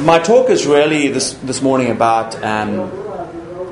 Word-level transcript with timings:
my 0.00 0.18
talk 0.18 0.50
is 0.50 0.66
really 0.66 1.08
this, 1.08 1.32
this 1.34 1.62
morning 1.62 1.90
about 1.90 2.42
um, 2.44 2.90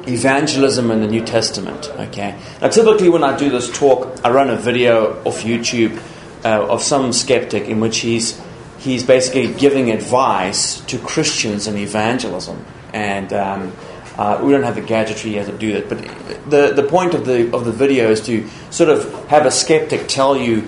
evangelism 0.09 0.91
in 0.91 1.01
the 1.01 1.07
New 1.07 1.25
Testament. 1.25 1.91
Okay. 1.91 2.39
Now, 2.61 2.69
typically, 2.69 3.09
when 3.09 3.23
I 3.23 3.37
do 3.37 3.51
this 3.51 3.71
talk, 3.77 4.21
I 4.25 4.31
run 4.31 4.51
a 4.51 4.57
video 4.57 5.23
off 5.25 5.43
YouTube 5.43 6.01
uh, 6.45 6.67
of 6.67 6.83
some 6.83 7.13
skeptic 7.13 7.69
in 7.69 7.81
which 7.81 7.99
he's 7.99 8.41
he's 8.79 9.03
basically 9.03 9.53
giving 9.55 9.91
advice 9.91 10.81
to 10.83 10.99
Christians 10.99 11.67
in 11.67 11.77
evangelism, 11.77 12.65
and 12.93 13.33
um, 13.33 13.73
uh, 14.17 14.41
we 14.43 14.53
don't 14.53 14.63
have 14.63 14.75
the 14.77 14.83
gadgetry 14.83 15.35
yet 15.35 15.47
to 15.47 15.57
do 15.57 15.75
that. 15.75 15.89
But 15.89 16.51
the 16.51 16.73
the 16.75 16.89
point 16.89 17.15
of 17.15 17.27
the 17.27 17.55
of 17.55 17.65
the 17.65 17.73
video 17.73 18.11
is 18.11 18.21
to 18.27 18.49
sort 18.71 18.91
of 18.91 19.29
have 19.29 19.47
a 19.47 19.51
skeptic 19.51 20.09
tell 20.09 20.37
you 20.37 20.63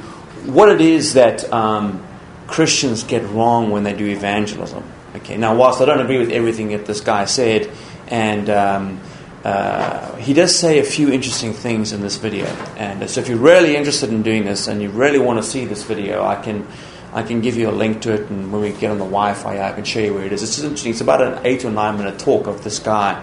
what 0.44 0.68
it 0.68 0.80
is 0.80 1.14
that 1.14 1.50
um, 1.52 2.06
Christians 2.46 3.04
get 3.04 3.26
wrong 3.30 3.70
when 3.70 3.84
they 3.84 3.94
do 3.94 4.06
evangelism. 4.06 4.84
Okay. 5.16 5.38
Now, 5.38 5.54
whilst 5.54 5.80
I 5.80 5.86
don't 5.86 6.00
agree 6.00 6.18
with 6.18 6.30
everything 6.30 6.68
that 6.68 6.84
this 6.84 7.00
guy 7.00 7.24
said, 7.24 7.70
and 8.08 8.50
um, 8.50 9.00
uh, 9.44 10.14
he 10.16 10.34
does 10.34 10.54
say 10.54 10.78
a 10.78 10.84
few 10.84 11.10
interesting 11.10 11.54
things 11.54 11.92
in 11.92 12.02
this 12.02 12.16
video. 12.16 12.44
And 12.76 13.08
so, 13.08 13.20
if 13.20 13.28
you're 13.28 13.38
really 13.38 13.76
interested 13.76 14.10
in 14.10 14.22
doing 14.22 14.44
this 14.44 14.68
and 14.68 14.82
you 14.82 14.90
really 14.90 15.18
want 15.18 15.42
to 15.42 15.42
see 15.42 15.64
this 15.64 15.84
video, 15.84 16.22
I 16.22 16.40
can 16.42 16.66
I 17.14 17.22
can 17.22 17.40
give 17.40 17.56
you 17.56 17.70
a 17.70 17.72
link 17.72 18.02
to 18.02 18.12
it. 18.12 18.28
And 18.28 18.52
when 18.52 18.60
we 18.60 18.72
get 18.72 18.90
on 18.90 18.98
the 18.98 19.04
Wi-Fi, 19.04 19.66
I 19.66 19.72
can 19.72 19.84
show 19.84 20.00
you 20.00 20.12
where 20.12 20.26
it 20.26 20.32
is. 20.32 20.42
It's 20.42 20.58
interesting. 20.58 20.90
It's 20.90 21.00
about 21.00 21.22
an 21.22 21.46
eight 21.46 21.64
or 21.64 21.70
nine 21.70 21.96
minute 21.96 22.18
talk 22.18 22.46
of 22.46 22.62
this 22.62 22.78
guy 22.78 23.14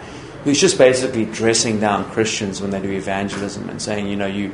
who's 0.43 0.59
just 0.59 0.79
basically 0.79 1.25
dressing 1.25 1.79
down 1.79 2.09
Christians 2.11 2.59
when 2.59 2.71
they 2.71 2.81
do 2.81 2.91
evangelism 2.91 3.69
and 3.69 3.79
saying, 3.79 4.07
you 4.07 4.15
know, 4.15 4.25
you 4.25 4.51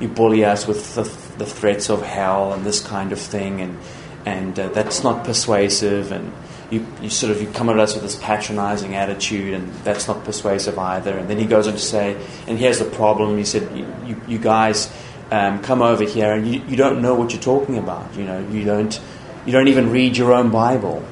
you 0.00 0.08
bully 0.08 0.46
us 0.46 0.66
with 0.66 0.94
the, 0.94 1.02
the 1.36 1.44
threats 1.44 1.90
of 1.90 2.00
hell 2.02 2.54
and 2.54 2.64
this 2.64 2.80
kind 2.80 3.12
of 3.12 3.18
thing, 3.18 3.60
and 3.60 3.78
and 4.24 4.58
uh, 4.58 4.68
that's 4.70 5.04
not 5.04 5.24
persuasive 5.24 6.10
and 6.10 6.32
you, 6.70 6.86
you 7.02 7.10
sort 7.10 7.32
of 7.32 7.40
you 7.42 7.48
come 7.48 7.68
at 7.68 7.78
us 7.78 7.94
with 7.94 8.02
this 8.02 8.16
patronizing 8.16 8.94
attitude, 8.94 9.54
and 9.54 9.72
that's 9.84 10.06
not 10.06 10.24
persuasive 10.24 10.78
either. 10.78 11.16
And 11.16 11.28
then 11.28 11.38
he 11.38 11.46
goes 11.46 11.66
on 11.66 11.74
to 11.74 11.78
say, 11.78 12.16
and 12.46 12.58
here's 12.58 12.78
the 12.78 12.84
problem. 12.84 13.36
He 13.36 13.44
said, 13.44 13.76
you, 13.76 13.86
you, 14.06 14.20
you 14.28 14.38
guys 14.38 14.92
um, 15.30 15.62
come 15.62 15.82
over 15.82 16.04
here, 16.04 16.32
and 16.32 16.46
you, 16.46 16.62
you 16.68 16.76
don't 16.76 17.02
know 17.02 17.14
what 17.14 17.32
you're 17.32 17.42
talking 17.42 17.76
about. 17.76 18.14
You 18.14 18.24
know, 18.24 18.48
you 18.48 18.64
don't 18.64 19.00
you 19.46 19.52
don't 19.52 19.68
even 19.68 19.90
read 19.90 20.16
your 20.16 20.32
own 20.32 20.50
Bible. 20.50 21.04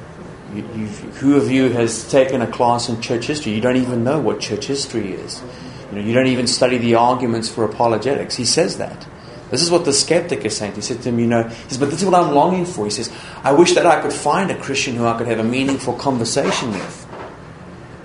You, 0.54 0.62
who 0.62 1.36
of 1.36 1.50
you 1.50 1.70
has 1.70 2.08
taken 2.10 2.40
a 2.40 2.46
class 2.46 2.88
in 2.88 3.00
church 3.00 3.26
history? 3.26 3.52
You 3.52 3.60
don't 3.60 3.76
even 3.76 4.04
know 4.04 4.18
what 4.18 4.40
church 4.40 4.66
history 4.66 5.12
is. 5.12 5.42
You 5.90 5.98
know, 5.98 6.04
you 6.04 6.14
don't 6.14 6.26
even 6.26 6.46
study 6.46 6.78
the 6.78 6.94
arguments 6.94 7.48
for 7.48 7.64
apologetics. 7.64 8.36
He 8.36 8.44
says 8.44 8.78
that. 8.78 9.06
This 9.50 9.62
is 9.62 9.70
what 9.70 9.84
the 9.84 9.92
skeptic 9.92 10.44
is 10.44 10.56
saying. 10.56 10.74
He 10.74 10.82
said 10.82 11.02
to 11.02 11.08
him, 11.08 11.18
you 11.18 11.26
know, 11.26 11.44
he 11.44 11.68
says, 11.68 11.78
but 11.78 11.90
this 11.90 12.00
is 12.00 12.04
what 12.04 12.14
I'm 12.14 12.34
longing 12.34 12.66
for. 12.66 12.84
He 12.84 12.90
says, 12.90 13.10
I 13.42 13.52
wish 13.52 13.72
that 13.74 13.86
I 13.86 14.00
could 14.00 14.12
find 14.12 14.50
a 14.50 14.58
Christian 14.58 14.94
who 14.94 15.06
I 15.06 15.16
could 15.16 15.26
have 15.26 15.38
a 15.38 15.44
meaningful 15.44 15.94
conversation 15.94 16.70
with. 16.70 17.06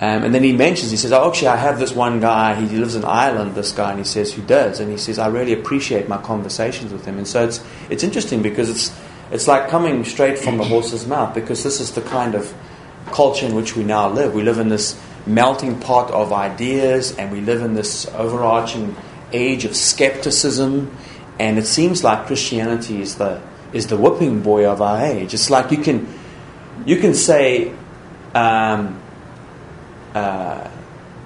Um, 0.02 0.24
and 0.24 0.36
then 0.36 0.44
he 0.44 0.52
mentions, 0.52 0.92
he 0.92 0.98
says, 0.98 1.14
oh, 1.14 1.30
actually, 1.30 1.48
I 1.48 1.56
have 1.56 1.80
this 1.80 1.94
one 1.94 2.20
guy, 2.20 2.56
he 2.56 2.76
lives 2.76 2.96
in 2.96 3.06
Ireland, 3.06 3.56
this 3.56 3.72
guy, 3.72 3.92
and 3.92 4.00
he 4.00 4.06
says, 4.06 4.34
who 4.34 4.42
does? 4.42 4.80
And 4.80 4.92
he 4.92 4.98
says, 4.98 5.18
I 5.18 5.28
really 5.28 5.54
appreciate 5.54 6.10
my 6.10 6.18
conversations 6.18 6.92
with 6.92 7.06
him. 7.06 7.18
And 7.18 7.28
so 7.28 7.46
it's, 7.46 7.64
it's 7.90 8.04
interesting 8.04 8.42
because 8.42 8.70
it's, 8.70 8.98
it's 9.32 9.48
like 9.48 9.70
coming 9.70 10.04
straight 10.04 10.38
from 10.38 10.58
the 10.58 10.64
horse's 10.64 11.08
mouth 11.08 11.34
because 11.34 11.64
this 11.64 11.80
is 11.80 11.92
the 11.92 12.02
kind 12.02 12.36
of 12.36 12.54
culture 13.08 13.46
in 13.46 13.56
which 13.56 13.76
we 13.76 13.84
now 13.84 14.10
live. 14.10 14.34
We 14.34 14.44
live 14.44 14.60
in 14.60 14.70
this 14.70 15.00
melting 15.26 15.80
pot 15.80 16.12
of 16.12 16.34
ideas 16.34 17.16
and 17.18 17.32
we 17.32 17.40
live 17.40 17.62
in 17.62 17.74
this 17.74 18.06
overarching 18.08 18.96
age 19.32 19.64
of 19.66 19.76
skepticism 19.76 20.96
and 21.40 21.58
it 21.58 21.66
seems 21.66 22.04
like 22.04 22.28
Christianity 22.28 23.02
is 23.02 23.16
the 23.16 23.42
is 23.72 23.88
the 23.88 23.98
whipping 23.98 24.42
boy 24.42 24.66
of 24.70 24.82
our 24.82 25.04
age. 25.04 25.34
It's 25.34 25.50
like 25.50 25.72
you 25.72 25.78
can 25.78 26.08
you 26.86 26.98
can 26.98 27.14
say 27.14 27.74
um, 28.34 29.02
uh, 30.14 30.68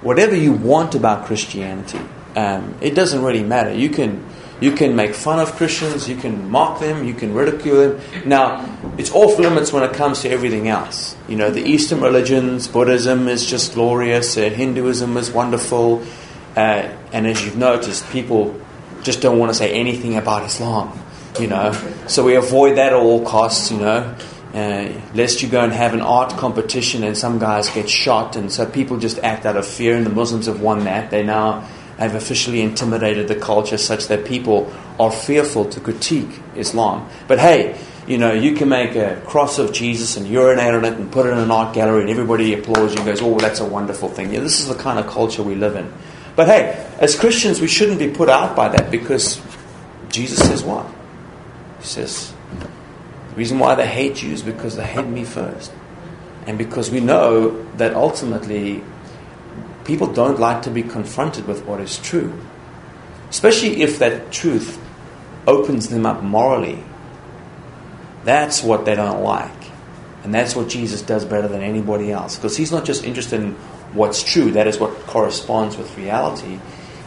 whatever 0.00 0.34
you 0.34 0.52
want 0.52 0.94
about 0.94 1.26
Christianity. 1.26 2.00
Um, 2.36 2.76
it 2.80 2.94
doesn't 2.94 3.22
really 3.22 3.42
matter. 3.42 3.74
You 3.74 3.90
can 3.90 4.24
you 4.60 4.72
can 4.72 4.96
make 4.96 5.14
fun 5.14 5.38
of 5.38 5.52
Christians, 5.52 6.08
you 6.08 6.16
can 6.16 6.50
mock 6.50 6.80
them, 6.80 7.04
you 7.04 7.14
can 7.14 7.32
ridicule 7.32 7.90
them. 7.90 8.00
Now, 8.24 8.66
it's 8.98 9.12
off 9.12 9.38
limits 9.38 9.72
when 9.72 9.84
it 9.84 9.92
comes 9.92 10.22
to 10.22 10.30
everything 10.30 10.66
else. 10.66 11.16
You 11.28 11.36
know, 11.36 11.50
the 11.50 11.62
Eastern 11.62 12.00
religions, 12.00 12.66
Buddhism 12.66 13.28
is 13.28 13.46
just 13.46 13.74
glorious, 13.74 14.36
uh, 14.36 14.50
Hinduism 14.50 15.16
is 15.16 15.30
wonderful, 15.30 16.02
uh, 16.56 16.88
and 17.12 17.26
as 17.26 17.44
you've 17.44 17.56
noticed, 17.56 18.08
people 18.10 18.60
just 19.02 19.20
don't 19.20 19.38
want 19.38 19.50
to 19.50 19.58
say 19.58 19.72
anything 19.72 20.16
about 20.16 20.44
Islam, 20.44 20.98
you 21.40 21.46
know. 21.46 21.72
So 22.06 22.24
we 22.24 22.34
avoid 22.36 22.76
that 22.76 22.92
at 22.92 22.98
all 22.98 23.24
costs, 23.24 23.70
you 23.70 23.78
know. 23.78 24.14
Uh, 24.54 24.90
lest 25.14 25.42
you 25.42 25.48
go 25.48 25.60
and 25.60 25.72
have 25.74 25.92
an 25.92 26.00
art 26.00 26.30
competition 26.30 27.04
and 27.04 27.16
some 27.16 27.38
guys 27.38 27.68
get 27.70 27.88
shot, 27.88 28.34
and 28.34 28.50
so 28.50 28.64
people 28.64 28.96
just 28.96 29.18
act 29.18 29.44
out 29.44 29.56
of 29.56 29.66
fear, 29.66 29.94
and 29.94 30.06
the 30.06 30.10
Muslims 30.10 30.46
have 30.46 30.60
won 30.60 30.84
that. 30.84 31.10
They 31.10 31.22
now 31.22 31.68
have 31.98 32.14
officially 32.14 32.62
intimidated 32.62 33.28
the 33.28 33.34
culture 33.34 33.76
such 33.76 34.06
that 34.06 34.24
people 34.24 34.72
are 34.98 35.12
fearful 35.12 35.64
to 35.66 35.80
critique 35.80 36.40
Islam. 36.56 37.08
But 37.26 37.40
hey, 37.40 37.78
you 38.06 38.16
know, 38.16 38.32
you 38.32 38.54
can 38.54 38.70
make 38.70 38.96
a 38.96 39.20
cross 39.26 39.58
of 39.58 39.72
Jesus 39.72 40.16
and 40.16 40.26
urinate 40.26 40.74
on 40.74 40.84
it 40.84 40.94
and 40.94 41.12
put 41.12 41.26
it 41.26 41.30
in 41.30 41.38
an 41.38 41.50
art 41.50 41.74
gallery, 41.74 42.00
and 42.00 42.10
everybody 42.10 42.54
applauds 42.54 42.94
you 42.94 43.00
and 43.00 43.06
goes, 43.06 43.20
"Oh, 43.20 43.38
that's 43.38 43.60
a 43.60 43.66
wonderful 43.66 44.08
thing." 44.08 44.32
Yeah, 44.32 44.40
this 44.40 44.60
is 44.60 44.68
the 44.68 44.82
kind 44.82 44.98
of 44.98 45.06
culture 45.06 45.42
we 45.42 45.56
live 45.56 45.76
in. 45.76 45.92
But 46.38 46.46
hey, 46.46 46.86
as 47.00 47.18
Christians, 47.18 47.60
we 47.60 47.66
shouldn't 47.66 47.98
be 47.98 48.10
put 48.10 48.28
out 48.28 48.54
by 48.54 48.68
that 48.68 48.92
because 48.92 49.42
Jesus 50.08 50.38
says 50.38 50.62
what? 50.62 50.86
He 51.80 51.84
says, 51.84 52.32
the 53.30 53.34
reason 53.34 53.58
why 53.58 53.74
they 53.74 53.88
hate 53.88 54.22
you 54.22 54.30
is 54.30 54.42
because 54.42 54.76
they 54.76 54.86
hate 54.86 55.08
me 55.08 55.24
first. 55.24 55.72
And 56.46 56.56
because 56.56 56.92
we 56.92 57.00
know 57.00 57.64
that 57.78 57.92
ultimately 57.92 58.84
people 59.82 60.06
don't 60.06 60.38
like 60.38 60.62
to 60.62 60.70
be 60.70 60.84
confronted 60.84 61.48
with 61.48 61.64
what 61.64 61.80
is 61.80 61.98
true. 61.98 62.32
Especially 63.28 63.82
if 63.82 63.98
that 63.98 64.30
truth 64.30 64.80
opens 65.44 65.88
them 65.88 66.06
up 66.06 66.22
morally. 66.22 66.84
That's 68.22 68.62
what 68.62 68.84
they 68.84 68.94
don't 68.94 69.24
like. 69.24 69.57
And 70.24 70.34
that's 70.34 70.56
what 70.56 70.68
Jesus 70.68 71.02
does 71.02 71.24
better 71.24 71.48
than 71.48 71.62
anybody 71.62 72.10
else. 72.10 72.36
Because 72.36 72.56
he's 72.56 72.72
not 72.72 72.84
just 72.84 73.04
interested 73.04 73.40
in 73.40 73.52
what's 73.92 74.22
true, 74.22 74.50
that 74.52 74.66
is 74.66 74.78
what 74.78 74.92
corresponds 75.06 75.76
with 75.76 75.96
reality, 75.96 76.58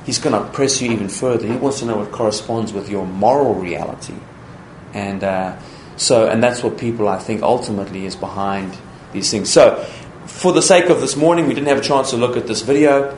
he's 0.06 0.20
going 0.20 0.34
to 0.34 0.50
press 0.52 0.82
you 0.82 0.92
even 0.92 1.10
further. 1.10 1.48
He 1.48 1.56
wants 1.56 1.80
to 1.80 1.86
know 1.86 1.98
what 1.98 2.12
corresponds 2.12 2.74
with 2.74 2.90
your 2.90 3.06
moral 3.06 3.54
reality. 3.54 4.16
And 4.94 5.24
uh, 5.24 5.58
so, 5.98 6.28
and 6.28 6.44
that's 6.44 6.64
what 6.64 6.78
people, 6.78 7.08
I 7.08 7.20
think, 7.20 7.42
ultimately 7.44 8.06
is 8.06 8.16
behind 8.16 8.78
these 9.14 9.30
things. 9.30 9.50
So, 9.52 9.84
for 10.26 10.54
the 10.54 10.62
sake 10.62 10.90
of 10.90 11.02
this 11.02 11.16
morning, 11.16 11.48
we 11.48 11.54
didn't 11.54 11.68
have 11.68 11.80
a 11.80 11.84
chance 11.84 12.12
to 12.12 12.18
look 12.18 12.38
at 12.38 12.48
this 12.48 12.62
video. 12.62 13.18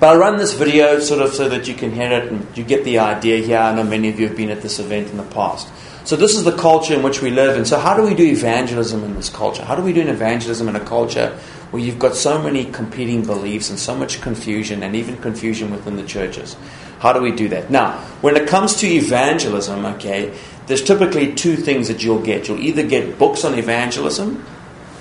But 0.00 0.14
I 0.14 0.16
run 0.16 0.36
this 0.36 0.54
video 0.54 1.00
sort 1.00 1.20
of 1.22 1.32
so 1.32 1.48
that 1.48 1.66
you 1.66 1.74
can 1.74 1.90
hear 1.90 2.12
it 2.12 2.30
and 2.30 2.46
you 2.56 2.62
get 2.62 2.84
the 2.84 3.00
idea 3.00 3.44
here. 3.44 3.58
I 3.58 3.74
know 3.74 3.82
many 3.82 4.08
of 4.08 4.20
you 4.20 4.28
have 4.28 4.36
been 4.36 4.50
at 4.50 4.62
this 4.62 4.78
event 4.78 5.08
in 5.08 5.16
the 5.16 5.24
past. 5.24 5.68
So 6.08 6.16
this 6.16 6.36
is 6.36 6.44
the 6.44 6.56
culture 6.56 6.94
in 6.94 7.02
which 7.02 7.20
we 7.20 7.30
live. 7.30 7.54
And 7.54 7.68
so 7.68 7.78
how 7.78 7.94
do 7.94 8.02
we 8.02 8.14
do 8.14 8.24
evangelism 8.24 9.04
in 9.04 9.14
this 9.14 9.28
culture? 9.28 9.62
How 9.62 9.74
do 9.74 9.82
we 9.82 9.92
do 9.92 10.00
an 10.00 10.08
evangelism 10.08 10.66
in 10.66 10.74
a 10.74 10.80
culture 10.80 11.38
where 11.70 11.82
you've 11.82 11.98
got 11.98 12.14
so 12.14 12.40
many 12.40 12.64
competing 12.64 13.26
beliefs 13.26 13.68
and 13.68 13.78
so 13.78 13.94
much 13.94 14.22
confusion 14.22 14.82
and 14.82 14.96
even 14.96 15.18
confusion 15.18 15.70
within 15.70 15.96
the 15.96 16.02
churches. 16.02 16.56
How 17.00 17.12
do 17.12 17.20
we 17.20 17.30
do 17.30 17.50
that? 17.50 17.70
Now, 17.70 17.98
when 18.22 18.36
it 18.36 18.48
comes 18.48 18.76
to 18.76 18.86
evangelism, 18.86 19.84
okay, 19.84 20.34
there's 20.66 20.82
typically 20.82 21.34
two 21.34 21.56
things 21.56 21.88
that 21.88 22.02
you'll 22.02 22.22
get. 22.22 22.48
You'll 22.48 22.60
either 22.60 22.86
get 22.86 23.18
books 23.18 23.44
on 23.44 23.58
evangelism 23.58 24.46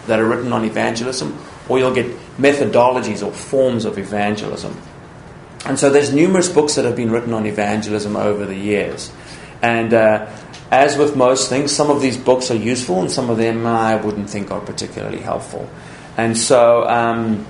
that 0.07 0.19
are 0.19 0.27
written 0.27 0.51
on 0.51 0.65
evangelism, 0.65 1.37
or 1.69 1.79
you'll 1.79 1.95
get 1.95 2.07
methodologies 2.37 3.25
or 3.25 3.31
forms 3.31 3.85
of 3.85 3.97
evangelism. 3.97 4.75
And 5.65 5.79
so 5.79 5.89
there's 5.89 6.13
numerous 6.13 6.49
books 6.49 6.75
that 6.75 6.83
have 6.83 6.97
been 6.97 7.11
written 7.11 7.31
on 7.31 7.45
evangelism 7.45 8.17
over 8.17 8.45
the 8.45 8.57
years. 8.57 9.09
And 9.61 9.93
uh, 9.93 10.29
as 10.71 10.97
with 10.97 11.15
most 11.15 11.49
things, 11.49 11.71
some 11.71 11.89
of 11.89 12.01
these 12.01 12.17
books 12.17 12.51
are 12.51 12.55
useful 12.55 12.99
and 13.01 13.11
some 13.11 13.29
of 13.29 13.37
them 13.37 13.65
I 13.65 13.95
wouldn't 13.95 14.29
think 14.29 14.51
are 14.51 14.59
particularly 14.59 15.19
helpful. 15.19 15.69
And 16.17 16.37
so 16.37 16.87
um, 16.87 17.45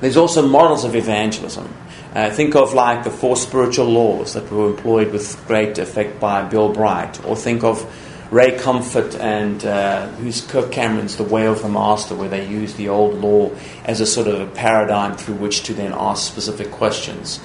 there's 0.00 0.16
also 0.16 0.46
models 0.46 0.84
of 0.84 0.94
evangelism. 0.94 1.72
Uh, 2.14 2.30
think 2.30 2.54
of 2.54 2.74
like 2.74 3.02
the 3.02 3.10
four 3.10 3.36
spiritual 3.36 3.86
laws 3.86 4.34
that 4.34 4.48
were 4.50 4.68
employed 4.68 5.10
with 5.10 5.44
great 5.48 5.78
effect 5.78 6.20
by 6.20 6.44
Bill 6.44 6.72
Bright, 6.72 7.24
or 7.24 7.34
think 7.34 7.64
of 7.64 7.84
Ray 8.30 8.56
Comfort 8.56 9.16
and 9.16 9.64
uh, 9.64 10.06
who's 10.12 10.40
Kirk 10.40 10.70
Cameron's 10.70 11.16
The 11.16 11.24
Way 11.24 11.46
of 11.46 11.62
the 11.62 11.68
Master, 11.68 12.14
where 12.14 12.28
they 12.28 12.46
use 12.46 12.74
the 12.74 12.88
old 12.88 13.14
law 13.14 13.50
as 13.84 14.00
a 14.00 14.06
sort 14.06 14.28
of 14.28 14.40
a 14.40 14.46
paradigm 14.46 15.16
through 15.16 15.36
which 15.36 15.64
to 15.64 15.74
then 15.74 15.92
ask 15.92 16.30
specific 16.30 16.70
questions. 16.70 17.40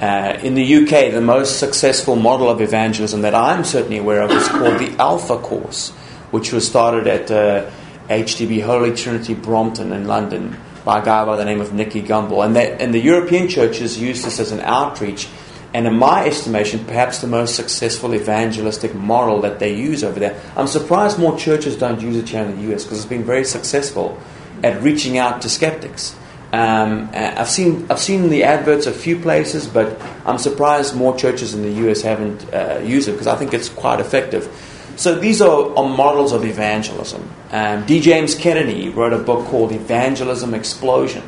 Uh, 0.00 0.38
in 0.42 0.54
the 0.54 0.76
UK, 0.76 1.12
the 1.12 1.20
most 1.20 1.58
successful 1.58 2.16
model 2.16 2.50
of 2.50 2.60
evangelism 2.60 3.22
that 3.22 3.34
I'm 3.34 3.64
certainly 3.64 3.98
aware 3.98 4.22
of 4.22 4.30
is 4.30 4.46
called 4.48 4.78
the 4.78 4.94
Alpha 4.98 5.38
Course, 5.38 5.90
which 6.30 6.52
was 6.52 6.66
started 6.66 7.06
at 7.06 7.30
uh, 7.30 7.70
HTB 8.08 8.62
Holy 8.62 8.94
Trinity 8.94 9.34
Brompton 9.34 9.92
in 9.92 10.06
London 10.06 10.56
by 10.84 11.00
a 11.00 11.04
guy 11.04 11.24
by 11.24 11.36
the 11.36 11.44
name 11.44 11.60
of 11.60 11.72
Nicky 11.72 12.02
Gumbel. 12.02 12.44
And, 12.44 12.54
that, 12.56 12.80
and 12.80 12.92
the 12.92 13.00
European 13.00 13.48
churches 13.48 13.98
use 13.98 14.22
this 14.22 14.38
as 14.38 14.52
an 14.52 14.60
outreach 14.60 15.28
and 15.76 15.86
in 15.86 15.98
my 15.98 16.24
estimation, 16.24 16.86
perhaps 16.86 17.18
the 17.18 17.26
most 17.26 17.54
successful 17.54 18.14
evangelistic 18.14 18.94
model 18.94 19.42
that 19.42 19.58
they 19.58 19.74
use 19.74 20.02
over 20.02 20.18
there. 20.18 20.40
I'm 20.56 20.68
surprised 20.68 21.18
more 21.18 21.36
churches 21.36 21.76
don't 21.76 22.00
use 22.00 22.16
it 22.16 22.30
here 22.30 22.44
in 22.44 22.56
the 22.56 22.72
US 22.72 22.84
because 22.84 22.96
it's 22.96 23.06
been 23.06 23.24
very 23.24 23.44
successful 23.44 24.18
at 24.64 24.80
reaching 24.82 25.18
out 25.18 25.42
to 25.42 25.50
skeptics. 25.50 26.16
Um, 26.52 27.10
I've 27.12 27.48
seen 27.48 27.86
I've 27.90 27.98
seen 27.98 28.28
the 28.28 28.44
adverts 28.44 28.86
a 28.86 28.92
few 28.92 29.18
places, 29.18 29.66
but 29.66 30.00
I'm 30.24 30.38
surprised 30.38 30.94
more 30.94 31.16
churches 31.16 31.54
in 31.54 31.62
the 31.62 31.88
US 31.88 32.02
haven't 32.02 32.52
uh, 32.54 32.80
used 32.84 33.08
it 33.08 33.12
because 33.12 33.26
I 33.26 33.36
think 33.36 33.52
it's 33.52 33.68
quite 33.68 34.00
effective. 34.00 34.48
So 34.96 35.18
these 35.18 35.42
are, 35.42 35.76
are 35.76 35.88
models 35.88 36.32
of 36.32 36.44
evangelism. 36.44 37.28
Um, 37.50 37.84
D. 37.84 38.00
James 38.00 38.34
Kennedy 38.34 38.88
wrote 38.88 39.12
a 39.12 39.18
book 39.18 39.46
called 39.46 39.72
Evangelism 39.72 40.54
Explosion, 40.54 41.22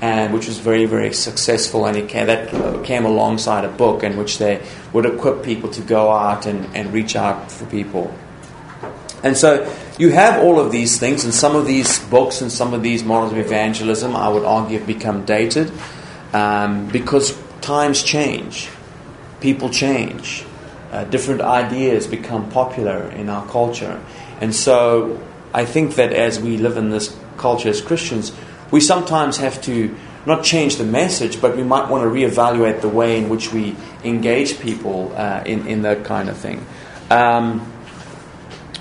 and 0.00 0.32
which 0.32 0.48
was 0.48 0.58
very 0.58 0.86
very 0.86 1.12
successful, 1.12 1.86
and 1.86 1.96
it 1.96 2.08
came, 2.08 2.26
that 2.26 2.52
uh, 2.54 2.82
came 2.82 3.04
alongside 3.04 3.64
a 3.64 3.68
book 3.70 4.02
in 4.02 4.16
which 4.16 4.38
they 4.38 4.62
would 4.94 5.04
equip 5.04 5.44
people 5.44 5.70
to 5.70 5.82
go 5.82 6.10
out 6.10 6.46
and, 6.46 6.74
and 6.74 6.92
reach 6.94 7.14
out 7.14 7.52
for 7.52 7.66
people. 7.66 8.12
And 9.22 9.36
so 9.36 9.72
you 9.98 10.10
have 10.10 10.42
all 10.42 10.60
of 10.60 10.70
these 10.70 10.98
things, 10.98 11.24
and 11.24 11.32
some 11.32 11.56
of 11.56 11.66
these 11.66 11.98
books 12.08 12.42
and 12.42 12.52
some 12.52 12.74
of 12.74 12.82
these 12.82 13.02
models 13.02 13.32
of 13.32 13.38
evangelism, 13.38 14.14
I 14.14 14.28
would 14.28 14.44
argue, 14.44 14.78
have 14.78 14.86
become 14.86 15.24
dated 15.24 15.72
um, 16.32 16.88
because 16.88 17.36
times 17.60 18.02
change, 18.02 18.68
people 19.40 19.70
change, 19.70 20.44
uh, 20.92 21.04
different 21.04 21.40
ideas 21.40 22.06
become 22.06 22.50
popular 22.50 23.10
in 23.10 23.28
our 23.28 23.46
culture. 23.48 24.02
And 24.40 24.54
so 24.54 25.20
I 25.52 25.64
think 25.64 25.94
that 25.94 26.12
as 26.12 26.38
we 26.38 26.58
live 26.58 26.76
in 26.76 26.90
this 26.90 27.16
culture 27.38 27.70
as 27.70 27.80
Christians, 27.80 28.32
we 28.70 28.80
sometimes 28.80 29.38
have 29.38 29.60
to 29.62 29.94
not 30.26 30.42
change 30.42 30.76
the 30.76 30.84
message, 30.84 31.40
but 31.40 31.56
we 31.56 31.62
might 31.62 31.88
want 31.88 32.02
to 32.02 32.08
reevaluate 32.08 32.80
the 32.80 32.88
way 32.88 33.16
in 33.16 33.28
which 33.28 33.52
we 33.52 33.76
engage 34.04 34.58
people 34.58 35.12
uh, 35.16 35.42
in, 35.46 35.66
in 35.66 35.82
that 35.82 36.04
kind 36.04 36.28
of 36.28 36.36
thing. 36.36 36.66
Um, 37.10 37.72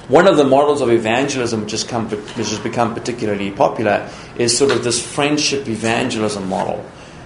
one 0.07 0.28
of 0.28 0.38
the 0.38 0.44
models 0.44 0.81
of 0.81 0.92
evangelism 0.92 1.62
which 1.62 1.72
has, 1.72 1.84
come, 1.84 2.07
which 2.10 2.50
has 2.50 2.60
become 2.60 2.94
particularly 2.94 3.50
popular 3.50 4.07
is 4.38 4.56
sort 4.56 4.72
of 4.72 4.84
this 4.84 5.04
friendship 5.04 5.68
evangelism 5.68 6.48
model, 6.48 6.78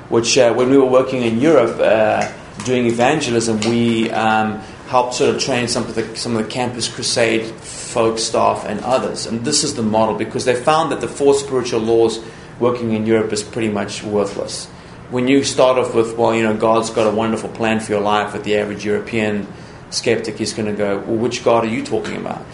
which 0.07 0.37
uh, 0.37 0.53
when 0.53 0.69
we 0.69 0.77
were 0.77 0.85
working 0.85 1.23
in 1.23 1.41
Europe 1.41 1.77
uh, 1.79 2.31
doing 2.63 2.85
evangelism, 2.85 3.59
we 3.69 4.09
um, 4.11 4.59
helped 4.87 5.13
sort 5.13 5.35
of 5.35 5.41
train 5.41 5.67
some 5.67 5.83
of, 5.83 5.95
the, 5.95 6.15
some 6.15 6.37
of 6.37 6.43
the 6.43 6.49
Campus 6.49 6.87
Crusade 6.87 7.45
folk 7.45 8.17
staff 8.17 8.65
and 8.65 8.79
others. 8.81 9.25
And 9.25 9.43
this 9.43 9.63
is 9.63 9.75
the 9.75 9.83
model 9.83 10.15
because 10.15 10.45
they 10.45 10.55
found 10.55 10.91
that 10.91 11.01
the 11.01 11.07
four 11.07 11.33
spiritual 11.33 11.81
laws 11.81 12.23
working 12.59 12.93
in 12.93 13.05
Europe 13.05 13.33
is 13.33 13.43
pretty 13.43 13.69
much 13.69 14.03
worthless. 14.03 14.67
When 15.09 15.27
you 15.27 15.43
start 15.43 15.77
off 15.77 15.93
with, 15.93 16.17
well, 16.17 16.33
you 16.33 16.43
know, 16.43 16.55
God's 16.55 16.91
got 16.91 17.11
a 17.11 17.15
wonderful 17.15 17.49
plan 17.49 17.79
for 17.79 17.91
your 17.91 18.01
life, 18.01 18.33
with 18.33 18.43
the 18.43 18.57
average 18.57 18.85
European 18.85 19.47
skeptic 19.89 20.39
is 20.39 20.53
going 20.53 20.67
to 20.67 20.77
go, 20.77 20.99
well, 20.99 21.17
which 21.17 21.43
God 21.43 21.65
are 21.65 21.67
you 21.67 21.83
talking 21.83 22.15
about? 22.15 22.45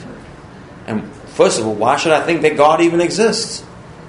And 0.87 1.11
first 1.11 1.59
of 1.59 1.65
all, 1.65 1.73
why 1.73 1.97
should 1.97 2.11
I 2.11 2.21
think 2.21 2.41
that 2.43 2.57
God 2.57 2.81
even 2.81 3.01
exists? 3.01 3.63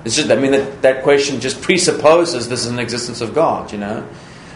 It's 0.05 0.15
just, 0.15 0.31
I 0.31 0.37
mean, 0.37 0.53
that, 0.53 0.83
that 0.83 1.03
question 1.03 1.41
just 1.41 1.61
presupposes 1.63 2.49
there's 2.49 2.67
an 2.67 2.79
existence 2.79 3.21
of 3.21 3.35
God, 3.35 3.73
you 3.73 3.79
know? 3.79 4.07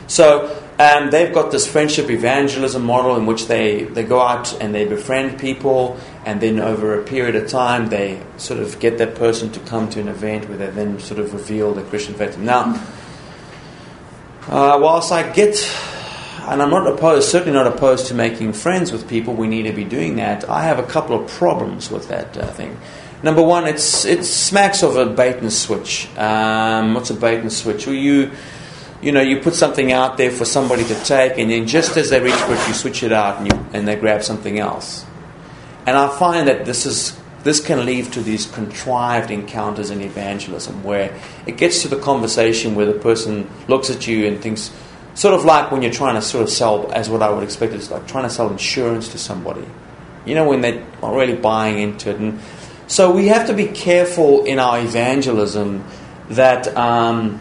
So 0.07 0.57
um, 0.79 1.11
they've 1.11 1.33
got 1.33 1.51
this 1.51 1.67
friendship 1.67 2.09
evangelism 2.09 2.85
model 2.85 3.17
in 3.17 3.27
which 3.27 3.47
they, 3.49 3.85
they 3.85 4.03
go 4.03 4.21
out 4.21 4.61
and 4.61 4.75
they 4.75 4.85
befriend 4.85 5.39
people, 5.39 5.99
and 6.25 6.41
then 6.41 6.59
over 6.59 7.01
a 7.01 7.05
period 7.05 7.37
of 7.37 7.49
time, 7.49 7.89
they 7.89 8.23
sort 8.37 8.61
of 8.61 8.79
get 8.81 8.99
that 8.99 9.15
person 9.15 9.51
to 9.53 9.61
come 9.61 9.89
to 9.91 10.01
an 10.01 10.09
event 10.09 10.49
where 10.49 10.59
they 10.59 10.71
then 10.71 10.99
sort 11.01 11.21
of 11.21 11.33
reveal 11.35 11.75
the 11.75 11.83
Christian 11.83 12.15
faith. 12.15 12.39
Now, 12.39 12.81
uh, 14.49 14.79
whilst 14.81 15.13
I 15.13 15.31
get 15.33 15.57
and 16.49 16.63
I'm 16.63 16.71
not 16.71 16.87
opposed, 16.87 17.29
certainly 17.29 17.53
not 17.53 17.67
opposed 17.67 18.07
to 18.07 18.15
making 18.15 18.53
friends 18.53 18.93
with 18.93 19.09
people. 19.09 19.35
We 19.35 19.49
need 19.49 19.63
to 19.65 19.73
be 19.73 19.85
doing 19.85 20.17
that. 20.17 20.49
I 20.49 20.65
have 20.65 20.79
a 20.79 20.83
couple 20.83 21.21
of 21.21 21.31
problems 21.31 21.91
with 21.91 22.09
that 22.09 22.37
uh, 22.37 22.47
thing. 22.47 22.79
Number 23.23 23.43
one, 23.43 23.67
it's 23.67 24.05
it 24.05 24.25
smacks 24.25 24.83
of 24.83 24.97
a 24.97 25.07
bait 25.07 25.37
and 25.37 25.53
switch. 25.53 26.09
Um, 26.17 26.95
what's 26.95 27.11
a 27.11 27.15
bait 27.15 27.41
and 27.41 27.53
switch? 27.53 27.87
Well, 27.87 27.95
you 27.95 28.31
you 29.03 29.13
know 29.13 29.21
you 29.21 29.41
put 29.41 29.55
something 29.55 29.93
out 29.93 30.17
there 30.17 30.31
for 30.31 30.45
somebody 30.45 30.85
to 30.85 30.95
take, 31.05 31.39
and 31.39 31.51
then 31.51 31.67
just 31.67 31.97
as 31.97 32.11
they 32.11 32.21
reach 32.21 32.35
for 32.35 32.55
it, 32.55 32.69
you 32.69 32.75
switch 32.75 33.03
it 33.03 33.13
out 33.13 33.39
and 33.39 33.53
you 33.53 33.67
and 33.73 33.87
they 33.87 33.97
grab 33.97 34.23
something 34.23 34.59
else. 34.59 35.05
And 35.87 35.97
I 35.97 36.09
find 36.19 36.49
that 36.49 36.65
this 36.65 36.87
is 36.87 37.19
this 37.45 37.61
can 37.61 37.85
lead 37.85 38.13
to 38.13 38.21
these 38.21 38.47
contrived 38.47 39.31
encounters 39.31 39.91
in 39.91 40.01
evangelism 40.01 40.83
where 40.83 41.15
it 41.47 41.57
gets 41.57 41.83
to 41.83 41.89
the 41.89 41.97
conversation 41.97 42.75
where 42.75 42.87
the 42.87 42.99
person 42.99 43.51
looks 43.67 43.91
at 43.91 44.07
you 44.07 44.27
and 44.27 44.41
thinks 44.41 44.71
Sort 45.15 45.35
of 45.35 45.45
like 45.45 45.73
when 45.73 45.83
you're 45.83 45.93
trying 45.93 46.15
to 46.15 46.23
sort 46.23 46.45
of 46.45 46.51
sell, 46.51 46.91
as 46.93 47.11
what 47.11 47.23
I 47.23 47.31
would 47.31 47.43
expect, 47.43 47.73
it's 47.73 47.91
like 47.91 48.07
trying 48.07 48.25
to 48.25 48.31
sell 48.31 48.51
insurance 48.51 49.09
to 49.09 49.19
somebody. 49.19 49.67
You 50.25 50.35
know, 50.35 50.49
when 50.49 50.61
they're 50.61 50.87
not 51.03 51.15
really 51.15 51.37
buying 51.37 51.79
into 51.79 52.11
it. 52.11 52.17
And 52.17 52.41
so 52.87 53.11
we 53.11 53.29
have 53.29 53.47
to 53.49 53.55
be 53.55 53.67
careful 53.67 54.45
in 54.45 54.59
our 54.59 54.81
evangelism 54.81 55.85
that 56.31 56.69
um, 56.77 57.41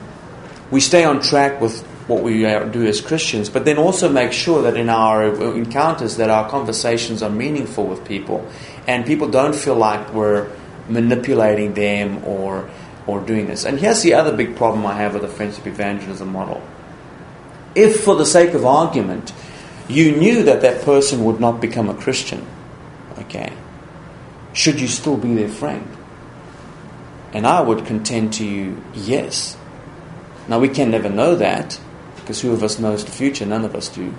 we 0.72 0.80
stay 0.80 1.04
on 1.04 1.22
track 1.22 1.62
with 1.62 1.84
what 2.08 2.24
we 2.24 2.40
do 2.40 2.88
as 2.88 3.02
Christians, 3.02 3.50
but 3.50 3.66
then 3.66 3.78
also 3.78 4.10
make 4.10 4.34
sure 4.34 4.64
that 4.64 4.76
in 4.76 4.90
our 4.90 5.24
encounters 5.56 6.18
that 6.18 6.32
our 6.32 6.50
conversations 6.50 7.22
are 7.22 7.30
meaningful 7.30 7.86
with 7.86 8.04
people, 8.04 8.50
and 8.88 9.06
people 9.06 9.30
don't 9.30 9.56
feel 9.56 9.76
like 9.76 10.12
we're 10.12 10.50
manipulating 10.88 11.76
them 11.76 12.24
or 12.26 12.68
or 13.06 13.20
doing 13.22 13.48
this. 13.48 13.66
And 13.66 13.80
here's 13.80 14.02
the 14.02 14.14
other 14.16 14.36
big 14.36 14.56
problem 14.56 14.86
I 14.86 14.96
have 14.96 15.14
with 15.14 15.22
the 15.22 15.28
friendship 15.28 15.68
evangelism 15.68 16.32
model 16.32 16.62
if 17.80 18.04
for 18.04 18.16
the 18.16 18.26
sake 18.26 18.54
of 18.54 18.66
argument 18.66 19.34
you 19.88 20.16
knew 20.16 20.44
that 20.44 20.62
that 20.62 20.84
person 20.84 21.24
would 21.26 21.40
not 21.40 21.60
become 21.60 21.90
a 21.90 21.96
Christian, 21.96 22.46
okay, 23.18 23.52
should 24.54 24.80
you 24.80 24.88
still 24.88 25.18
be 25.18 25.34
their 25.34 25.50
friend? 25.50 25.88
And 27.34 27.46
I 27.46 27.62
would 27.62 27.86
contend 27.86 28.34
to 28.34 28.46
you, 28.46 28.84
yes. 28.94 29.58
Now 30.48 30.60
we 30.60 30.70
can 30.70 30.92
never 30.92 31.10
know 31.10 31.36
that 31.36 31.80
because 32.16 32.42
who 32.42 32.52
of 32.52 32.64
us 32.64 32.78
knows 32.80 33.06
the 33.06 33.12
future? 33.12 33.46
None 33.46 33.66
of 33.66 33.76
us 33.76 33.90
do. 33.90 34.14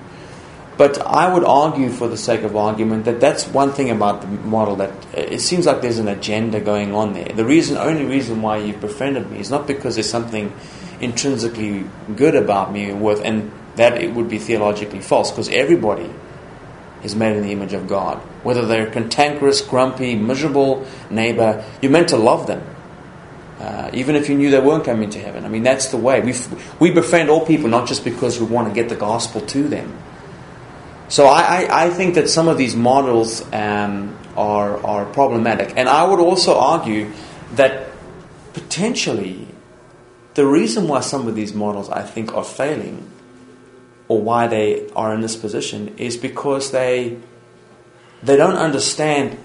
But 0.77 0.99
I 1.03 1.33
would 1.33 1.45
argue, 1.45 1.91
for 1.91 2.09
the 2.09 2.17
sake 2.17 2.43
of 2.43 2.57
argument, 2.57 3.05
that 3.05 3.21
that's 3.21 3.47
one 3.47 3.73
thing 3.73 3.91
about 3.91 4.23
the 4.23 4.29
model 4.29 4.77
that 4.77 4.91
uh, 5.15 5.21
it 5.21 5.41
seems 5.41 5.67
like 5.67 5.83
there's 5.83 5.99
an 5.99 6.09
agenda 6.09 6.59
going 6.59 6.95
on 6.95 7.13
there. 7.13 7.27
The 7.27 7.45
reason, 7.45 7.77
only 7.77 8.07
reason 8.07 8.41
why 8.41 8.57
you've 8.57 8.81
befriended 8.81 9.31
me 9.31 9.41
is 9.41 9.51
not 9.51 9.67
because 9.67 9.97
there's 9.97 10.09
something 10.09 10.53
intrinsically 11.01 11.85
good 12.17 12.35
about 12.35 12.73
me 12.73 12.93
with, 12.93 13.21
and 13.25 13.51
that 13.77 14.01
it 14.03 14.15
would 14.15 14.29
be 14.29 14.39
theologically 14.39 15.01
false 15.01 15.31
because 15.31 15.49
everybody 15.49 16.11
is 17.03 17.17
made 17.17 17.37
in 17.37 17.43
the 17.43 17.53
image 17.53 17.73
of 17.73 17.89
God. 17.89 18.19
Whether 18.43 18.67
they're 18.67 18.91
cantankerous, 18.91 19.61
grumpy, 19.63 20.15
miserable 20.15 20.87
neighbor, 21.09 21.65
you're 21.81 21.93
meant 21.93 22.11
to 22.11 22.17
love 22.17 22.47
them. 22.47 22.63
Uh, 23.59 23.91
even 23.93 24.17
if 24.17 24.29
you 24.29 24.35
knew 24.35 24.51
they 24.51 24.61
weren't 24.61 24.85
coming 24.85 25.11
to 25.11 25.19
heaven. 25.19 25.45
I 25.45 25.49
mean, 25.49 25.63
that's 25.63 25.91
the 25.91 25.99
way. 25.99 26.21
We, 26.23 26.35
we 26.79 26.91
befriend 26.91 27.29
all 27.29 27.45
people, 27.45 27.69
not 27.69 27.87
just 27.87 28.05
because 28.05 28.41
we 28.41 28.47
want 28.47 28.69
to 28.69 28.75
get 28.75 28.89
the 28.89 28.97
gospel 28.97 29.43
to 29.43 29.69
them. 29.69 29.99
So 31.09 31.27
I, 31.27 31.65
I, 31.65 31.87
I 31.87 31.91
think 31.91 32.15
that 32.15 32.31
some 32.31 32.49
of 32.49 32.57
these 32.57 32.75
models 32.75 33.43
um, 33.53 34.17
are, 34.37 34.83
are 34.87 35.05
problematic. 35.13 35.75
And 35.77 35.89
I 35.89 36.05
would 36.05 36.21
also 36.21 36.59
argue 36.59 37.13
that 37.57 37.89
potentially 38.55 39.47
the 40.35 40.47
reason 40.47 40.89
why 40.89 41.01
some 41.01 41.27
of 41.27 41.35
these 41.35 41.55
models 41.55 41.89
I 41.91 42.03
think 42.03 42.35
are 42.35 42.45
failing 42.45 43.11
or 44.09 44.21
why 44.21 44.47
they 44.47 44.89
are 44.91 45.15
in 45.15 45.21
this 45.21 45.37
position 45.37 45.95
is 45.97 46.17
because 46.17 46.71
they 46.71 47.19
they 48.23 48.37
don't 48.37 48.57
understand 48.57 49.39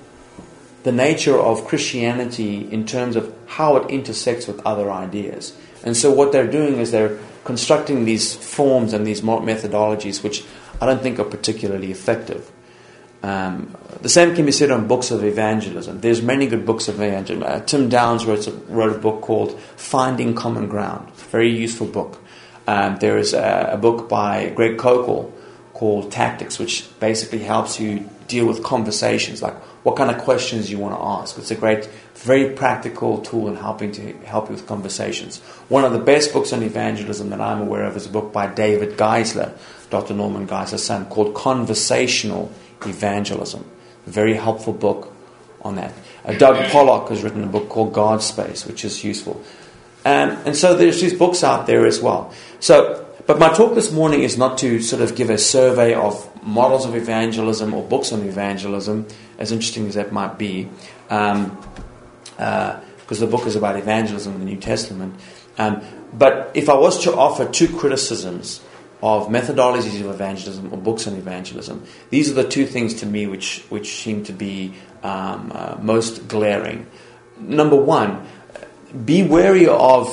the 0.84 0.92
nature 0.92 1.38
of 1.38 1.66
Christianity 1.66 2.72
in 2.72 2.86
terms 2.86 3.16
of 3.16 3.34
how 3.48 3.78
it 3.78 3.90
intersects 3.90 4.48
with 4.48 4.64
other 4.66 4.92
ideas. 4.92 5.58
And 5.84 5.96
so 5.96 6.12
what 6.12 6.32
they're 6.32 6.50
doing 6.50 6.78
is 6.78 6.92
they're 6.92 7.18
constructing 7.44 8.06
these 8.06 8.36
forms 8.36 8.94
and 8.94 9.06
these 9.06 9.22
methodologies 9.22 10.24
which 10.24 10.44
I 10.82 10.86
don't 10.86 11.02
think 11.02 11.20
are 11.20 11.26
particularly 11.26 11.92
effective. 11.92 12.52
Um, 13.26 13.76
the 14.02 14.10
same 14.10 14.36
can 14.36 14.46
be 14.46 14.52
said 14.52 14.70
on 14.70 14.88
books 14.88 15.10
of 15.10 15.24
evangelism. 15.24 16.00
There's 16.00 16.22
many 16.22 16.46
good 16.46 16.64
books 16.64 16.88
of 16.88 17.02
evangelism. 17.02 17.42
Uh, 17.44 17.60
Tim 17.62 17.90
Downs 17.90 18.24
wrote 18.24 18.46
a, 18.46 18.52
wrote 18.52 18.96
a 18.96 19.00
book 19.00 19.22
called 19.22 19.60
Finding 19.78 20.36
Common 20.36 20.68
Ground. 20.68 21.12
Very 21.32 21.50
useful 21.50 21.88
book. 21.88 22.22
Um, 22.68 22.98
there 22.98 23.18
is 23.18 23.34
a, 23.34 23.70
a, 23.74 23.78
book 23.78 24.08
by 24.08 24.50
Greg 24.50 24.78
Koukl 24.78 25.32
called 25.74 26.12
Tactics, 26.12 26.60
which 26.60 26.88
basically 27.00 27.40
helps 27.40 27.80
you 27.80 28.08
deal 28.28 28.46
with 28.46 28.62
conversations, 28.64 29.42
like 29.42 29.56
what 29.84 29.96
kind 29.96 30.12
of 30.12 30.20
questions 30.20 30.70
you 30.70 30.78
want 30.78 30.94
to 30.94 31.02
ask. 31.02 31.36
It's 31.40 31.50
a 31.50 31.56
great, 31.56 31.90
very 32.14 32.52
practical 32.52 33.22
tool 33.22 33.48
in 33.48 33.56
helping 33.56 33.92
to 33.94 34.14
help 34.26 34.50
you 34.50 34.56
with 34.56 34.68
conversations. 34.68 35.40
One 35.70 35.84
of 35.84 35.94
the 35.94 36.00
best 36.00 36.32
books 36.32 36.54
on 36.54 36.62
evangelism 36.62 37.32
that 37.32 37.42
I'm 37.42 37.62
aware 37.62 37.86
of 37.86 37.98
is 37.98 38.06
a 38.06 38.10
book 38.10 38.32
by 38.32 38.46
David 38.48 38.98
Geisler, 38.98 39.58
Dr. 39.90 40.14
Norman 40.14 40.48
Geisler's 40.48 40.84
son, 40.84 41.06
called 41.06 41.34
Conversational 41.34 42.44
evangelism. 42.46 42.65
A 44.08 44.10
very 44.10 44.36
helpful 44.36 44.74
book 44.74 45.14
on 45.62 45.76
that. 45.76 45.94
Uh, 46.24 46.34
Doug 46.34 46.72
Pollock 46.72 47.10
has 47.10 47.24
written 47.24 47.44
a 47.44 47.48
book 47.48 47.70
called 47.70 47.94
God 47.94 48.22
Space, 48.22 48.66
which 48.66 48.86
is 48.86 49.04
useful. 49.04 49.42
Um, 50.06 50.32
and 50.46 50.56
so 50.56 50.76
there's 50.76 51.02
these 51.02 51.14
books 51.14 51.44
out 51.44 51.66
there 51.66 51.86
as 51.86 52.00
well. 52.00 52.32
So, 52.60 53.06
but 53.26 53.40
my 53.40 53.52
talk 53.52 53.74
this 53.74 53.92
morning 53.92 54.22
is 54.22 54.38
not 54.38 54.60
to 54.60 54.80
sort 54.80 55.02
of 55.02 55.16
give 55.16 55.32
a 55.32 55.38
survey 55.38 55.96
of 55.96 56.30
models 56.44 56.86
of 56.86 56.96
evangelism 56.96 57.74
or 57.74 57.84
books 57.84 58.14
on 58.14 58.22
evangelism, 58.22 59.08
as 59.40 59.52
interesting 59.52 59.88
as 59.88 59.96
that 59.96 60.12
might 60.12 60.38
be, 60.38 60.70
um, 61.10 61.58
uh, 62.38 62.80
because 63.00 63.20
the 63.20 63.28
book 63.28 63.48
is 63.48 63.56
about 63.56 63.78
evangelism 63.78 64.34
in 64.34 64.40
the 64.40 64.46
New 64.46 64.58
Testament. 64.58 65.16
Um, 65.58 65.82
but 66.14 66.52
if 66.54 66.70
I 66.70 66.76
was 66.76 67.04
to 67.04 67.16
offer 67.16 67.46
two 67.46 67.68
criticisms 67.76 68.62
of 69.06 69.28
methodologies 69.28 70.02
of 70.02 70.10
evangelism 70.10 70.74
or 70.74 70.78
books 70.78 71.06
on 71.08 71.14
evangelism, 71.16 71.84
these 72.10 72.32
are 72.32 72.34
the 72.34 72.50
two 72.50 72.66
things 72.66 72.96
to 72.96 73.06
me 73.06 73.28
which, 73.28 73.64
which 73.70 74.02
seem 74.02 74.24
to 74.24 74.34
be 74.34 74.74
um, 75.04 75.52
uh, 75.54 75.78
most 75.80 76.28
glaring. 76.28 76.88
Number 77.38 77.76
one, 77.76 78.26
be 79.06 79.22
wary 79.22 79.68
of 79.68 80.10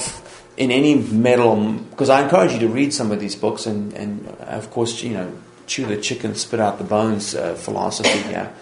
in 0.58 0.70
any 0.70 0.94
metal, 0.96 1.72
because 1.90 2.10
I 2.10 2.22
encourage 2.22 2.52
you 2.52 2.58
to 2.60 2.68
read 2.68 2.92
some 2.92 3.10
of 3.10 3.18
these 3.18 3.34
books 3.34 3.64
and, 3.64 3.94
and 3.94 4.28
of 4.40 4.70
course, 4.70 5.02
you 5.02 5.14
know, 5.14 5.32
chew 5.66 5.86
the 5.86 5.96
chicken, 5.96 6.34
spit 6.34 6.60
out 6.60 6.76
the 6.76 6.84
bones 6.84 7.34
uh, 7.34 7.54
philosophy 7.54 8.18
here. 8.28 8.52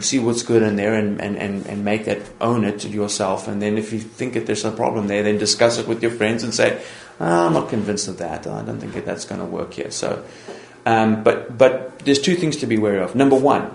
See 0.00 0.18
what's 0.18 0.42
good 0.42 0.62
in 0.62 0.76
there 0.76 0.94
and, 0.94 1.20
and, 1.20 1.36
and, 1.36 1.66
and 1.66 1.84
make 1.84 2.06
that, 2.06 2.22
own 2.40 2.64
it 2.64 2.80
to 2.80 2.88
yourself. 2.88 3.48
And 3.48 3.60
then 3.60 3.76
if 3.76 3.92
you 3.92 3.98
think 3.98 4.32
that 4.34 4.46
there's 4.46 4.64
a 4.64 4.70
problem 4.70 5.08
there, 5.08 5.22
then 5.22 5.36
discuss 5.36 5.76
it 5.76 5.86
with 5.86 6.00
your 6.00 6.12
friends 6.12 6.44
and 6.44 6.54
say, 6.54 6.80
I'm 7.18 7.54
not 7.54 7.68
convinced 7.68 8.08
of 8.08 8.18
that. 8.18 8.46
I 8.46 8.62
don't 8.62 8.78
think 8.78 8.94
that 8.94 9.06
that's 9.06 9.24
going 9.24 9.40
to 9.40 9.46
work 9.46 9.74
here. 9.74 9.90
So, 9.90 10.24
um, 10.84 11.22
but, 11.22 11.56
but 11.56 11.98
there's 12.00 12.20
two 12.20 12.36
things 12.36 12.58
to 12.58 12.66
be 12.66 12.76
aware 12.76 13.02
of. 13.02 13.14
Number 13.14 13.36
one, 13.36 13.70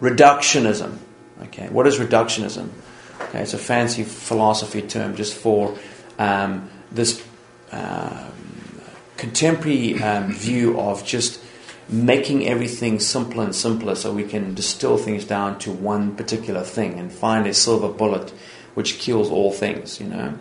reductionism. 0.00 0.98
Okay, 1.44 1.68
what 1.68 1.86
is 1.86 1.98
reductionism? 1.98 2.68
Okay, 3.20 3.40
it's 3.40 3.54
a 3.54 3.58
fancy 3.58 4.04
philosophy 4.04 4.82
term 4.82 5.16
just 5.16 5.34
for 5.34 5.76
um, 6.18 6.70
this 6.92 7.22
uh, 7.72 8.30
contemporary 9.16 10.00
um, 10.00 10.32
view 10.32 10.78
of 10.78 11.04
just 11.04 11.40
making 11.88 12.46
everything 12.46 12.98
simpler 12.98 13.44
and 13.44 13.54
simpler 13.54 13.94
so 13.94 14.12
we 14.12 14.24
can 14.24 14.54
distill 14.54 14.96
things 14.96 15.24
down 15.24 15.58
to 15.58 15.70
one 15.70 16.14
particular 16.16 16.62
thing 16.62 16.98
and 16.98 17.12
find 17.12 17.46
a 17.46 17.54
silver 17.54 17.88
bullet 17.88 18.30
which 18.74 18.98
kills 18.98 19.30
all 19.30 19.52
things, 19.52 20.00
you 20.00 20.06
know. 20.06 20.34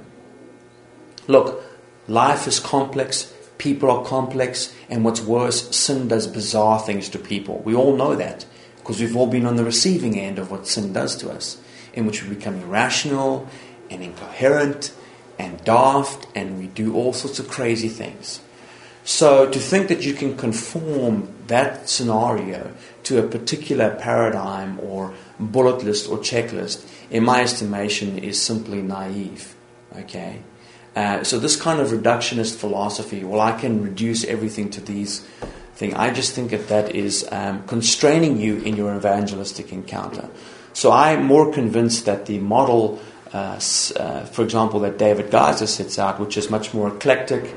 Look, 1.27 1.63
life 2.07 2.47
is 2.47 2.59
complex, 2.59 3.33
people 3.57 3.89
are 3.89 4.05
complex, 4.05 4.73
and 4.89 5.05
what's 5.05 5.21
worse, 5.21 5.75
sin 5.75 6.07
does 6.07 6.27
bizarre 6.27 6.79
things 6.79 7.09
to 7.09 7.19
people. 7.19 7.61
We 7.65 7.75
all 7.75 7.95
know 7.95 8.15
that 8.15 8.45
because 8.77 8.99
we've 8.99 9.15
all 9.15 9.27
been 9.27 9.45
on 9.45 9.55
the 9.55 9.63
receiving 9.63 10.19
end 10.19 10.37
of 10.37 10.51
what 10.51 10.67
sin 10.67 10.91
does 10.91 11.15
to 11.17 11.31
us, 11.31 11.57
in 11.93 12.05
which 12.05 12.23
we 12.23 12.35
become 12.35 12.61
irrational 12.61 13.47
and 13.89 14.03
incoherent 14.03 14.93
and 15.39 15.63
daft 15.63 16.27
and 16.35 16.59
we 16.59 16.67
do 16.67 16.93
all 16.93 17.13
sorts 17.13 17.39
of 17.39 17.47
crazy 17.47 17.87
things. 17.87 18.41
So 19.05 19.49
to 19.49 19.59
think 19.59 19.87
that 19.89 20.05
you 20.05 20.13
can 20.13 20.37
conform 20.37 21.33
that 21.47 21.89
scenario 21.89 22.73
to 23.03 23.19
a 23.19 23.27
particular 23.27 23.95
paradigm 23.95 24.79
or 24.79 25.13
bullet 25.39 25.83
list 25.83 26.09
or 26.09 26.17
checklist, 26.19 26.85
in 27.09 27.23
my 27.23 27.41
estimation, 27.41 28.17
is 28.17 28.41
simply 28.41 28.81
naive. 28.81 29.55
Okay? 29.97 30.41
Uh, 30.95 31.23
so 31.23 31.39
this 31.39 31.55
kind 31.55 31.79
of 31.79 31.89
reductionist 31.89 32.55
philosophy, 32.55 33.23
well, 33.23 33.41
I 33.41 33.59
can 33.59 33.81
reduce 33.81 34.23
everything 34.25 34.69
to 34.71 34.81
these 34.81 35.19
things. 35.75 35.93
I 35.95 36.11
just 36.11 36.33
think 36.33 36.51
that 36.51 36.67
that 36.67 36.95
is 36.95 37.27
um, 37.31 37.63
constraining 37.65 38.39
you 38.39 38.57
in 38.57 38.75
your 38.75 38.95
evangelistic 38.95 39.73
encounter. 39.73 40.29
So 40.73 40.91
I'm 40.91 41.25
more 41.25 41.51
convinced 41.51 42.05
that 42.05 42.25
the 42.25 42.39
model 42.39 42.99
uh, 43.33 43.59
uh, 43.95 44.25
for 44.25 44.43
example, 44.43 44.79
that 44.81 44.99
David 44.99 45.31
Geisler 45.31 45.67
sets 45.67 45.97
out, 45.97 46.19
which 46.19 46.37
is 46.37 46.51
much 46.51 46.73
more 46.73 46.89
eclectic, 46.89 47.55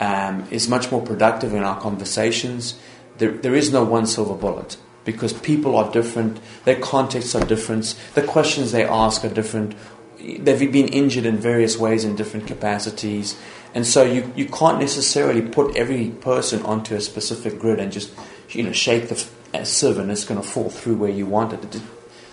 um, 0.00 0.46
is 0.50 0.68
much 0.68 0.90
more 0.90 1.02
productive 1.02 1.52
in 1.52 1.62
our 1.62 1.78
conversations. 1.78 2.78
There, 3.18 3.32
there 3.32 3.54
is 3.54 3.70
no 3.70 3.84
one 3.84 4.06
silver 4.06 4.34
bullet 4.34 4.78
because 5.04 5.32
people 5.34 5.76
are 5.76 5.90
different, 5.92 6.40
their 6.64 6.80
contexts 6.80 7.34
are 7.34 7.44
different, 7.44 7.94
the 8.14 8.22
questions 8.22 8.72
they 8.72 8.84
ask 8.84 9.24
are 9.24 9.28
different. 9.28 9.74
They've 10.18 10.72
been 10.72 10.88
injured 10.88 11.26
in 11.26 11.38
various 11.38 11.78
ways 11.78 12.04
in 12.04 12.16
different 12.16 12.46
capacities. 12.46 13.38
And 13.74 13.86
so 13.86 14.02
you, 14.02 14.32
you 14.34 14.46
can't 14.46 14.78
necessarily 14.78 15.42
put 15.42 15.76
every 15.76 16.10
person 16.10 16.62
onto 16.62 16.94
a 16.94 17.00
specific 17.00 17.58
grid 17.58 17.78
and 17.78 17.92
just 17.92 18.10
you 18.50 18.62
know 18.62 18.72
shake 18.72 19.08
the 19.08 19.64
sieve 19.64 19.98
and 19.98 20.10
it's 20.10 20.24
going 20.24 20.40
to 20.40 20.46
fall 20.46 20.70
through 20.70 20.96
where 20.96 21.10
you 21.10 21.26
want 21.26 21.52
it. 21.52 21.80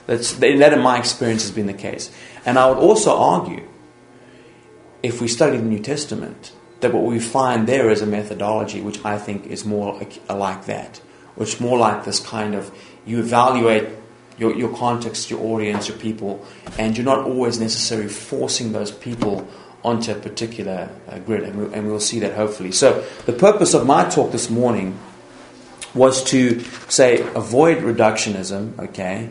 That's, 0.08 0.34
that, 0.34 0.74
in 0.74 0.80
my 0.80 1.00
experience, 1.00 1.44
has 1.44 1.52
been 1.52 1.68
the 1.68 1.74
case. 1.74 2.12
And 2.46 2.60
I 2.60 2.68
would 2.70 2.78
also 2.78 3.18
argue, 3.18 3.68
if 5.02 5.22
we 5.22 5.28
study 5.28 5.58
the 5.58 5.64
New 5.64 5.80
Testament, 5.80 6.54
that 6.82 6.94
what 6.94 7.04
we 7.04 7.20
find 7.20 7.68
there 7.68 7.90
is 7.90 8.02
a 8.02 8.06
methodology 8.06 8.82
which 8.82 9.04
I 9.04 9.18
think 9.18 9.48
is 9.48 9.66
more 9.66 10.00
like 10.30 10.66
that, 10.66 10.98
which 11.36 11.60
more 11.60 11.78
like 11.78 12.06
this 12.06 12.20
kind 12.20 12.54
of 12.54 12.72
you 13.06 13.20
evaluate 13.20 13.88
your, 14.38 14.56
your 14.56 14.76
context, 14.76 15.30
your 15.30 15.42
audience, 15.42 15.88
your 15.88 15.98
people, 15.98 16.46
and 16.78 16.98
you're 16.98 17.06
not 17.06 17.26
always 17.26 17.60
necessarily 17.60 18.10
forcing 18.10 18.72
those 18.72 18.92
people 18.92 19.48
onto 19.84 20.12
a 20.12 20.16
particular 20.16 20.90
uh, 21.08 21.20
grid, 21.20 21.44
and, 21.44 21.56
we, 21.56 21.74
and 21.74 21.88
we'll 21.88 22.00
see 22.00 22.20
that 22.20 22.34
hopefully. 22.34 22.72
So, 22.72 23.06
the 23.26 23.34
purpose 23.34 23.74
of 23.74 23.86
my 23.86 24.10
talk 24.10 24.32
this 24.32 24.50
morning 24.50 24.98
was 25.94 26.24
to 26.26 26.60
say 26.90 27.22
avoid 27.36 27.78
reductionism, 27.78 28.78
okay, 28.80 29.30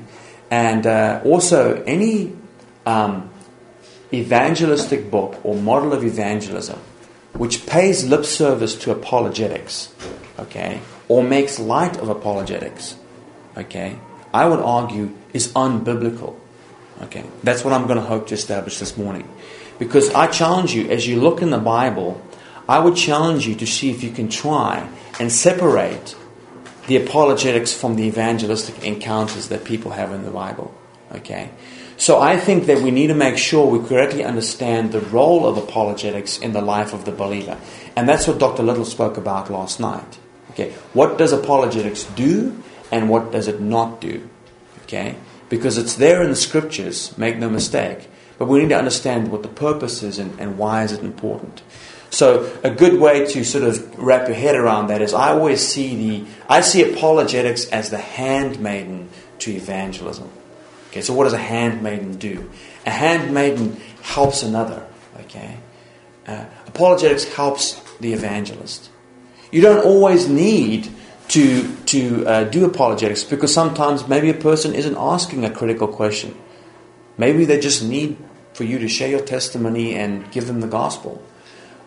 and 0.50 0.86
uh, 0.86 1.20
also 1.24 1.82
any 1.82 2.34
um, 2.86 3.30
evangelistic 4.12 5.10
book 5.10 5.44
or 5.44 5.56
model 5.56 5.92
of 5.92 6.04
evangelism 6.04 6.78
which 7.34 7.66
pays 7.66 8.04
lip 8.04 8.24
service 8.24 8.76
to 8.76 8.92
apologetics, 8.92 9.92
okay, 10.38 10.80
or 11.08 11.22
makes 11.22 11.58
light 11.58 11.96
of 11.96 12.08
apologetics, 12.08 12.96
okay, 13.56 13.98
I 14.34 14.46
would 14.48 14.58
argue 14.58 15.16
is 15.32 15.48
unbiblical. 15.52 16.34
Okay, 17.02 17.24
that's 17.44 17.64
what 17.64 17.72
I'm 17.72 17.84
going 17.84 17.98
to 17.98 18.04
hope 18.04 18.26
to 18.28 18.34
establish 18.34 18.78
this 18.78 18.96
morning. 18.96 19.28
Because 19.78 20.12
I 20.12 20.26
challenge 20.26 20.74
you, 20.74 20.90
as 20.90 21.06
you 21.06 21.20
look 21.20 21.40
in 21.40 21.50
the 21.50 21.58
Bible, 21.58 22.20
I 22.68 22.80
would 22.80 22.96
challenge 22.96 23.46
you 23.46 23.54
to 23.56 23.66
see 23.66 23.90
if 23.90 24.02
you 24.02 24.10
can 24.10 24.28
try 24.28 24.88
and 25.20 25.30
separate 25.30 26.16
the 26.88 26.96
apologetics 26.96 27.72
from 27.72 27.96
the 27.96 28.04
evangelistic 28.04 28.84
encounters 28.84 29.48
that 29.48 29.64
people 29.64 29.92
have 29.92 30.12
in 30.12 30.24
the 30.24 30.30
Bible. 30.30 30.74
Okay? 31.12 31.50
So 31.96 32.20
I 32.20 32.36
think 32.36 32.66
that 32.66 32.82
we 32.82 32.90
need 32.90 33.08
to 33.08 33.14
make 33.14 33.38
sure 33.38 33.66
we 33.66 33.86
correctly 33.86 34.24
understand 34.24 34.92
the 34.92 35.00
role 35.00 35.46
of 35.46 35.56
apologetics 35.56 36.38
in 36.38 36.52
the 36.52 36.60
life 36.60 36.92
of 36.92 37.04
the 37.04 37.12
believer. 37.12 37.56
And 37.96 38.08
that's 38.08 38.26
what 38.26 38.38
Dr. 38.38 38.64
Little 38.64 38.84
spoke 38.84 39.16
about 39.16 39.50
last 39.50 39.78
night. 39.78 40.18
Okay, 40.50 40.72
what 40.92 41.18
does 41.18 41.32
apologetics 41.32 42.04
do 42.16 42.62
and 42.94 43.08
what 43.08 43.32
does 43.32 43.48
it 43.48 43.60
not 43.60 44.00
do? 44.00 44.28
Okay? 44.84 45.16
Because 45.48 45.78
it's 45.78 45.96
there 45.96 46.22
in 46.22 46.30
the 46.30 46.36
scriptures, 46.36 47.16
make 47.18 47.36
no 47.36 47.50
mistake. 47.50 48.08
But 48.38 48.46
we 48.46 48.60
need 48.60 48.68
to 48.68 48.78
understand 48.78 49.30
what 49.32 49.42
the 49.42 49.48
purpose 49.48 50.02
is 50.02 50.18
and, 50.18 50.38
and 50.38 50.58
why 50.58 50.84
is 50.84 50.92
it 50.92 51.00
important. 51.00 51.62
So 52.10 52.50
a 52.62 52.70
good 52.70 53.00
way 53.00 53.26
to 53.26 53.44
sort 53.44 53.64
of 53.64 53.98
wrap 53.98 54.28
your 54.28 54.36
head 54.36 54.54
around 54.54 54.86
that 54.88 55.02
is 55.02 55.12
I 55.12 55.30
always 55.30 55.66
see 55.66 55.96
the 55.96 56.30
I 56.48 56.60
see 56.60 56.88
apologetics 56.88 57.66
as 57.66 57.90
the 57.90 57.98
handmaiden 57.98 59.08
to 59.40 59.52
evangelism. 59.52 60.30
Okay, 60.90 61.02
so 61.02 61.12
what 61.12 61.24
does 61.24 61.32
a 61.32 61.38
handmaiden 61.38 62.16
do? 62.18 62.48
A 62.86 62.90
handmaiden 62.90 63.80
helps 64.02 64.44
another. 64.44 64.86
Okay, 65.22 65.56
uh, 66.28 66.44
apologetics 66.68 67.24
helps 67.24 67.80
the 67.98 68.12
evangelist. 68.12 68.90
You 69.50 69.62
don't 69.62 69.84
always 69.84 70.28
need 70.28 70.88
to 71.34 71.74
to 71.86 72.24
uh, 72.26 72.44
do 72.44 72.64
apologetics 72.64 73.24
because 73.24 73.52
sometimes 73.52 74.06
maybe 74.06 74.30
a 74.30 74.34
person 74.34 74.72
isn't 74.72 74.96
asking 74.96 75.44
a 75.44 75.50
critical 75.50 75.88
question. 75.88 76.32
Maybe 77.18 77.44
they 77.44 77.58
just 77.58 77.82
need 77.82 78.16
for 78.52 78.62
you 78.62 78.78
to 78.78 78.88
share 78.88 79.08
your 79.08 79.20
testimony 79.20 79.96
and 79.96 80.30
give 80.30 80.46
them 80.46 80.60
the 80.60 80.68
gospel. 80.68 81.20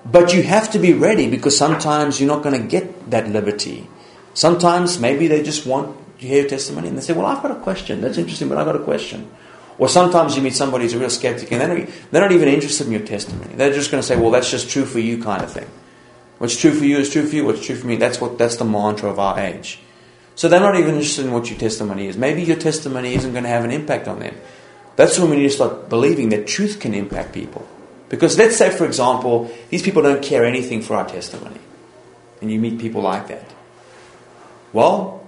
But 0.05 0.33
you 0.33 0.43
have 0.43 0.69
to 0.71 0.79
be 0.79 0.91
ready 0.93 1.29
because 1.29 1.57
sometimes 1.57 2.19
you're 2.19 2.27
not 2.27 2.43
going 2.43 2.61
to 2.61 2.67
get 2.67 3.09
that 3.09 3.29
liberty. 3.29 3.89
Sometimes 4.33 4.99
maybe 4.99 5.27
they 5.27 5.41
just 5.43 5.65
want 5.65 5.97
you 6.19 6.27
hear 6.27 6.41
your 6.41 6.49
testimony 6.49 6.89
and 6.89 6.97
they 6.97 7.01
say, 7.01 7.13
Well, 7.13 7.25
I've 7.25 7.41
got 7.41 7.51
a 7.51 7.61
question. 7.61 8.01
That's 8.01 8.17
interesting, 8.17 8.49
but 8.49 8.57
I've 8.57 8.65
got 8.65 8.75
a 8.75 8.83
question. 8.83 9.31
Or 9.77 9.87
sometimes 9.87 10.35
you 10.35 10.41
meet 10.41 10.55
somebody 10.55 10.83
who's 10.83 10.93
a 10.93 10.99
real 10.99 11.09
skeptic 11.09 11.51
and 11.51 11.87
they're 12.11 12.21
not 12.21 12.31
even 12.31 12.49
interested 12.49 12.87
in 12.87 12.93
your 12.93 13.05
testimony. 13.05 13.53
They're 13.55 13.73
just 13.73 13.91
going 13.91 14.01
to 14.01 14.07
say, 14.07 14.17
Well, 14.17 14.31
that's 14.31 14.51
just 14.51 14.69
true 14.69 14.85
for 14.85 14.99
you, 14.99 15.23
kind 15.23 15.41
of 15.41 15.51
thing. 15.53 15.69
What's 16.37 16.59
true 16.59 16.71
for 16.71 16.85
you 16.85 16.97
is 16.97 17.09
true 17.09 17.25
for 17.27 17.35
you. 17.35 17.45
What's 17.45 17.65
true 17.65 17.75
for 17.75 17.87
me, 17.87 17.95
that's 17.95 18.21
what 18.21 18.37
that's 18.37 18.57
the 18.57 18.65
mantra 18.65 19.09
of 19.09 19.19
our 19.19 19.39
age. 19.39 19.79
So 20.35 20.47
they're 20.47 20.59
not 20.59 20.75
even 20.75 20.95
interested 20.95 21.25
in 21.25 21.31
what 21.31 21.49
your 21.49 21.57
testimony 21.57 22.07
is. 22.07 22.15
Maybe 22.15 22.43
your 22.43 22.57
testimony 22.57 23.15
isn't 23.15 23.31
going 23.31 23.43
to 23.43 23.49
have 23.49 23.63
an 23.63 23.71
impact 23.71 24.07
on 24.07 24.19
them. 24.19 24.35
That's 24.95 25.17
when 25.17 25.31
we 25.31 25.37
need 25.37 25.43
to 25.43 25.49
start 25.49 25.89
believing 25.89 26.29
that 26.29 26.45
truth 26.45 26.79
can 26.79 26.93
impact 26.93 27.33
people. 27.33 27.67
Because 28.09 28.37
let's 28.37 28.55
say, 28.55 28.69
for 28.69 28.85
example, 28.85 29.51
these 29.69 29.81
people 29.81 30.03
don't 30.03 30.23
care 30.23 30.45
anything 30.45 30.81
for 30.81 30.95
our 30.95 31.07
testimony. 31.07 31.59
And 32.41 32.51
you 32.51 32.59
meet 32.59 32.79
people 32.79 33.01
like 33.01 33.27
that. 33.29 33.45
Well, 34.73 35.27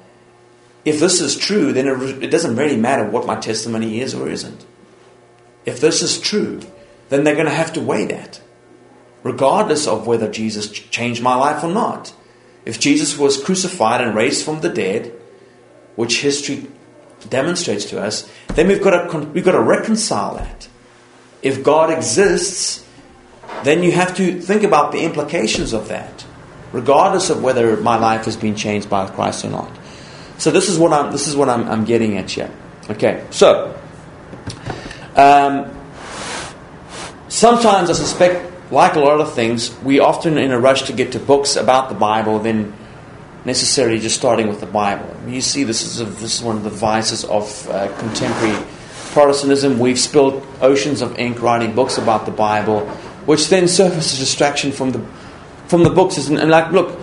if 0.85 0.99
this 0.99 1.21
is 1.21 1.35
true, 1.35 1.73
then 1.73 1.87
it, 1.87 2.23
it 2.23 2.31
doesn't 2.31 2.55
really 2.55 2.77
matter 2.77 3.09
what 3.09 3.25
my 3.25 3.35
testimony 3.35 4.01
is 4.01 4.13
or 4.13 4.29
isn't. 4.29 4.65
If 5.65 5.79
this 5.79 6.01
is 6.01 6.19
true, 6.19 6.61
then 7.09 7.23
they're 7.23 7.35
going 7.35 7.47
to 7.47 7.51
have 7.51 7.73
to 7.73 7.81
weigh 7.81 8.05
that. 8.05 8.41
Regardless 9.23 9.87
of 9.87 10.07
whether 10.07 10.29
Jesus 10.29 10.69
changed 10.69 11.21
my 11.21 11.35
life 11.35 11.63
or 11.63 11.69
not. 11.69 12.13
If 12.65 12.79
Jesus 12.79 13.17
was 13.17 13.41
crucified 13.41 14.01
and 14.01 14.15
raised 14.15 14.45
from 14.45 14.61
the 14.61 14.69
dead, 14.69 15.13
which 15.95 16.21
history 16.21 16.67
demonstrates 17.29 17.85
to 17.85 18.01
us, 18.01 18.29
then 18.49 18.67
we've 18.67 18.81
got 18.81 19.11
to, 19.11 19.19
we've 19.19 19.45
got 19.45 19.53
to 19.53 19.61
reconcile 19.61 20.35
that. 20.35 20.67
If 21.41 21.63
God 21.63 21.89
exists, 21.89 22.85
then 23.63 23.83
you 23.83 23.91
have 23.91 24.15
to 24.17 24.39
think 24.39 24.63
about 24.63 24.91
the 24.91 25.03
implications 25.03 25.73
of 25.73 25.87
that, 25.89 26.25
regardless 26.71 27.29
of 27.29 27.43
whether 27.43 27.77
my 27.77 27.97
life 27.97 28.25
has 28.25 28.37
been 28.37 28.55
changed 28.55 28.89
by 28.89 29.09
Christ 29.09 29.45
or 29.45 29.49
not. 29.49 29.71
So 30.37 30.51
this 30.51 30.69
is 30.69 30.77
what 30.77 30.93
I'm 30.93 31.11
this 31.11 31.27
is 31.27 31.35
what 31.35 31.49
I'm, 31.49 31.67
I'm 31.67 31.83
getting 31.83 32.17
at 32.17 32.31
here. 32.31 32.49
Okay, 32.89 33.25
so 33.29 33.77
um, 35.15 35.69
sometimes 37.27 37.89
I 37.89 37.93
suspect, 37.93 38.49
like 38.71 38.95
a 38.95 38.99
lot 38.99 39.19
of 39.19 39.33
things, 39.33 39.75
we 39.81 39.99
often 39.99 40.37
in 40.37 40.51
a 40.51 40.59
rush 40.59 40.83
to 40.83 40.93
get 40.93 41.11
to 41.13 41.19
books 41.19 41.55
about 41.55 41.89
the 41.89 41.95
Bible, 41.95 42.39
then 42.39 42.73
necessarily 43.45 43.99
just 43.99 44.15
starting 44.15 44.47
with 44.47 44.59
the 44.59 44.65
Bible. 44.65 45.15
You 45.27 45.41
see, 45.41 45.63
this 45.63 45.81
is 45.81 46.01
a, 46.01 46.05
this 46.05 46.35
is 46.35 46.43
one 46.43 46.57
of 46.57 46.63
the 46.63 46.69
vices 46.69 47.23
of 47.25 47.69
uh, 47.69 47.87
contemporary 47.97 48.57
Protestantism. 49.11 49.79
We've 49.79 49.99
spilled 49.99 50.45
oceans 50.61 51.01
of 51.01 51.17
ink 51.17 51.41
writing 51.41 51.73
books 51.73 51.97
about 51.97 52.25
the 52.25 52.31
Bible, 52.31 52.81
which 53.25 53.47
then 53.47 53.67
serve 53.67 53.93
as 53.93 54.13
a 54.13 54.17
distraction 54.17 54.71
from 54.71 54.91
the 54.91 55.03
from 55.67 55.83
the 55.83 55.89
books. 55.89 56.17
And, 56.27 56.37
and 56.37 56.51
like, 56.51 56.71
look, 56.71 56.99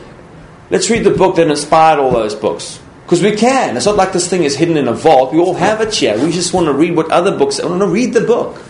let's 0.71 0.89
read 0.89 1.05
the 1.05 1.11
book 1.11 1.37
that 1.37 1.49
inspired 1.49 1.99
all 1.99 2.13
those 2.13 2.35
books. 2.35 2.81
Because 3.05 3.23
we 3.23 3.37
can. 3.37 3.77
It's 3.77 3.87
not 3.87 3.97
like 3.97 4.13
this 4.13 4.29
thing 4.29 4.45
is 4.45 4.57
hidden 4.57 4.77
in 4.77 4.89
a 4.89 4.93
vault. 4.93 5.33
We 5.33 5.39
all 5.39 5.55
have 5.55 5.81
it 5.81 5.95
here. 5.95 6.19
We 6.19 6.33
just 6.33 6.53
want 6.53 6.67
to 6.67 6.73
read 6.73 6.97
what 6.97 7.11
other 7.11 7.37
books. 7.37 7.61
I 7.61 7.67
want 7.67 7.81
to 7.81 7.87
read 7.87 8.15
the 8.15 8.21
book. 8.21 8.61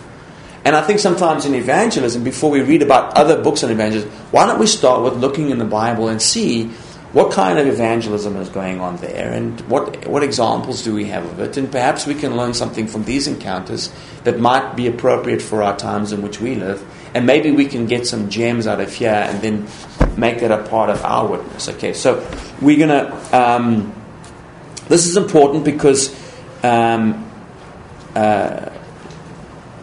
And 0.67 0.75
I 0.75 0.83
think 0.83 0.99
sometimes 0.99 1.47
in 1.47 1.55
evangelism, 1.55 2.25
before 2.25 2.51
we 2.51 2.61
read 2.61 2.83
about 2.83 3.17
other 3.17 3.41
books 3.41 3.63
on 3.63 3.71
evangelism, 3.71 4.11
why 4.33 4.47
don't 4.47 4.59
we 4.59 4.67
start 4.67 5.01
with 5.01 5.15
looking 5.15 5.51
in 5.51 5.59
the 5.59 5.65
Bible 5.65 6.09
and 6.09 6.21
see 6.21 6.65
what 7.13 7.31
kind 7.31 7.61
of 7.61 7.69
evangelism 7.69 8.35
is 8.35 8.49
going 8.49 8.81
on 8.81 8.97
there 8.97 9.33
and 9.33 9.61
what, 9.69 10.09
what 10.09 10.25
examples 10.25 10.83
do 10.83 10.93
we 10.93 11.05
have 11.05 11.25
of 11.25 11.39
it? 11.39 11.57
And 11.57 11.71
perhaps 11.71 12.05
we 12.05 12.17
can 12.17 12.37
learn 12.37 12.53
something 12.53 12.89
from 12.89 13.05
these 13.05 13.29
encounters 13.29 13.93
that 14.25 14.41
might 14.41 14.75
be 14.75 14.89
appropriate 14.89 15.41
for 15.41 15.63
our 15.63 15.77
times 15.77 16.11
in 16.11 16.21
which 16.21 16.41
we 16.41 16.57
live. 16.57 16.85
And 17.15 17.27
maybe 17.27 17.53
we 17.53 17.67
can 17.67 17.87
get 17.87 18.05
some 18.05 18.29
gems 18.29 18.67
out 18.67 18.81
of 18.81 18.93
here 18.93 19.11
and 19.11 19.41
then 19.41 19.69
make 20.19 20.41
that 20.41 20.51
a 20.51 20.69
part 20.69 20.91
of 20.91 21.05
our 21.05 21.29
witness. 21.29 21.69
Okay, 21.69 21.93
so 21.93 22.29
we're 22.61 22.85
going 22.85 22.89
to. 22.89 23.41
Um, 23.41 23.95
this 24.89 25.07
is 25.07 25.17
important 25.17 25.65
because 25.65 26.13
um, 26.65 27.31
uh, 28.17 28.76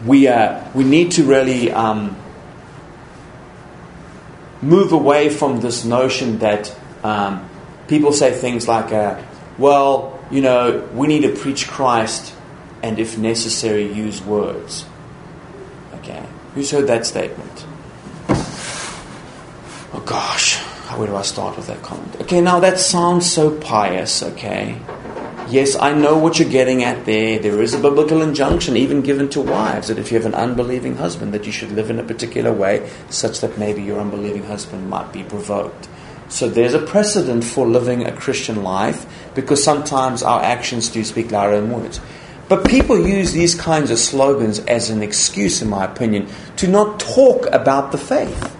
we, 0.06 0.28
uh, 0.28 0.62
we 0.74 0.84
need 0.84 1.12
to 1.12 1.24
really 1.24 1.70
um, 1.70 2.16
move 4.62 4.92
away 4.92 5.28
from 5.28 5.60
this 5.60 5.84
notion 5.84 6.38
that 6.38 6.74
um, 7.02 7.48
people 7.88 8.12
say 8.12 8.32
things 8.32 8.66
like, 8.68 8.92
uh, 8.92 9.22
well, 9.58 10.18
you 10.30 10.40
know, 10.40 10.88
we 10.94 11.06
need 11.06 11.22
to 11.22 11.34
preach 11.34 11.68
Christ 11.68 12.34
and, 12.82 12.98
if 12.98 13.16
necessary, 13.16 13.92
use 13.92 14.22
words. 14.22 14.84
Okay. 15.96 16.24
Who's 16.54 16.70
heard 16.70 16.86
that 16.88 17.06
statement? 17.06 17.66
Oh 19.96 20.02
gosh, 20.04 20.56
where 20.96 21.06
do 21.06 21.16
I 21.16 21.22
start 21.22 21.56
with 21.56 21.68
that 21.68 21.82
comment? 21.82 22.16
Okay, 22.22 22.40
now 22.40 22.60
that 22.60 22.80
sounds 22.80 23.30
so 23.30 23.56
pious, 23.58 24.22
okay? 24.22 24.76
Yes, 25.48 25.76
I 25.76 25.92
know 25.92 26.16
what 26.16 26.38
you're 26.38 26.48
getting 26.48 26.84
at 26.84 27.04
there. 27.04 27.38
There 27.38 27.60
is 27.62 27.74
a 27.74 27.78
biblical 27.78 28.22
injunction 28.22 28.78
even 28.78 29.02
given 29.02 29.28
to 29.30 29.42
wives 29.42 29.88
that 29.88 29.98
if 29.98 30.10
you 30.10 30.16
have 30.16 30.26
an 30.26 30.34
unbelieving 30.34 30.96
husband 30.96 31.34
that 31.34 31.44
you 31.44 31.52
should 31.52 31.70
live 31.70 31.90
in 31.90 31.98
a 31.98 32.02
particular 32.02 32.50
way 32.50 32.90
such 33.10 33.40
that 33.40 33.58
maybe 33.58 33.82
your 33.82 34.00
unbelieving 34.00 34.44
husband 34.44 34.88
might 34.88 35.12
be 35.12 35.22
provoked. 35.22 35.86
So 36.30 36.48
there's 36.48 36.72
a 36.72 36.80
precedent 36.80 37.44
for 37.44 37.66
living 37.66 38.06
a 38.06 38.12
Christian 38.12 38.62
life 38.62 39.06
because 39.34 39.62
sometimes 39.62 40.22
our 40.22 40.42
actions 40.42 40.88
do 40.88 41.04
speak 41.04 41.30
louder 41.30 41.60
than 41.60 41.70
words. 41.70 42.00
But 42.48 42.66
people 42.66 43.06
use 43.06 43.32
these 43.32 43.54
kinds 43.54 43.90
of 43.90 43.98
slogans 43.98 44.60
as 44.60 44.88
an 44.88 45.02
excuse, 45.02 45.60
in 45.60 45.68
my 45.68 45.84
opinion, 45.84 46.28
to 46.56 46.68
not 46.68 46.98
talk 46.98 47.46
about 47.52 47.92
the 47.92 47.98
faith 47.98 48.56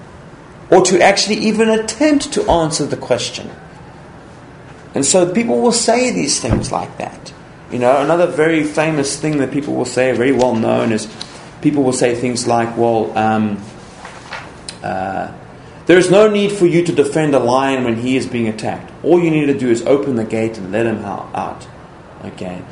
or 0.70 0.82
to 0.82 1.02
actually 1.02 1.36
even 1.36 1.70
attempt 1.70 2.32
to 2.34 2.50
answer 2.50 2.84
the 2.84 2.96
question. 2.96 3.50
And 4.94 5.04
so 5.04 5.32
people 5.32 5.60
will 5.60 5.72
say 5.72 6.12
these 6.12 6.40
things 6.40 6.70
like 6.70 6.98
that. 6.98 7.32
You 7.70 7.78
know, 7.78 8.00
another 8.00 8.26
very 8.26 8.62
famous 8.62 9.18
thing 9.18 9.38
that 9.38 9.50
people 9.50 9.74
will 9.74 9.84
say, 9.84 10.12
very 10.12 10.32
well 10.32 10.54
known, 10.54 10.92
is 10.92 11.08
people 11.60 11.82
will 11.82 11.92
say 11.92 12.14
things 12.14 12.46
like, 12.46 12.76
well, 12.76 13.16
um, 13.18 13.62
uh, 14.82 15.32
there 15.86 15.98
is 15.98 16.10
no 16.10 16.28
need 16.28 16.52
for 16.52 16.66
you 16.66 16.84
to 16.84 16.92
defend 16.92 17.34
a 17.34 17.38
lion 17.38 17.84
when 17.84 17.96
he 17.96 18.16
is 18.16 18.26
being 18.26 18.48
attacked. 18.48 18.92
All 19.02 19.20
you 19.20 19.30
need 19.30 19.46
to 19.46 19.58
do 19.58 19.68
is 19.68 19.82
open 19.82 20.16
the 20.16 20.24
gate 20.24 20.56
and 20.56 20.70
let 20.72 20.86
him 20.86 21.04
out. 21.04 21.66
Okay. 22.24 22.62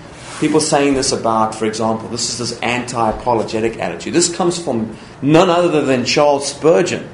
People 0.40 0.60
saying 0.60 0.94
this 0.94 1.12
about, 1.12 1.54
for 1.54 1.66
example, 1.66 2.08
this 2.08 2.30
is 2.30 2.38
this 2.38 2.60
anti 2.60 3.10
apologetic 3.10 3.78
attitude. 3.78 4.14
This 4.14 4.34
comes 4.34 4.62
from 4.62 4.96
none 5.20 5.50
other 5.50 5.82
than 5.82 6.04
Charles 6.04 6.48
Spurgeon. 6.48 7.08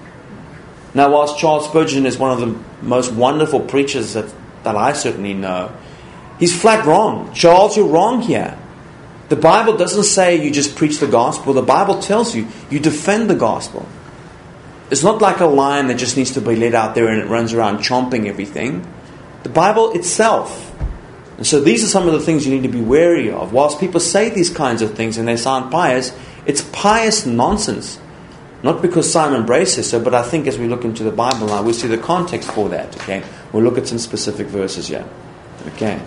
Now, 0.94 1.12
whilst 1.12 1.38
Charles 1.38 1.66
Spurgeon 1.66 2.07
is 2.07 2.16
one 2.16 2.31
of 2.31 2.40
the 2.40 2.59
most 2.81 3.12
wonderful 3.12 3.61
preachers 3.61 4.14
that, 4.14 4.33
that 4.68 4.76
I 4.76 4.92
certainly 4.92 5.35
know, 5.35 5.72
he's 6.38 6.59
flat 6.59 6.85
wrong. 6.85 7.33
Charles, 7.33 7.76
you're 7.76 7.88
wrong 7.88 8.20
here. 8.20 8.59
The 9.28 9.37
Bible 9.37 9.76
doesn't 9.76 10.04
say 10.04 10.42
you 10.42 10.50
just 10.50 10.76
preach 10.76 10.98
the 10.98 11.07
gospel, 11.07 11.52
the 11.52 11.62
Bible 11.62 12.00
tells 12.00 12.35
you 12.35 12.48
you 12.70 12.78
defend 12.81 13.28
the 13.28 13.35
gospel. 13.35 13.87
It's 14.90 15.02
not 15.02 15.20
like 15.20 15.40
a 15.40 15.46
lion 15.46 15.88
that 15.88 15.98
just 15.98 16.16
needs 16.16 16.33
to 16.33 16.40
be 16.40 16.57
let 16.57 16.74
out 16.74 16.94
there 16.94 17.09
and 17.09 17.20
it 17.20 17.26
runs 17.26 17.52
around 17.52 17.78
chomping 17.78 18.26
everything. 18.26 18.87
The 19.42 19.50
Bible 19.50 19.92
itself. 19.92 20.74
And 21.37 21.46
so 21.46 21.61
these 21.61 21.85
are 21.85 21.88
some 21.88 22.07
of 22.07 22.14
the 22.14 22.20
things 22.20 22.46
you 22.46 22.54
need 22.54 22.62
to 22.62 22.72
be 22.72 22.81
wary 22.81 23.31
of. 23.31 23.52
Whilst 23.52 23.78
people 23.78 24.00
say 24.00 24.31
these 24.31 24.50
kinds 24.50 24.83
of 24.83 24.94
things 24.94 25.18
and 25.18 25.28
they 25.28 25.37
sound 25.37 25.70
pious, 25.70 26.16
it's 26.46 26.62
pious 26.72 27.26
nonsense. 27.26 28.00
Not 28.62 28.83
because 28.83 29.11
Simon 29.11 29.47
Bray 29.47 29.64
says 29.64 29.88
so, 29.88 30.03
but 30.03 30.14
I 30.14 30.23
think 30.23 30.47
as 30.47 30.59
we 30.59 30.66
look 30.66 30.85
into 30.85 31.05
the 31.05 31.12
Bible 31.12 31.47
now, 31.47 31.62
we 31.62 31.73
see 31.73 31.87
the 31.87 31.99
context 31.99 32.51
for 32.51 32.68
that. 32.71 32.97
Okay, 33.03 33.23
we'll 33.53 33.62
look 33.62 33.79
at 33.79 33.87
some 33.87 33.99
specific 33.99 34.49
verses 34.49 34.88
here. 34.88 35.07
Okay. 35.75 36.01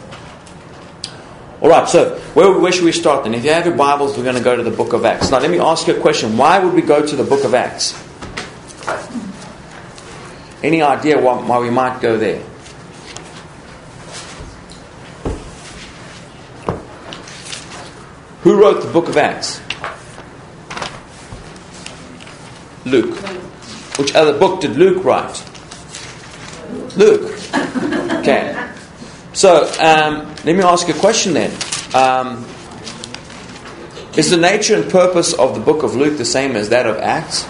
All 1.62 1.70
right. 1.70 1.88
So 1.88 2.18
where, 2.34 2.52
where 2.60 2.72
should 2.72 2.84
we 2.84 2.92
start 2.92 3.24
then? 3.24 3.34
If 3.36 3.46
you 3.46 3.52
have 3.52 3.66
your 3.66 3.76
Bibles, 3.76 4.18
we're 4.18 4.24
going 4.24 4.36
to 4.36 4.44
go 4.44 4.56
to 4.56 4.64
the 4.64 4.72
Book 4.72 4.94
of 4.94 5.06
Acts. 5.06 5.32
Now, 5.32 5.40
let 5.40 5.52
me 5.52 5.60
ask 5.60 5.88
you 5.88 5.96
a 5.96 6.00
question. 6.00 6.38
Why 6.38 6.60
would 6.60 6.74
we 6.74 6.82
go 6.82 7.06
to 7.06 7.16
the 7.16 7.24
Book 7.24 7.44
of 7.46 7.54
Acts? 7.54 7.94
Any 10.64 10.82
idea 10.82 11.20
why, 11.20 11.42
why 11.42 11.60
we 11.60 11.70
might 11.70 12.02
go 12.02 12.18
there? 12.18 12.44
Who 18.42 18.60
wrote 18.60 18.82
the 18.82 18.92
book 18.92 19.08
of 19.08 19.18
Acts? 19.18 19.62
Luke. 22.86 23.16
Which 23.98 24.16
other 24.16 24.38
book 24.38 24.62
did 24.62 24.78
Luke 24.78 25.04
write? 25.04 25.44
Luke. 26.96 27.38
Okay. 28.20 28.70
So, 29.34 29.64
um, 29.80 30.28
let 30.44 30.56
me 30.56 30.62
ask 30.62 30.90
a 30.90 30.94
question 30.94 31.34
then. 31.34 31.52
Um, 31.94 32.46
is 34.18 34.30
the 34.30 34.38
nature 34.38 34.76
and 34.76 34.92
purpose 34.92 35.34
of 35.34 35.56
the 35.56 35.62
book 35.62 35.84
of 35.84 35.96
Luke 35.96 36.18
the 36.18 36.26
same 36.26 36.56
as 36.56 36.70
that 36.70 36.86
of 36.86 36.98
Acts? 36.98 37.48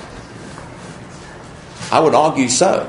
I 1.92 2.00
would 2.00 2.16
argue 2.16 2.50
so. 2.50 2.86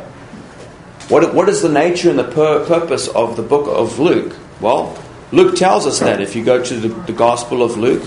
What, 1.09 1.35
what 1.35 1.48
is 1.48 1.62
the 1.62 1.68
nature 1.68 2.11
and 2.11 2.18
the 2.18 2.24
pur- 2.24 2.64
purpose 2.66 3.09
of 3.09 3.37
the 3.37 3.42
book 3.42 3.66
of 3.66 3.98
Luke? 3.98 4.37
Well, 4.61 5.02
Luke 5.33 5.57
tells 5.57 5.87
us 5.87 6.00
that. 6.00 6.20
If 6.20 6.37
you 6.37 6.44
go 6.44 6.62
to 6.62 6.74
the, 6.74 6.88
the 6.88 7.12
Gospel 7.12 7.62
of 7.62 7.76
Luke, 7.76 8.02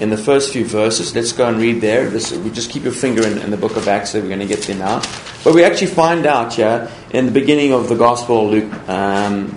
in 0.00 0.10
the 0.10 0.16
first 0.16 0.52
few 0.52 0.64
verses, 0.64 1.14
let's 1.14 1.32
go 1.32 1.46
and 1.46 1.58
read 1.58 1.80
there. 1.80 2.08
This, 2.08 2.32
we 2.32 2.50
just 2.50 2.70
keep 2.70 2.82
your 2.82 2.92
finger 2.92 3.26
in, 3.26 3.38
in 3.38 3.50
the 3.50 3.56
book 3.56 3.76
of 3.76 3.86
Acts, 3.86 4.10
so 4.10 4.20
we're 4.20 4.28
going 4.28 4.40
to 4.40 4.46
get 4.46 4.62
there 4.62 4.76
now. 4.76 5.02
But 5.44 5.54
we 5.54 5.62
actually 5.62 5.88
find 5.88 6.26
out 6.26 6.54
here 6.54 6.90
in 7.10 7.26
the 7.26 7.32
beginning 7.32 7.72
of 7.72 7.88
the 7.88 7.94
Gospel 7.94 8.46
of 8.46 8.50
Luke 8.50 8.88
um, 8.88 9.50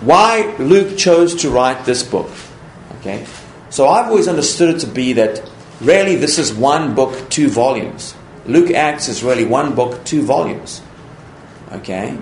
why 0.00 0.54
Luke 0.58 0.98
chose 0.98 1.34
to 1.36 1.50
write 1.50 1.84
this 1.84 2.02
book. 2.02 2.30
Okay, 2.98 3.24
so 3.70 3.88
I've 3.88 4.06
always 4.06 4.28
understood 4.28 4.74
it 4.74 4.80
to 4.80 4.86
be 4.86 5.12
that 5.14 5.48
really 5.80 6.16
this 6.16 6.38
is 6.38 6.52
one 6.52 6.94
book, 6.94 7.30
two 7.30 7.48
volumes. 7.48 8.14
Luke 8.46 8.72
Acts 8.72 9.08
is 9.08 9.22
really 9.22 9.44
one 9.44 9.74
book, 9.74 10.04
two 10.04 10.22
volumes. 10.22 10.82
Okay, 11.70 12.18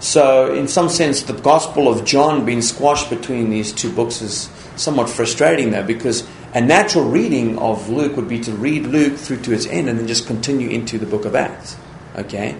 so, 0.00 0.54
in 0.54 0.68
some 0.68 0.88
sense, 0.88 1.22
the 1.22 1.32
Gospel 1.32 1.88
of 1.88 2.04
John 2.04 2.44
being 2.44 2.62
squashed 2.62 3.10
between 3.10 3.50
these 3.50 3.72
two 3.72 3.92
books 3.92 4.22
is 4.22 4.48
somewhat 4.76 5.10
frustrating, 5.10 5.72
though, 5.72 5.82
because 5.82 6.26
a 6.54 6.60
natural 6.60 7.04
reading 7.04 7.58
of 7.58 7.88
Luke 7.90 8.16
would 8.16 8.28
be 8.28 8.40
to 8.40 8.52
read 8.52 8.86
Luke 8.86 9.16
through 9.16 9.40
to 9.42 9.52
its 9.52 9.66
end 9.66 9.88
and 9.88 9.98
then 9.98 10.06
just 10.06 10.26
continue 10.26 10.70
into 10.70 10.98
the 10.98 11.06
book 11.06 11.24
of 11.24 11.34
Acts. 11.34 11.76
Okay? 12.16 12.56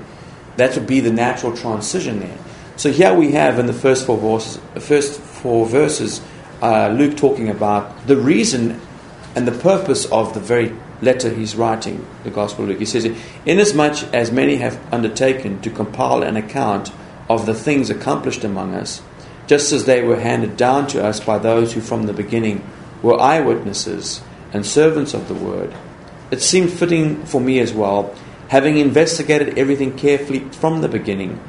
That 0.57 0.74
would 0.77 0.87
be 0.87 1.01
the 1.01 1.12
natural 1.12 1.57
transition 1.57 2.20
there. 2.20 2.38
So, 2.77 2.92
here 2.92 3.14
we 3.14 3.33
have 3.33 3.59
in 3.59 3.66
the 3.66 3.72
first 3.72 4.07
four 4.07 4.18
verses, 4.18 4.61
first 4.81 5.20
four 5.20 5.66
verses 5.66 6.20
uh, 6.62 6.88
Luke 6.88 7.16
talking 7.16 7.48
about 7.48 8.07
the 8.07 8.16
reason 8.16 8.81
and 9.35 9.48
the 9.48 9.53
purpose 9.53 10.05
of 10.07 10.35
the 10.35 10.40
very 10.40 10.74
letter 11.01 11.33
he's 11.33 11.57
writing, 11.57 12.07
the 12.24 12.31
Gospel 12.31 12.64
of 12.64 12.70
Luke. 12.70 12.79
He 12.79 12.85
says, 12.85 13.05
Inasmuch 13.46 14.03
as 14.12 14.33
many 14.33 14.57
have 14.57 14.81
undertaken 14.92 15.61
to 15.62 15.70
compile 15.70 16.22
an 16.22 16.37
account 16.37 16.92
of 17.29 17.46
the 17.46 17.55
things 17.55 17.90
accomplished 17.90 18.44
among 18.44 18.74
us, 18.74 19.03
just 19.46 19.72
as 19.72 19.85
they 19.85 20.03
were 20.03 20.20
handed 20.20 20.57
down 20.57 20.87
to 20.88 21.05
us 21.05 21.20
by 21.20 21.38
those 21.38 21.72
who 21.72 21.81
from 21.81 22.05
the 22.05 22.12
beginning 22.12 22.64
were 23.03 23.21
eyewitnesses 23.21 24.23
and 24.53 24.65
servants 24.65 25.15
of 25.15 25.29
the 25.29 25.35
word, 25.35 25.75
it 26.31 26.43
seemed 26.43 26.73
fitting 26.73 27.25
for 27.25 27.41
me 27.41 27.59
as 27.59 27.73
well, 27.73 28.15
having 28.49 28.77
investigated 28.77 29.59
everything 29.59 29.97
carefully 29.97 30.41
from 30.41 30.81
the 30.81 30.89
beginning, 30.89 31.41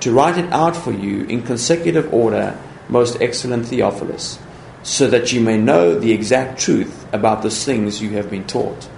to 0.00 0.12
write 0.12 0.38
it 0.38 0.52
out 0.52 0.76
for 0.76 0.92
you 0.92 1.24
in 1.24 1.42
consecutive 1.42 2.12
order, 2.12 2.58
most 2.88 3.20
excellent 3.20 3.66
Theophilus, 3.66 4.38
so 4.82 5.08
that 5.08 5.32
you 5.32 5.40
may 5.40 5.58
know 5.58 5.98
the 5.98 6.12
exact 6.12 6.60
truth 6.60 7.06
about 7.12 7.42
the 7.42 7.50
things 7.50 8.00
you 8.00 8.10
have 8.10 8.30
been 8.30 8.46
taught. 8.46 8.88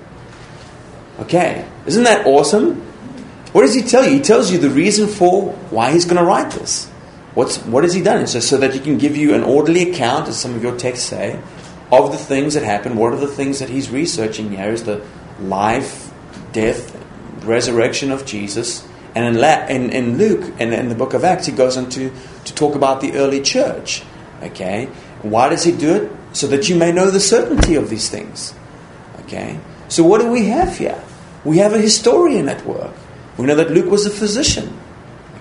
Okay, 1.21 1.67
isn't 1.87 2.05
that 2.05 2.27
awesome? 2.27 2.77
What 3.53 3.63
does 3.63 3.75
he 3.75 3.83
tell 3.83 4.05
you? 4.05 4.11
He 4.11 4.21
tells 4.21 4.53
you 4.53 4.59
the 4.59 4.71
reason 4.71 5.09
for 5.09 5.53
why 5.71 5.93
he's 5.93 6.05
going 6.05 6.19
to 6.19 6.25
write 6.25 6.53
this. 6.53 6.87
What's, 7.35 7.59
what 7.59 7.85
has 7.85 7.95
he 7.95 8.03
done? 8.03 8.27
So, 8.27 8.41
so 8.41 8.57
that 8.59 8.75
he 8.75 8.81
can 8.81 8.99
give 8.99 9.17
you 9.17 9.35
an 9.35 9.43
orderly 9.43 9.91
account, 9.91 10.29
as 10.29 10.39
some 10.39 10.55
of 10.55 10.63
your 10.63 10.77
texts 10.77 11.07
say, 11.07 11.41
of 11.93 12.13
the 12.13 12.19
things 12.19 12.55
that 12.55 12.63
happen. 12.63 12.97
What 12.97 13.13
are 13.13 13.19
the 13.19 13.27
things 13.27 13.59
that 13.59 13.69
he's 13.69 13.91
researching 13.91 14.51
here? 14.51 14.71
Is 14.71 14.85
the 14.85 15.05
life, 15.41 16.13
death, 16.53 16.97
resurrection 17.45 18.13
of 18.13 18.27
Jesus. 18.27 18.87
And 19.15 19.25
in, 19.25 19.41
La- 19.41 19.67
in, 19.67 19.91
in 19.91 20.19
Luke, 20.19 20.55
and 20.61 20.73
in, 20.73 20.81
in 20.81 20.89
the 20.89 20.95
book 20.95 21.15
of 21.15 21.25
Acts, 21.25 21.47
he 21.47 21.53
goes 21.53 21.77
on 21.77 21.89
to, 21.91 22.13
to 22.45 22.55
talk 22.55 22.75
about 22.75 23.01
the 23.01 23.15
early 23.15 23.41
church. 23.41 24.03
Okay? 24.43 24.87
Why 25.23 25.49
does 25.49 25.65
he 25.65 25.73
do 25.73 25.95
it? 25.95 26.13
So 26.33 26.47
that 26.49 26.69
you 26.69 26.77
may 26.77 26.93
know 26.93 27.11
the 27.11 27.21
certainty 27.21 27.75
of 27.75 27.91
these 27.91 28.09
things. 28.09 28.55
Okay? 29.21 29.59
So 29.89 30.05
what 30.05 30.21
do 30.21 30.31
we 30.31 30.47
have 30.47 30.79
here? 30.79 31.03
We 31.45 31.59
have 31.59 31.73
a 31.73 31.79
historian 31.79 32.49
at 32.49 32.65
work. 32.65 32.95
We 33.37 33.47
know 33.47 33.57
that 33.57 33.71
Luke 33.71 33.91
was 33.91 34.07
a 34.07 34.11
physician. 34.11 34.80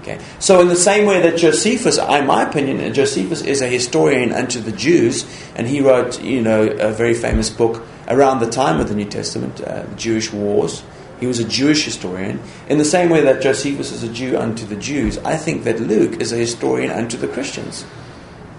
Okay. 0.09 0.23
So, 0.39 0.59
in 0.59 0.69
the 0.69 0.75
same 0.75 1.05
way 1.05 1.21
that 1.21 1.37
Josephus, 1.37 1.99
in 1.99 2.25
my 2.25 2.47
opinion, 2.47 2.93
Josephus 2.93 3.41
is 3.41 3.61
a 3.61 3.67
historian 3.67 4.31
unto 4.31 4.59
the 4.59 4.71
Jews, 4.71 5.25
and 5.55 5.67
he 5.67 5.81
wrote, 5.81 6.21
you 6.23 6.41
know, 6.41 6.63
a 6.67 6.91
very 6.91 7.13
famous 7.13 7.49
book 7.49 7.83
around 8.07 8.39
the 8.39 8.49
time 8.49 8.79
of 8.79 8.89
the 8.89 8.95
New 8.95 9.05
Testament, 9.05 9.61
uh, 9.61 9.85
Jewish 9.95 10.33
Wars. 10.33 10.83
He 11.19 11.27
was 11.27 11.39
a 11.39 11.47
Jewish 11.47 11.85
historian. 11.85 12.39
In 12.69 12.77
the 12.77 12.85
same 12.85 13.09
way 13.09 13.21
that 13.21 13.41
Josephus 13.41 13.91
is 13.91 14.03
a 14.03 14.11
Jew 14.11 14.37
unto 14.37 14.65
the 14.65 14.77
Jews, 14.77 15.17
I 15.19 15.35
think 15.35 15.63
that 15.65 15.79
Luke 15.79 16.21
is 16.21 16.31
a 16.31 16.37
historian 16.37 16.91
unto 16.91 17.17
the 17.17 17.27
Christians. 17.27 17.85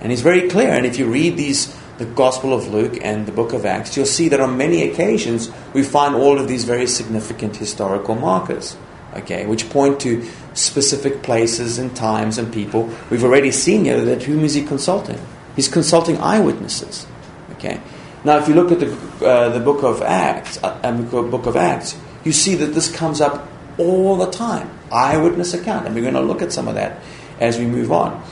And 0.01 0.13
he's 0.13 0.21
very 0.21 0.49
clear. 0.49 0.71
And 0.71 0.87
if 0.87 0.99
you 0.99 1.07
read 1.07 1.37
these, 1.37 1.75
the 1.99 2.05
Gospel 2.05 2.53
of 2.53 2.69
Luke 2.69 2.99
and 3.03 3.27
the 3.27 3.33
book 3.33 3.53
of 3.53 3.67
Acts, 3.67 3.97
you'll 3.97 4.07
see 4.07 4.29
that 4.29 4.41
on 4.41 4.57
many 4.57 4.83
occasions 4.89 5.51
we 5.73 5.83
find 5.83 6.15
all 6.15 6.39
of 6.39 6.49
these 6.49 6.65
very 6.65 6.87
significant 6.87 7.57
historical 7.57 8.15
markers, 8.15 8.77
okay, 9.15 9.47
which 9.47 9.69
point 9.71 9.99
to 10.01 10.23
specific 10.55 11.23
places 11.23 11.79
and 11.79 11.95
times 11.95 12.39
and 12.39 12.53
people. 12.53 12.91
We've 13.11 13.25
already 13.25 13.53
seen 13.53 13.85
here 13.85 14.01
that 14.05 14.23
whom 14.23 14.45
is 14.45 14.55
he 14.55 14.65
consulting? 14.65 15.19
He's 15.57 15.69
consulting 15.69 16.19
eyewitnesses, 16.19 17.07
okay. 17.53 17.81
Now, 18.23 18.39
if 18.39 18.49
you 18.49 18.55
look 18.55 18.71
at 18.71 18.81
the, 18.81 19.27
uh, 19.27 19.49
the 19.49 19.61
book 19.61 19.83
of 19.83 20.03
Acts, 20.03 20.63
uh, 20.63 20.93
book 20.93 21.47
of 21.47 21.57
Acts, 21.57 21.97
you 22.25 22.33
see 22.33 22.55
that 22.57 22.75
this 22.75 22.95
comes 22.95 23.21
up 23.21 23.49
all 23.79 24.17
the 24.17 24.31
time. 24.31 24.71
Eyewitness 24.93 25.55
account. 25.55 25.87
And 25.87 25.95
we're 25.95 26.03
going 26.03 26.15
to 26.15 26.21
look 26.21 26.43
at 26.43 26.53
some 26.53 26.69
of 26.69 26.75
that 26.75 27.01
as 27.39 27.59
we 27.59 27.67
move 27.67 27.93
on. 27.93 28.23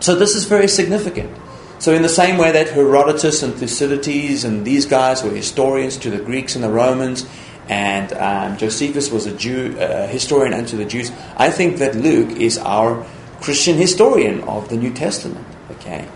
So 0.00 0.16
this 0.16 0.34
is 0.34 0.44
very 0.44 0.68
significant. 0.68 1.36
So 1.78 1.92
in 1.92 2.02
the 2.02 2.08
same 2.08 2.38
way 2.38 2.52
that 2.52 2.70
Herodotus 2.70 3.42
and 3.42 3.54
Thucydides 3.54 4.44
and 4.44 4.64
these 4.64 4.86
guys 4.86 5.22
were 5.22 5.30
historians 5.30 5.96
to 5.98 6.10
the 6.10 6.18
Greeks 6.18 6.54
and 6.54 6.64
the 6.64 6.70
Romans, 6.70 7.26
and 7.68 8.12
um, 8.12 8.56
Josephus 8.56 9.10
was 9.10 9.26
a 9.26 9.36
Jew, 9.36 9.76
uh, 9.78 10.06
historian 10.06 10.54
unto 10.54 10.76
the 10.76 10.84
Jews, 10.84 11.10
I 11.36 11.50
think 11.50 11.78
that 11.78 11.94
Luke 11.94 12.38
is 12.38 12.58
our 12.58 13.06
Christian 13.40 13.76
historian 13.76 14.42
of 14.42 14.68
the 14.68 14.76
New 14.76 14.92
Testament. 14.92 15.46
Okay, 15.72 16.08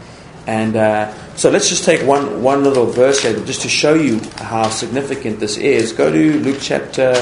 and 0.46 0.76
uh, 0.76 1.12
so 1.36 1.50
let's 1.50 1.68
just 1.68 1.84
take 1.84 2.06
one 2.06 2.42
one 2.42 2.64
little 2.64 2.86
verse 2.86 3.22
here 3.22 3.38
just 3.44 3.62
to 3.62 3.68
show 3.68 3.94
you 3.94 4.20
how 4.36 4.68
significant 4.68 5.40
this 5.40 5.56
is. 5.56 5.92
Go 5.92 6.10
to 6.10 6.38
Luke 6.40 6.58
chapter 6.60 7.14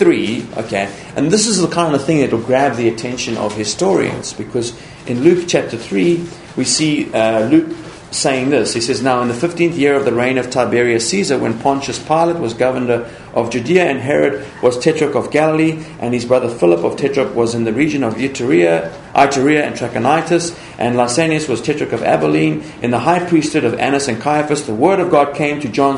3, 0.00 0.46
okay? 0.56 0.90
And 1.14 1.30
this 1.30 1.46
is 1.46 1.60
the 1.60 1.68
kind 1.68 1.94
of 1.94 2.02
thing 2.02 2.20
that 2.20 2.32
will 2.32 2.40
grab 2.40 2.76
the 2.76 2.88
attention 2.88 3.36
of 3.36 3.54
historians 3.54 4.32
because 4.32 4.74
in 5.06 5.20
Luke 5.22 5.44
chapter 5.46 5.76
3, 5.76 6.26
we 6.56 6.64
see 6.64 7.12
uh, 7.12 7.46
Luke 7.48 7.68
saying 8.10 8.50
this. 8.50 8.74
He 8.74 8.80
says, 8.80 9.02
Now 9.02 9.22
in 9.22 9.28
the 9.28 9.34
15th 9.34 9.76
year 9.76 9.94
of 9.94 10.04
the 10.04 10.12
reign 10.12 10.38
of 10.38 10.50
Tiberius 10.50 11.08
Caesar, 11.10 11.38
when 11.38 11.58
Pontius 11.58 11.98
Pilate 11.98 12.38
was 12.38 12.54
governor 12.54 13.08
of 13.34 13.50
Judea 13.50 13.84
and 13.84 14.00
Herod 14.00 14.46
was 14.62 14.78
tetrarch 14.78 15.14
of 15.14 15.30
Galilee, 15.30 15.84
and 16.00 16.12
his 16.12 16.24
brother 16.24 16.48
Philip 16.48 16.84
of 16.84 16.96
Tetrarch 16.96 17.34
was 17.34 17.54
in 17.54 17.64
the 17.64 17.72
region 17.72 18.02
of 18.02 18.14
Iturea, 18.14 18.92
Iturea 19.14 19.62
and 19.62 19.76
Trachonitis, 19.76 20.58
and 20.78 20.96
Lysanias 20.96 21.48
was 21.48 21.62
tetrarch 21.62 21.92
of 21.92 22.02
Abilene, 22.02 22.64
in 22.82 22.90
the 22.90 23.00
high 23.00 23.24
priesthood 23.26 23.64
of 23.64 23.74
Annas 23.74 24.08
and 24.08 24.20
Caiaphas, 24.20 24.66
the 24.66 24.74
word 24.74 24.98
of 24.98 25.10
God 25.10 25.34
came 25.34 25.60
to 25.60 25.68
John, 25.68 25.96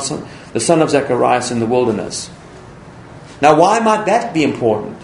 the 0.53 0.61
son 0.61 0.83
of 0.83 0.90
Zacharias, 0.90 1.51
in 1.51 1.61
the 1.61 1.66
wilderness. 1.66 2.31
Now, 3.40 3.59
why 3.59 3.81
might 3.81 4.07
that 4.07 4.35
be 4.35 4.44
important? 4.44 4.98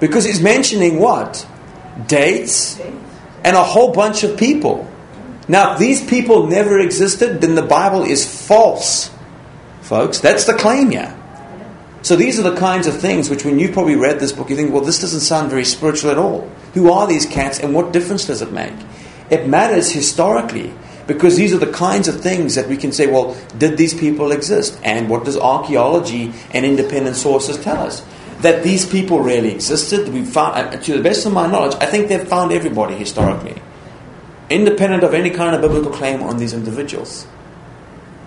Because 0.00 0.24
he's 0.24 0.40
mentioning 0.40 0.98
what? 0.98 1.46
Dates 2.06 2.78
and 3.44 3.56
a 3.56 3.62
whole 3.62 3.92
bunch 3.92 4.22
of 4.22 4.38
people. 4.38 4.90
Now, 5.48 5.74
if 5.74 5.78
these 5.78 6.04
people 6.04 6.46
never 6.46 6.78
existed, 6.78 7.40
then 7.40 7.54
the 7.54 7.62
Bible 7.62 8.02
is 8.02 8.26
false, 8.46 9.10
folks. 9.82 10.18
That's 10.18 10.44
the 10.44 10.54
claim 10.54 10.90
here. 10.90 11.16
So 12.02 12.14
these 12.14 12.38
are 12.38 12.48
the 12.48 12.56
kinds 12.56 12.86
of 12.86 13.00
things 13.00 13.28
which, 13.28 13.44
when 13.44 13.58
you 13.58 13.72
probably 13.72 13.96
read 13.96 14.20
this 14.20 14.32
book, 14.32 14.50
you 14.50 14.56
think, 14.56 14.72
well, 14.72 14.82
this 14.82 15.00
doesn't 15.00 15.20
sound 15.20 15.50
very 15.50 15.64
spiritual 15.64 16.10
at 16.10 16.18
all. 16.18 16.48
Who 16.74 16.92
are 16.92 17.06
these 17.06 17.26
cats 17.26 17.58
and 17.58 17.74
what 17.74 17.92
difference 17.92 18.26
does 18.26 18.42
it 18.42 18.52
make? 18.52 18.74
It 19.30 19.48
matters 19.48 19.90
historically 19.90 20.72
because 21.06 21.36
these 21.36 21.52
are 21.52 21.58
the 21.58 21.72
kinds 21.72 22.08
of 22.08 22.20
things 22.20 22.54
that 22.54 22.68
we 22.68 22.76
can 22.76 22.92
say, 22.92 23.06
well, 23.06 23.36
did 23.58 23.76
these 23.76 23.94
people 23.94 24.32
exist? 24.32 24.78
And 24.82 25.08
what 25.08 25.24
does 25.24 25.36
archaeology 25.36 26.32
and 26.52 26.64
independent 26.64 27.16
sources 27.16 27.58
tell 27.58 27.78
us? 27.78 28.04
That 28.40 28.62
these 28.62 28.86
people 28.86 29.20
really 29.20 29.52
existed. 29.52 30.08
We 30.08 30.24
found, 30.24 30.56
uh, 30.56 30.76
to 30.76 30.96
the 30.96 31.02
best 31.02 31.26
of 31.26 31.32
my 31.32 31.46
knowledge, 31.46 31.76
I 31.80 31.86
think 31.86 32.08
they've 32.08 32.28
found 32.28 32.52
everybody 32.52 32.94
historically, 32.94 33.60
independent 34.50 35.02
of 35.02 35.14
any 35.14 35.30
kind 35.30 35.54
of 35.54 35.60
biblical 35.60 35.90
claim 35.90 36.22
on 36.22 36.38
these 36.38 36.52
individuals, 36.52 37.24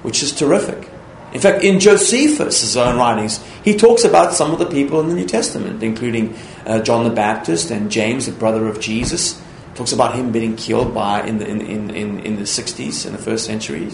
which 0.03 0.21
is 0.23 0.31
terrific. 0.33 0.89
In 1.33 1.39
fact, 1.39 1.63
in 1.63 1.79
Josephus' 1.79 2.75
own 2.75 2.97
writings, 2.97 3.43
he 3.63 3.77
talks 3.77 4.03
about 4.03 4.33
some 4.33 4.51
of 4.51 4.59
the 4.59 4.65
people 4.65 4.99
in 4.99 5.09
the 5.09 5.15
New 5.15 5.27
Testament, 5.27 5.83
including 5.83 6.35
uh, 6.65 6.79
John 6.79 7.03
the 7.03 7.11
Baptist 7.11 7.69
and 7.69 7.91
James, 7.91 8.25
the 8.25 8.31
brother 8.31 8.67
of 8.67 8.79
Jesus 8.79 9.39
talks 9.79 9.93
about 9.93 10.13
him 10.13 10.31
being 10.31 10.57
killed 10.57 10.93
by 10.93 11.21
in 11.21 11.37
the, 11.37 11.47
in, 11.47 11.61
in, 11.91 12.19
in, 12.19 12.35
the 12.35 12.43
60s, 12.43 13.05
in 13.05 13.13
the 13.13 13.17
first 13.17 13.45
century. 13.45 13.89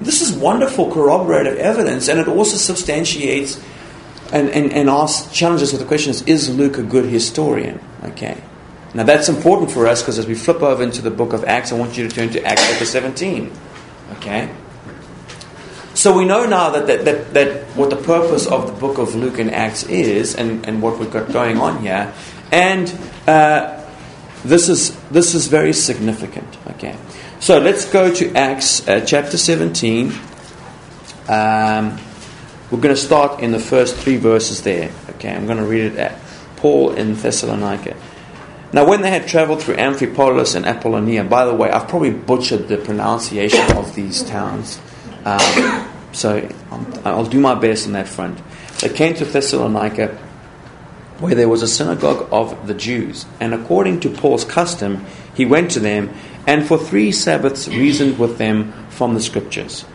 This 0.00 0.20
is 0.20 0.32
wonderful 0.32 0.90
corroborative 0.90 1.56
evidence, 1.58 2.08
and 2.08 2.18
it 2.18 2.26
also 2.26 2.56
substantiates 2.56 3.62
and, 4.32 4.50
and, 4.50 4.72
and 4.72 4.90
asks, 4.90 5.32
challenges 5.32 5.72
with 5.72 5.80
the 5.80 5.86
question 5.86 6.12
is 6.26 6.54
Luke 6.54 6.76
a 6.78 6.82
good 6.82 7.04
historian? 7.04 7.80
Okay. 8.02 8.42
Now 8.96 9.02
that's 9.02 9.28
important 9.28 9.70
for 9.70 9.86
us 9.86 10.00
because 10.00 10.18
as 10.18 10.26
we 10.26 10.34
flip 10.34 10.62
over 10.62 10.82
into 10.82 11.02
the 11.02 11.10
book 11.10 11.34
of 11.34 11.44
Acts, 11.44 11.70
I 11.70 11.74
want 11.74 11.98
you 11.98 12.08
to 12.08 12.14
turn 12.14 12.30
to 12.30 12.42
Acts 12.42 12.66
chapter 12.66 12.86
17. 12.86 13.52
Okay? 14.12 14.50
So 15.92 16.16
we 16.16 16.24
know 16.24 16.46
now 16.46 16.70
that, 16.70 16.86
that, 16.86 17.04
that, 17.04 17.34
that 17.34 17.62
what 17.76 17.90
the 17.90 17.96
purpose 17.96 18.46
of 18.46 18.66
the 18.66 18.72
book 18.72 18.96
of 18.96 19.14
Luke 19.14 19.38
and 19.38 19.52
Acts 19.52 19.82
is 19.82 20.34
and, 20.34 20.66
and 20.66 20.80
what 20.80 20.98
we've 20.98 21.10
got 21.10 21.30
going 21.30 21.58
on 21.58 21.82
here. 21.82 22.10
And 22.50 22.88
uh, 23.26 23.84
this 24.46 24.70
is, 24.70 24.96
this 25.10 25.34
is 25.34 25.48
very 25.48 25.74
significant. 25.74 26.56
Okay. 26.70 26.96
So 27.38 27.58
let's 27.58 27.84
go 27.84 28.12
to 28.14 28.34
Acts 28.34 28.88
uh, 28.88 29.04
chapter 29.04 29.36
17. 29.36 30.06
Um, 31.28 31.98
we're 32.70 32.80
going 32.80 32.94
to 32.94 32.96
start 32.96 33.42
in 33.42 33.52
the 33.52 33.58
first 33.58 33.94
three 33.96 34.16
verses 34.16 34.62
there. 34.62 34.90
Okay, 35.10 35.34
I'm 35.34 35.44
going 35.44 35.58
to 35.58 35.64
read 35.64 35.92
it 35.92 35.98
at 35.98 36.18
Paul 36.56 36.94
in 36.94 37.14
Thessalonica. 37.14 37.94
Now, 38.76 38.84
when 38.84 39.00
they 39.00 39.08
had 39.08 39.26
traveled 39.26 39.62
through 39.62 39.76
Amphipolis 39.76 40.54
and 40.54 40.66
Apollonia, 40.66 41.24
by 41.24 41.46
the 41.46 41.54
way, 41.54 41.70
I've 41.70 41.88
probably 41.88 42.10
butchered 42.10 42.68
the 42.68 42.76
pronunciation 42.76 43.74
of 43.74 43.94
these 43.94 44.22
towns. 44.22 44.78
Um, 45.24 45.88
so 46.12 46.46
I'll 47.02 47.24
do 47.24 47.40
my 47.40 47.54
best 47.54 47.86
on 47.86 47.94
that 47.94 48.06
front. 48.06 48.38
They 48.80 48.90
came 48.90 49.14
to 49.14 49.24
Thessalonica 49.24 50.08
where 51.20 51.34
there 51.34 51.48
was 51.48 51.62
a 51.62 51.66
synagogue 51.66 52.28
of 52.30 52.66
the 52.66 52.74
Jews. 52.74 53.24
And 53.40 53.54
according 53.54 54.00
to 54.00 54.10
Paul's 54.10 54.44
custom, 54.44 55.06
he 55.34 55.46
went 55.46 55.70
to 55.70 55.80
them 55.80 56.14
and 56.46 56.66
for 56.66 56.76
three 56.76 57.12
Sabbaths 57.12 57.68
reasoned 57.68 58.18
with 58.18 58.36
them 58.36 58.74
from 58.90 59.14
the 59.14 59.22
Scriptures, 59.22 59.86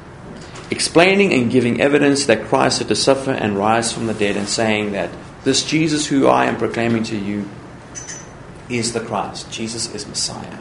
explaining 0.72 1.34
and 1.34 1.52
giving 1.52 1.80
evidence 1.80 2.26
that 2.26 2.48
Christ 2.48 2.80
had 2.80 2.88
to 2.88 2.96
suffer 2.96 3.30
and 3.30 3.60
rise 3.60 3.94
from 3.94 4.08
the 4.08 4.16
dead, 4.16 4.38
and 4.38 4.50
saying 4.50 4.94
that 4.94 5.12
this 5.44 5.64
Jesus 5.64 6.08
who 6.08 6.26
I 6.26 6.46
am 6.46 6.58
proclaiming 6.58 7.04
to 7.04 7.16
you 7.16 7.48
is 8.78 8.94
the 8.94 9.00
Christ. 9.00 9.52
Jesus 9.52 9.94
is 9.94 10.08
Messiah. 10.08 10.58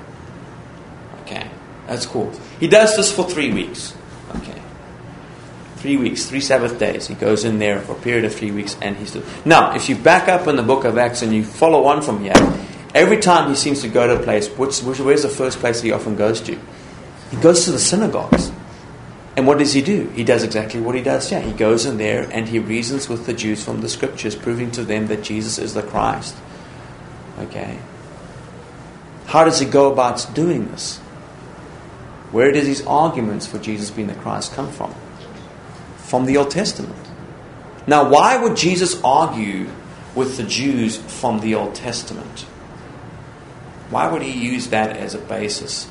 Okay, 1.22 1.48
that's 1.86 2.06
cool. 2.06 2.32
He 2.58 2.68
does 2.68 2.96
this 2.96 3.12
for 3.12 3.24
three 3.24 3.52
weeks. 3.52 3.94
Okay. 4.36 4.60
Three 5.76 5.96
weeks, 5.96 6.26
three 6.26 6.40
Sabbath 6.40 6.78
days. 6.78 7.06
He 7.06 7.14
goes 7.14 7.44
in 7.44 7.58
there 7.58 7.80
for 7.80 7.92
a 7.92 8.00
period 8.00 8.24
of 8.24 8.34
three 8.34 8.50
weeks 8.50 8.76
and 8.82 8.96
he's. 8.96 9.16
Now, 9.46 9.74
if 9.74 9.88
you 9.88 9.96
back 9.96 10.28
up 10.28 10.46
in 10.46 10.56
the 10.56 10.62
book 10.62 10.84
of 10.84 10.98
Acts 10.98 11.22
and 11.22 11.32
you 11.32 11.42
follow 11.42 11.86
on 11.86 12.02
from 12.02 12.22
here, 12.22 12.34
every 12.94 13.18
time 13.18 13.48
he 13.48 13.54
seems 13.54 13.80
to 13.82 13.88
go 13.88 14.06
to 14.06 14.20
a 14.20 14.22
place, 14.22 14.48
which, 14.58 14.80
which, 14.82 15.00
where's 15.00 15.22
the 15.22 15.28
first 15.28 15.58
place 15.58 15.80
he 15.80 15.92
often 15.92 16.16
goes 16.16 16.40
to? 16.42 16.58
He 17.30 17.36
goes 17.38 17.64
to 17.64 17.72
the 17.72 17.78
synagogues. 17.78 18.52
And 19.36 19.46
what 19.46 19.58
does 19.58 19.72
he 19.72 19.80
do? 19.80 20.08
He 20.08 20.24
does 20.24 20.42
exactly 20.42 20.80
what 20.80 20.94
he 20.94 21.02
does 21.02 21.30
Yeah, 21.30 21.40
He 21.40 21.52
goes 21.52 21.86
in 21.86 21.96
there 21.96 22.28
and 22.30 22.48
he 22.48 22.58
reasons 22.58 23.08
with 23.08 23.26
the 23.26 23.32
Jews 23.32 23.64
from 23.64 23.80
the 23.80 23.88
scriptures, 23.88 24.34
proving 24.34 24.70
to 24.72 24.84
them 24.84 25.06
that 25.06 25.22
Jesus 25.22 25.58
is 25.58 25.72
the 25.72 25.82
Christ. 25.82 26.36
Okay? 27.38 27.78
How 29.30 29.44
does 29.44 29.60
he 29.60 29.66
go 29.66 29.92
about 29.92 30.28
doing 30.34 30.66
this? 30.72 30.98
Where 32.32 32.50
does 32.50 32.66
his 32.66 32.84
arguments 32.84 33.46
for 33.46 33.60
Jesus 33.60 33.88
being 33.88 34.08
the 34.08 34.14
Christ 34.14 34.54
come 34.54 34.72
from? 34.72 34.92
From 35.98 36.26
the 36.26 36.36
Old 36.36 36.50
Testament. 36.50 36.96
Now, 37.86 38.10
why 38.10 38.42
would 38.42 38.56
Jesus 38.56 39.00
argue 39.04 39.68
with 40.16 40.36
the 40.36 40.42
Jews 40.42 40.96
from 40.96 41.38
the 41.38 41.54
Old 41.54 41.76
Testament? 41.76 42.40
Why 43.90 44.10
would 44.10 44.22
he 44.22 44.32
use 44.32 44.66
that 44.70 44.96
as 44.96 45.14
a 45.14 45.18
basis? 45.18 45.88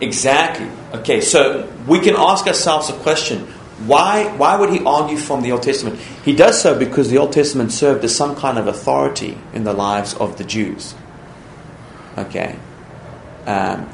Exactly. 0.00 0.70
Okay, 0.94 1.20
so 1.20 1.70
we 1.86 2.00
can 2.00 2.14
ask 2.16 2.46
ourselves 2.46 2.88
a 2.88 2.94
question. 2.94 3.40
Why, 3.86 4.34
why 4.38 4.56
would 4.56 4.70
he 4.70 4.82
argue 4.82 5.18
from 5.18 5.42
the 5.42 5.52
Old 5.52 5.62
Testament? 5.62 6.00
He 6.24 6.34
does 6.34 6.58
so 6.62 6.78
because 6.78 7.10
the 7.10 7.18
Old 7.18 7.34
Testament 7.34 7.70
served 7.70 8.02
as 8.02 8.16
some 8.16 8.34
kind 8.34 8.56
of 8.56 8.66
authority 8.66 9.36
in 9.52 9.64
the 9.64 9.74
lives 9.74 10.14
of 10.14 10.38
the 10.38 10.44
Jews. 10.44 10.94
Okay. 12.16 12.56
Um, 13.46 13.88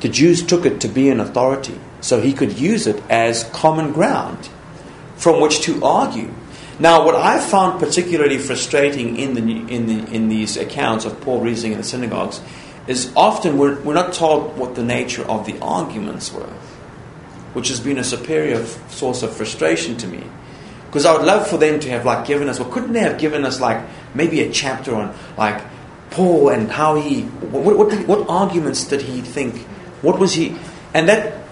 the 0.00 0.08
Jews 0.08 0.44
took 0.44 0.66
it 0.66 0.80
to 0.82 0.88
be 0.88 1.08
an 1.08 1.20
authority, 1.20 1.78
so 2.00 2.20
he 2.20 2.32
could 2.32 2.58
use 2.58 2.86
it 2.86 3.02
as 3.08 3.44
common 3.52 3.92
ground 3.92 4.48
from 5.16 5.40
which 5.40 5.60
to 5.62 5.82
argue. 5.84 6.30
Now, 6.78 7.04
what 7.04 7.14
I 7.14 7.38
found 7.40 7.78
particularly 7.78 8.38
frustrating 8.38 9.16
in, 9.16 9.34
the, 9.34 9.40
in, 9.40 9.86
the, 9.86 10.12
in 10.12 10.28
these 10.28 10.56
accounts 10.56 11.04
of 11.04 11.20
Paul 11.20 11.40
reasoning 11.40 11.72
in 11.72 11.78
the 11.78 11.84
synagogues 11.84 12.40
is 12.86 13.12
often 13.16 13.58
we're, 13.58 13.80
we're 13.82 13.94
not 13.94 14.12
told 14.12 14.58
what 14.58 14.74
the 14.74 14.82
nature 14.82 15.24
of 15.24 15.46
the 15.46 15.58
arguments 15.60 16.32
were, 16.32 16.52
which 17.54 17.68
has 17.68 17.80
been 17.80 17.98
a 17.98 18.04
superior 18.04 18.64
source 18.88 19.22
of 19.22 19.34
frustration 19.34 19.96
to 19.98 20.06
me. 20.06 20.24
Because 20.86 21.06
I 21.06 21.16
would 21.16 21.24
love 21.24 21.48
for 21.48 21.56
them 21.56 21.80
to 21.80 21.88
have 21.90 22.04
like 22.04 22.26
given 22.26 22.48
us, 22.48 22.58
well, 22.58 22.70
couldn't 22.70 22.92
they 22.92 23.00
have 23.00 23.18
given 23.18 23.44
us 23.44 23.60
like 23.60 23.82
maybe 24.14 24.40
a 24.42 24.50
chapter 24.52 24.94
on 24.94 25.14
like 25.36 25.62
Paul 26.14 26.48
and 26.48 26.70
how 26.70 26.94
he, 26.94 27.22
what, 27.22 27.76
what, 27.76 28.06
what 28.06 28.30
arguments 28.30 28.84
did 28.84 29.02
he 29.02 29.20
think, 29.20 29.56
what 30.00 30.20
was 30.20 30.34
he, 30.34 30.56
and 30.94 31.08
that 31.08 31.42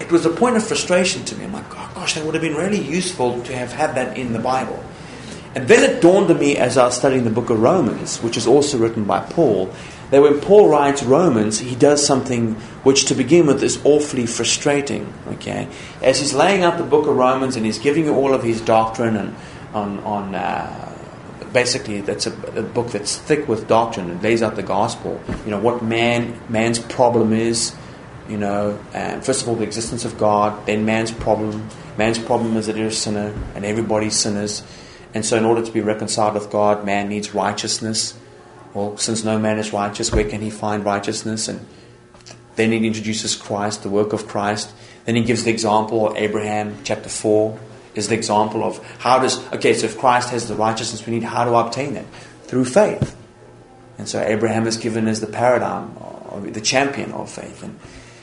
it 0.00 0.10
was 0.10 0.24
a 0.24 0.30
point 0.30 0.56
of 0.56 0.66
frustration 0.66 1.22
to 1.26 1.36
me. 1.36 1.44
I'm 1.44 1.52
like, 1.52 1.66
oh, 1.70 1.92
gosh, 1.94 2.14
that 2.14 2.24
would 2.24 2.34
have 2.34 2.42
been 2.42 2.54
really 2.54 2.80
useful 2.80 3.42
to 3.42 3.54
have 3.54 3.72
had 3.72 3.94
that 3.96 4.16
in 4.16 4.32
the 4.32 4.38
Bible. 4.38 4.82
And 5.54 5.68
then 5.68 5.88
it 5.88 6.00
dawned 6.00 6.30
on 6.30 6.38
me 6.38 6.56
as 6.56 6.78
I 6.78 6.86
was 6.86 6.96
studying 6.96 7.24
the 7.24 7.30
book 7.30 7.50
of 7.50 7.60
Romans, 7.60 8.22
which 8.22 8.38
is 8.38 8.46
also 8.46 8.78
written 8.78 9.04
by 9.04 9.20
Paul, 9.20 9.70
that 10.10 10.22
when 10.22 10.40
Paul 10.40 10.70
writes 10.70 11.02
Romans, 11.02 11.58
he 11.58 11.76
does 11.76 12.04
something 12.04 12.54
which, 12.84 13.04
to 13.06 13.14
begin 13.14 13.46
with, 13.46 13.62
is 13.62 13.84
awfully 13.84 14.24
frustrating. 14.24 15.12
Okay, 15.32 15.68
as 16.02 16.20
he's 16.20 16.32
laying 16.32 16.62
out 16.62 16.78
the 16.78 16.84
book 16.84 17.06
of 17.06 17.16
Romans 17.16 17.56
and 17.56 17.66
he's 17.66 17.78
giving 17.78 18.06
you 18.06 18.14
all 18.14 18.32
of 18.32 18.42
his 18.42 18.62
doctrine 18.62 19.16
and 19.16 19.36
on 19.74 19.98
on. 20.00 20.34
Uh, 20.34 20.86
basically, 21.52 22.00
that's 22.00 22.26
a, 22.26 22.32
a, 22.58 22.62
book 22.62 22.88
that's 22.88 23.16
thick 23.16 23.48
with 23.48 23.68
doctrine. 23.68 24.10
It 24.10 24.22
lays 24.22 24.42
out 24.42 24.56
the 24.56 24.62
gospel. 24.62 25.20
You 25.44 25.50
know 25.50 25.60
what 25.60 25.82
man 25.82 26.40
man's 26.48 26.78
problem 26.78 27.32
is. 27.32 27.74
You 28.28 28.38
know, 28.38 28.78
and 28.94 29.24
first 29.24 29.42
of 29.42 29.48
all, 29.48 29.56
the 29.56 29.64
existence 29.64 30.04
of 30.04 30.16
God. 30.16 30.66
Then 30.66 30.84
man's 30.84 31.10
problem. 31.10 31.68
Man's 31.96 32.18
problem 32.18 32.56
is 32.56 32.66
that 32.66 32.76
he's 32.76 32.86
a 32.86 32.96
sinner, 32.96 33.34
and 33.54 33.64
everybody's 33.64 34.16
sinners. 34.16 34.62
And 35.12 35.26
so, 35.26 35.36
in 35.36 35.44
order 35.44 35.64
to 35.64 35.72
be 35.72 35.80
reconciled 35.80 36.34
with 36.34 36.50
God, 36.50 36.84
man 36.84 37.08
needs 37.08 37.34
righteousness. 37.34 38.16
Well, 38.72 38.96
since 38.96 39.24
no 39.24 39.38
man 39.38 39.58
is 39.58 39.72
righteous, 39.72 40.12
where 40.12 40.28
can 40.28 40.40
he 40.40 40.50
find 40.50 40.84
righteousness? 40.84 41.48
And 41.48 41.66
then 42.54 42.70
he 42.70 42.86
introduces 42.86 43.34
Christ, 43.34 43.82
the 43.82 43.90
work 43.90 44.12
of 44.12 44.28
Christ. 44.28 44.72
Then 45.06 45.16
he 45.16 45.24
gives 45.24 45.42
the 45.42 45.50
example 45.50 46.06
of 46.06 46.16
Abraham, 46.16 46.78
chapter 46.84 47.08
4, 47.08 47.58
is 47.94 48.08
the 48.08 48.14
example 48.14 48.64
of 48.64 48.78
how 48.98 49.18
does, 49.18 49.44
okay, 49.52 49.74
so 49.74 49.86
if 49.86 49.98
Christ 49.98 50.30
has 50.30 50.48
the 50.48 50.54
righteousness 50.54 51.04
we 51.06 51.14
need, 51.14 51.22
how 51.22 51.44
do 51.44 51.54
I 51.54 51.66
obtain 51.66 51.94
that? 51.94 52.06
Through 52.44 52.66
faith. 52.66 53.16
And 53.98 54.08
so 54.08 54.20
Abraham 54.20 54.66
is 54.66 54.76
given 54.76 55.08
as 55.08 55.20
the 55.20 55.26
paradigm, 55.26 55.94
the 56.52 56.60
champion 56.60 57.12
of 57.12 57.30
faith. 57.30 57.62
And, 57.62 57.78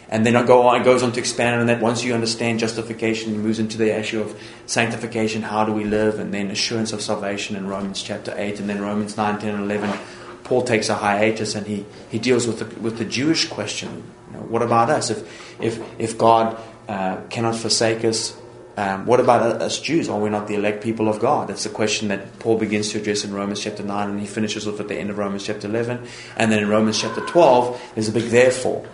and 0.10 0.26
then 0.26 0.36
I 0.36 0.44
go 0.44 0.68
on, 0.68 0.82
it 0.82 0.84
goes 0.86 1.04
on 1.04 1.12
to 1.12 1.20
expand 1.20 1.60
on 1.60 1.68
that. 1.68 1.82
Once 1.82 2.04
you 2.04 2.14
understand 2.14 2.60
justification, 2.60 3.34
he 3.34 3.38
moves 3.38 3.60
into 3.60 3.78
the 3.78 3.98
issue 3.98 4.22
of 4.22 4.40
sanctification, 4.66 5.42
how 5.42 5.66
do 5.66 5.74
we 5.74 5.84
live, 5.84 6.20
and 6.20 6.34
then 6.34 6.50
assurance 6.50 6.94
of 6.94 7.02
salvation 7.02 7.56
in 7.56 7.68
Romans 7.68 8.02
chapter 8.02 8.34
8, 8.36 8.60
and 8.60 8.70
then 8.70 8.82
Romans 8.82 9.18
9, 9.18 9.40
10, 9.40 9.54
and 9.54 9.64
11 9.66 10.00
Paul 10.48 10.64
takes 10.64 10.88
a 10.88 10.96
hiatus 10.96 11.56
and 11.56 11.68
he, 11.68 11.86
he 12.10 12.20
deals 12.20 12.48
with 12.48 12.60
the, 12.60 12.80
with 12.80 12.98
the 12.98 13.04
Jewish 13.04 13.50
question. 13.50 14.02
You 14.32 14.38
know, 14.38 14.44
what 14.44 14.62
about 14.62 14.90
us? 14.90 15.10
If, 15.10 15.62
if, 15.62 16.00
if 16.00 16.18
God 16.18 16.58
uh, 16.88 17.18
cannot 17.30 17.58
forsake 17.58 18.06
us, 18.06 18.34
um, 18.78 19.08
what 19.08 19.20
about 19.20 19.42
us 19.42 19.80
Jews? 19.80 20.08
Are 20.08 20.20
we 20.20 20.30
not 20.30 20.48
the 20.48 20.54
elect 20.54 20.84
people 20.84 21.10
of 21.10 21.20
God? 21.20 21.50
That's 21.50 21.64
the 21.64 21.70
question 21.70 22.10
that 22.10 22.38
Paul 22.38 22.60
begins 22.60 22.92
to 22.92 23.00
address 23.00 23.24
in 23.24 23.34
Romans 23.34 23.60
chapter 23.60 23.82
9 23.82 24.10
and 24.10 24.20
he 24.20 24.28
finishes 24.28 24.68
with 24.68 24.80
at 24.80 24.88
the 24.88 24.96
end 24.96 25.10
of 25.10 25.18
Romans 25.18 25.44
chapter 25.44 25.68
11. 25.68 26.08
And 26.36 26.52
then 26.52 26.60
in 26.60 26.70
Romans 26.70 27.02
chapter 27.02 27.22
12, 27.22 27.94
there's 27.96 28.08
a 28.08 28.12
big 28.12 28.26
therefore. 28.26 28.88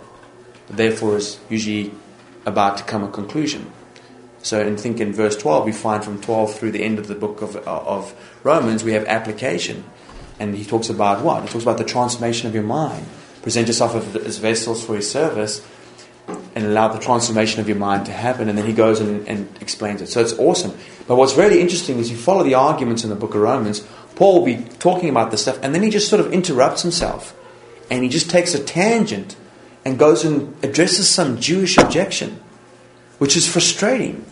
The 0.68 0.72
therefore 0.72 1.18
is 1.18 1.38
usually 1.50 1.92
about 2.46 2.78
to 2.78 2.84
come 2.84 3.04
a 3.04 3.10
conclusion. 3.10 3.70
So, 4.42 4.66
and 4.66 4.80
think 4.80 5.00
in 5.00 5.12
verse 5.12 5.36
12, 5.36 5.66
we 5.66 5.72
find 5.72 6.02
from 6.02 6.18
12 6.18 6.54
through 6.58 6.72
the 6.72 6.82
end 6.82 6.98
of 6.98 7.06
the 7.06 7.14
book 7.14 7.42
of, 7.42 7.56
of 7.56 8.14
Romans, 8.42 8.84
we 8.84 8.92
have 8.92 9.04
application. 9.04 9.84
And 10.40 10.54
he 10.54 10.64
talks 10.64 10.88
about 10.88 11.22
what? 11.22 11.42
He 11.42 11.48
talks 11.48 11.62
about 11.62 11.76
the 11.76 11.84
transformation 11.84 12.48
of 12.48 12.54
your 12.54 12.64
mind. 12.64 13.06
Present 13.42 13.68
yourself 13.68 14.16
as 14.16 14.38
vessels 14.38 14.82
for 14.82 14.96
his 14.96 15.10
service 15.10 15.66
and 16.54 16.64
allow 16.64 16.88
the 16.88 16.98
transformation 16.98 17.60
of 17.60 17.68
your 17.68 17.76
mind 17.76 18.06
to 18.06 18.12
happen. 18.12 18.48
And 18.48 18.56
then 18.56 18.66
he 18.66 18.72
goes 18.72 19.00
and, 19.00 19.26
and 19.26 19.48
explains 19.60 20.00
it. 20.00 20.08
So 20.08 20.20
it's 20.20 20.38
awesome. 20.38 20.72
But 21.06 21.16
what's 21.16 21.36
really 21.36 21.60
interesting 21.60 21.98
is 21.98 22.10
you 22.10 22.16
follow 22.16 22.44
the 22.44 22.54
arguments 22.54 23.04
in 23.04 23.10
the 23.10 23.16
book 23.16 23.34
of 23.34 23.40
Romans, 23.40 23.86
Paul 24.14 24.38
will 24.38 24.46
be 24.46 24.64
talking 24.78 25.08
about 25.08 25.30
this 25.30 25.42
stuff, 25.42 25.58
and 25.62 25.74
then 25.74 25.82
he 25.82 25.90
just 25.90 26.08
sort 26.08 26.20
of 26.20 26.32
interrupts 26.32 26.82
himself. 26.82 27.36
And 27.90 28.02
he 28.02 28.08
just 28.08 28.30
takes 28.30 28.54
a 28.54 28.62
tangent 28.62 29.36
and 29.84 29.98
goes 29.98 30.24
and 30.24 30.54
addresses 30.64 31.10
some 31.10 31.40
Jewish 31.40 31.76
objection, 31.76 32.40
which 33.18 33.36
is 33.36 33.50
frustrating 33.50 34.24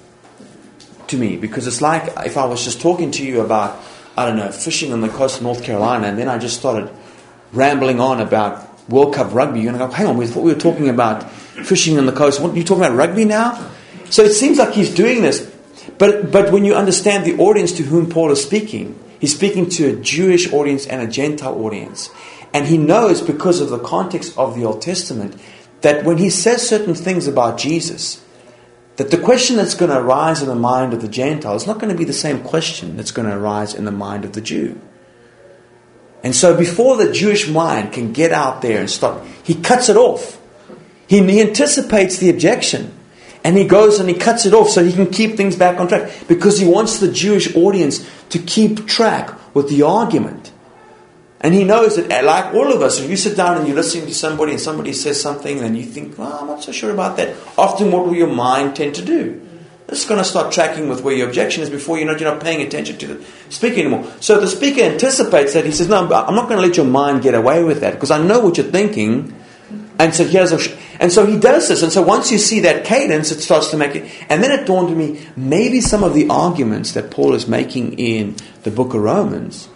to 1.09 1.17
me 1.19 1.37
because 1.37 1.67
it's 1.67 1.83
like 1.83 2.05
if 2.25 2.37
I 2.37 2.47
was 2.47 2.65
just 2.65 2.81
talking 2.81 3.11
to 3.11 3.25
you 3.25 3.41
about 3.41 3.79
I 4.17 4.27
don't 4.27 4.37
know, 4.37 4.51
fishing 4.51 4.93
on 4.93 5.01
the 5.01 5.09
coast 5.09 5.39
of 5.39 5.43
North 5.43 5.65
Carolina, 5.65 6.07
and 6.07 6.19
then 6.19 6.29
I 6.29 6.37
just 6.39 6.59
started 6.59 6.91
rambling 7.53 7.99
on 7.99 8.21
about 8.21 8.69
World 8.91 9.15
Cup 9.15 9.33
rugby. 9.33 9.61
You're 9.61 9.73
going 9.73 9.81
to 9.81 9.87
go, 9.87 9.93
hang 9.93 10.07
on, 10.07 10.17
we 10.19 10.27
thought 10.27 10.43
we 10.43 10.53
were 10.53 10.61
talking 10.61 10.91
about 10.91 11.25
fishing 11.65 11.99
on 11.99 12.07
the 12.07 12.13
coast. 12.13 12.41
What, 12.41 12.53
are 12.53 12.57
you 12.57 12.65
talking 12.65 12.85
about 12.85 12.97
rugby 12.97 13.25
now? 13.25 13.71
So 14.11 14.23
it 14.23 14.33
seems 14.33 14.59
like 14.59 14.75
he's 14.75 14.95
doing 14.95 15.23
this. 15.23 15.51
But, 15.99 16.31
but 16.31 16.53
when 16.53 16.65
you 16.65 16.75
understand 16.75 17.25
the 17.25 17.39
audience 17.39 17.73
to 17.73 17.83
whom 17.83 18.09
Paul 18.09 18.31
is 18.31 18.43
speaking, 18.43 18.99
he's 19.21 19.35
speaking 19.35 19.69
to 19.71 19.91
a 19.91 19.97
Jewish 19.97 20.53
audience 20.53 20.87
and 20.87 21.03
a 21.03 21.07
Gentile 21.07 21.55
audience. 21.65 22.11
And 22.53 22.67
he 22.67 22.77
knows 22.79 23.23
because 23.23 23.61
of 23.61 23.71
the 23.71 23.79
context 23.79 24.37
of 24.37 24.55
the 24.55 24.65
Old 24.65 24.83
Testament 24.83 25.41
that 25.81 26.05
when 26.05 26.19
he 26.19 26.31
says 26.31 26.67
certain 26.67 26.95
things 26.95 27.27
about 27.27 27.59
Jesus, 27.59 28.25
that 28.97 29.11
the 29.11 29.19
question 29.19 29.57
that's 29.57 29.75
going 29.75 29.91
to 29.91 29.99
arise 29.99 30.43
in 30.43 30.49
the 30.49 30.55
mind 30.55 30.93
of 30.93 31.01
the 31.01 31.09
Gentile 31.09 31.55
is 31.55 31.67
not 31.67 31.79
going 31.79 31.91
to 31.93 31.99
be 31.99 32.05
the 32.05 32.13
same 32.13 32.43
question 32.43 32.97
that's 32.97 33.11
going 33.11 33.29
to 33.29 33.37
arise 33.37 33.75
in 33.75 33.85
the 33.85 33.91
mind 33.91 34.25
of 34.25 34.33
the 34.33 34.41
Jew. 34.41 34.81
And 36.23 36.37
so 36.37 36.57
before 36.57 36.97
the 36.97 37.13
Jewish 37.13 37.49
mind 37.49 37.93
can 37.93 38.13
get 38.13 38.33
out 38.33 38.63
there 38.63 38.79
and 38.81 38.89
stop, 38.89 39.27
he 39.43 39.55
cuts 39.55 39.89
it 39.89 39.97
off. 39.97 40.39
He, 41.13 41.23
he 41.31 41.43
anticipates 41.43 42.17
the 42.17 42.31
objection. 42.31 42.91
And 43.45 43.59
he 43.59 43.67
goes 43.67 44.01
and 44.01 44.09
he 44.09 44.15
cuts 44.15 44.47
it 44.47 44.55
off 44.55 44.71
so 44.71 44.83
he 44.83 44.95
can 44.95 45.11
keep 45.11 45.37
things 45.37 45.57
back 45.57 45.79
on 45.79 45.87
track 45.87 46.11
because 46.27 46.59
he 46.59 46.67
wants 46.67 47.01
the 47.01 47.13
Jewish 47.13 47.55
audience 47.55 48.09
to 48.31 48.39
keep 48.39 48.87
track 48.87 49.31
with 49.55 49.69
the 49.69 49.83
argument. 49.83 50.53
And 51.43 51.53
he 51.53 51.65
knows 51.65 51.97
that, 51.97 52.11
uh, 52.11 52.25
like 52.25 52.55
all 52.55 52.73
of 52.73 52.81
us, 52.81 52.99
if 52.99 53.11
you 53.11 53.19
sit 53.19 53.37
down 53.37 53.59
and 53.59 53.67
you're 53.67 53.77
listening 53.77 54.07
to 54.07 54.15
somebody 54.15 54.53
and 54.53 54.61
somebody 54.61 54.95
says 54.95 55.21
something 55.21 55.59
and 55.59 55.77
you 55.77 55.85
think, 55.85 56.17
well, 56.17 56.33
I'm 56.41 56.47
not 56.47 56.65
so 56.65 56.73
sure 56.73 56.91
about 56.91 57.19
that, 57.19 57.37
often 57.59 57.93
what 57.93 58.07
will 58.07 58.15
your 58.15 58.33
mind 58.33 58.75
tend 58.75 58.95
to 58.95 59.05
do? 59.05 59.47
It's 59.89 60.07
going 60.07 60.17
to 60.17 60.25
start 60.25 60.51
tracking 60.51 60.89
with 60.89 61.03
where 61.03 61.15
your 61.15 61.29
objection 61.29 61.63
is 61.63 61.69
before 61.69 61.99
you 61.99 62.07
know 62.07 62.17
you're 62.17 62.33
not 62.33 62.41
paying 62.41 62.63
attention 62.63 62.97
to 62.97 63.07
the 63.09 63.27
speaker 63.51 63.81
anymore. 63.81 64.11
So 64.21 64.41
the 64.41 64.49
speaker 64.49 64.81
anticipates 64.81 65.53
that. 65.53 65.67
He 65.67 65.73
says, 65.73 65.91
no, 65.91 65.99
I'm 65.99 66.35
not 66.35 66.49
going 66.49 66.59
to 66.59 66.67
let 66.67 66.79
your 66.79 66.87
mind 66.87 67.21
get 67.21 67.35
away 67.35 67.63
with 67.63 67.81
that 67.81 67.93
because 67.93 68.11
I 68.11 68.23
know 68.23 68.41
what 68.41 68.57
you're 68.57 68.65
thinking. 68.65 69.37
And 69.99 70.15
so 70.15 70.25
here's 70.25 70.53
a, 70.53 70.59
and 71.03 71.13
so 71.13 71.27
he 71.27 71.37
does 71.37 71.69
this. 71.69 71.83
And 71.83 71.93
so 71.93 72.01
once 72.01 72.31
you 72.31 72.39
see 72.39 72.61
that 72.61 72.85
cadence, 72.85 73.33
it 73.33 73.41
starts 73.41 73.71
to 73.73 73.77
make 73.77 73.97
it. 73.97 74.11
And 74.29 74.43
then 74.43 74.53
it 74.53 74.67
dawned 74.67 74.89
on 74.89 74.97
me, 74.97 75.27
maybe 75.37 75.81
some 75.81 76.05
of 76.05 76.15
the 76.15 76.29
arguments 76.31 76.93
that 76.93 77.11
Paul 77.11 77.35
is 77.35 77.49
making 77.49 77.99
in 77.99 78.37
the 78.63 78.71
book 78.71 78.95
of 78.95 79.03
Romans 79.03 79.69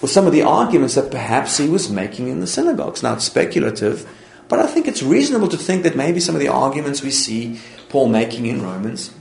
were 0.00 0.08
some 0.08 0.26
of 0.26 0.32
the 0.32 0.42
arguments 0.42 0.94
that 0.94 1.10
perhaps 1.10 1.58
he 1.58 1.68
was 1.68 1.90
making 1.90 2.28
in 2.28 2.38
the 2.38 2.46
synagogues. 2.46 3.02
Now, 3.02 3.14
it's 3.14 3.24
speculative, 3.24 4.08
But 4.50 4.58
I 4.58 4.66
think 4.66 4.88
it's 4.88 5.02
reasonable 5.02 5.46
to 5.48 5.56
think 5.56 5.84
that 5.84 5.94
maybe 5.94 6.18
some 6.18 6.34
of 6.34 6.40
the 6.40 6.48
arguments 6.48 7.02
we 7.02 7.12
see 7.12 7.60
Paul 7.88 8.08
making 8.08 8.46
in 8.46 8.60
Romans 8.62 9.14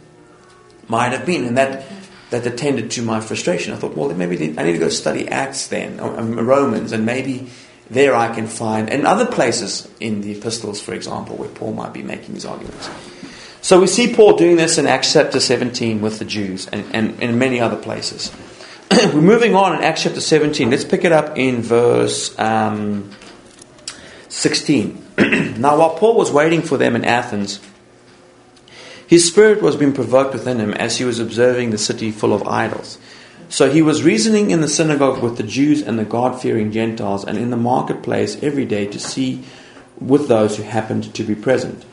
might 0.87 1.11
have 1.11 1.23
been, 1.23 1.45
and 1.45 1.55
that 1.55 1.85
that 2.31 2.45
attended 2.45 2.89
to 2.91 3.03
my 3.03 3.21
frustration. 3.21 3.71
I 3.73 3.77
thought, 3.77 3.95
well, 3.95 4.09
maybe 4.09 4.55
I 4.57 4.63
need 4.63 4.73
to 4.73 4.79
go 4.79 4.89
study 4.89 5.27
Acts 5.27 5.67
then, 5.67 5.99
or 5.99 6.19
um, 6.19 6.39
Romans, 6.39 6.91
and 6.91 7.05
maybe 7.05 7.49
there 7.89 8.15
I 8.15 8.33
can 8.33 8.47
find, 8.47 8.89
and 8.89 9.05
other 9.05 9.25
places 9.25 9.87
in 9.99 10.21
the 10.21 10.37
epistles, 10.37 10.79
for 10.81 10.93
example, 10.93 11.35
where 11.35 11.49
Paul 11.49 11.73
might 11.73 11.93
be 11.93 12.03
making 12.03 12.35
these 12.35 12.45
arguments. 12.45 12.89
So 13.61 13.81
we 13.81 13.87
see 13.87 14.13
Paul 14.13 14.37
doing 14.37 14.55
this 14.55 14.77
in 14.77 14.87
Acts 14.87 15.13
chapter 15.13 15.39
17 15.39 16.01
with 16.01 16.19
the 16.19 16.25
Jews 16.25 16.67
and, 16.67 16.85
and 16.95 17.21
in 17.21 17.37
many 17.37 17.59
other 17.59 17.75
places. 17.75 18.31
We're 18.91 19.21
moving 19.21 19.53
on 19.53 19.75
in 19.75 19.83
Acts 19.83 20.03
chapter 20.03 20.21
17. 20.21 20.69
Let's 20.69 20.85
pick 20.85 21.03
it 21.03 21.11
up 21.11 21.37
in 21.37 21.61
verse 21.61 22.37
um, 22.39 23.11
16. 24.29 25.05
now, 25.57 25.77
while 25.77 25.95
Paul 25.95 26.15
was 26.15 26.31
waiting 26.31 26.61
for 26.61 26.77
them 26.77 26.95
in 26.95 27.03
Athens, 27.03 27.59
his 29.05 29.27
spirit 29.27 29.61
was 29.61 29.75
being 29.75 29.93
provoked 29.93 30.33
within 30.33 30.59
him 30.59 30.73
as 30.73 30.97
he 30.97 31.03
was 31.03 31.19
observing 31.19 31.71
the 31.71 31.77
city 31.77 32.11
full 32.11 32.33
of 32.33 32.47
idols. 32.47 32.97
So 33.49 33.69
he 33.69 33.81
was 33.81 34.03
reasoning 34.03 34.51
in 34.51 34.61
the 34.61 34.67
synagogue 34.67 35.23
with 35.23 35.37
the 35.37 35.43
Jews 35.43 35.81
and 35.81 35.97
the 35.97 36.05
God 36.05 36.39
fearing 36.39 36.71
Gentiles, 36.71 37.25
and 37.25 37.37
in 37.37 37.49
the 37.49 37.57
marketplace 37.57 38.41
every 38.43 38.65
day 38.65 38.85
to 38.85 38.99
see 38.99 39.43
with 39.99 40.27
those 40.27 40.57
who 40.57 40.63
happened 40.63 41.13
to 41.15 41.23
be 41.23 41.35
present. 41.35 41.83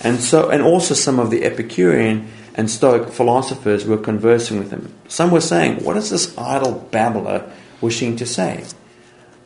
And 0.00 0.20
so, 0.20 0.48
and 0.48 0.62
also 0.62 0.94
some 0.94 1.18
of 1.18 1.30
the 1.30 1.44
Epicurean 1.44 2.28
and 2.54 2.70
Stoic 2.70 3.08
philosophers 3.08 3.84
were 3.84 3.98
conversing 3.98 4.58
with 4.58 4.70
him. 4.70 4.94
Some 5.08 5.30
were 5.30 5.40
saying, 5.40 5.84
What 5.84 5.96
is 5.96 6.10
this 6.10 6.36
idle 6.38 6.88
babbler 6.90 7.50
wishing 7.80 8.16
to 8.16 8.26
say? 8.26 8.64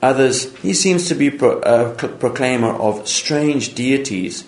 Others, 0.03 0.57
he 0.59 0.72
seems 0.72 1.09
to 1.09 1.14
be 1.14 1.29
a 1.29 1.46
uh, 1.46 1.94
proclaimer 1.94 2.70
of 2.70 3.09
strange 3.09 3.74
deities 3.74 4.44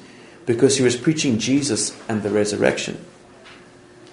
because 0.46 0.76
he 0.76 0.83
was 0.83 0.96
preaching 0.96 1.38
Jesus 1.38 1.98
and 2.09 2.22
the 2.22 2.31
resurrection. 2.31 3.05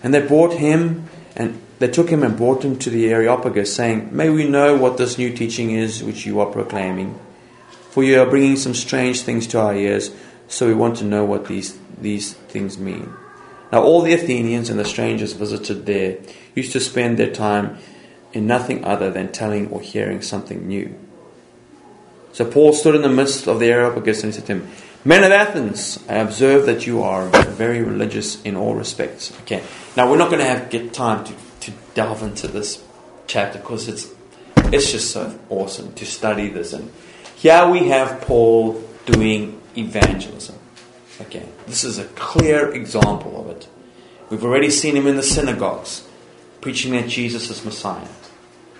And 0.01 0.13
they 0.13 0.25
brought 0.25 0.53
him 0.53 1.07
and 1.35 1.61
they 1.79 1.87
took 1.87 2.09
him 2.09 2.23
and 2.23 2.35
brought 2.35 2.63
him 2.63 2.77
to 2.79 2.89
the 2.89 3.09
Areopagus, 3.09 3.73
saying, 3.73 4.09
May 4.15 4.29
we 4.29 4.47
know 4.47 4.75
what 4.75 4.97
this 4.97 5.17
new 5.17 5.33
teaching 5.33 5.71
is 5.71 6.03
which 6.03 6.25
you 6.25 6.39
are 6.39 6.51
proclaiming. 6.51 7.19
For 7.91 8.03
you 8.03 8.21
are 8.21 8.29
bringing 8.29 8.57
some 8.57 8.73
strange 8.73 9.21
things 9.21 9.47
to 9.47 9.59
our 9.59 9.75
ears, 9.75 10.11
so 10.47 10.67
we 10.67 10.73
want 10.73 10.97
to 10.97 11.05
know 11.05 11.25
what 11.25 11.47
these, 11.47 11.77
these 11.99 12.33
things 12.33 12.77
mean. 12.77 13.13
Now, 13.71 13.83
all 13.83 14.01
the 14.01 14.13
Athenians 14.13 14.69
and 14.69 14.79
the 14.79 14.85
strangers 14.85 15.33
visited 15.33 15.85
there 15.85 16.17
used 16.55 16.71
to 16.73 16.79
spend 16.79 17.17
their 17.17 17.31
time 17.31 17.77
in 18.33 18.47
nothing 18.47 18.83
other 18.83 19.11
than 19.11 19.31
telling 19.31 19.69
or 19.69 19.81
hearing 19.81 20.21
something 20.21 20.67
new. 20.67 20.97
So 22.33 22.45
Paul 22.45 22.73
stood 22.73 22.95
in 22.95 23.01
the 23.01 23.09
midst 23.09 23.47
of 23.47 23.59
the 23.59 23.71
Areopagus 23.71 24.23
and 24.23 24.33
said 24.33 24.45
to 24.47 24.53
him, 24.53 24.67
Men 25.05 25.23
of 25.23 25.31
Athens, 25.31 26.03
I 26.09 26.15
observe 26.15 26.65
that 26.65 26.85
you 26.85 27.03
are 27.03 27.29
very 27.29 27.81
religious 27.81 28.41
in 28.41 28.57
all 28.57 28.75
respects. 28.75 29.31
Okay, 29.41 29.63
now 29.95 30.11
we're 30.11 30.17
not 30.17 30.29
going 30.29 30.41
to 30.41 30.45
have 30.45 30.69
get 30.69 30.91
time 30.91 31.23
to, 31.23 31.33
to 31.61 31.71
delve 31.93 32.21
into 32.21 32.49
this 32.49 32.83
chapter 33.25 33.59
because 33.59 33.87
it's 33.87 34.11
it's 34.73 34.91
just 34.91 35.11
so 35.11 35.39
awesome 35.49 35.93
to 35.93 36.05
study 36.05 36.49
this. 36.49 36.73
And 36.73 36.91
here 37.37 37.67
we 37.69 37.87
have 37.87 38.19
Paul 38.21 38.83
doing 39.05 39.61
evangelism. 39.77 40.57
Okay, 41.21 41.47
this 41.65 41.85
is 41.85 41.97
a 41.97 42.05
clear 42.05 42.73
example 42.73 43.39
of 43.39 43.55
it. 43.55 43.69
We've 44.29 44.43
already 44.43 44.69
seen 44.69 44.97
him 44.97 45.07
in 45.07 45.15
the 45.15 45.23
synagogues 45.23 46.05
preaching 46.59 46.91
that 46.91 47.07
Jesus 47.07 47.49
is 47.49 47.63
Messiah. 47.63 48.07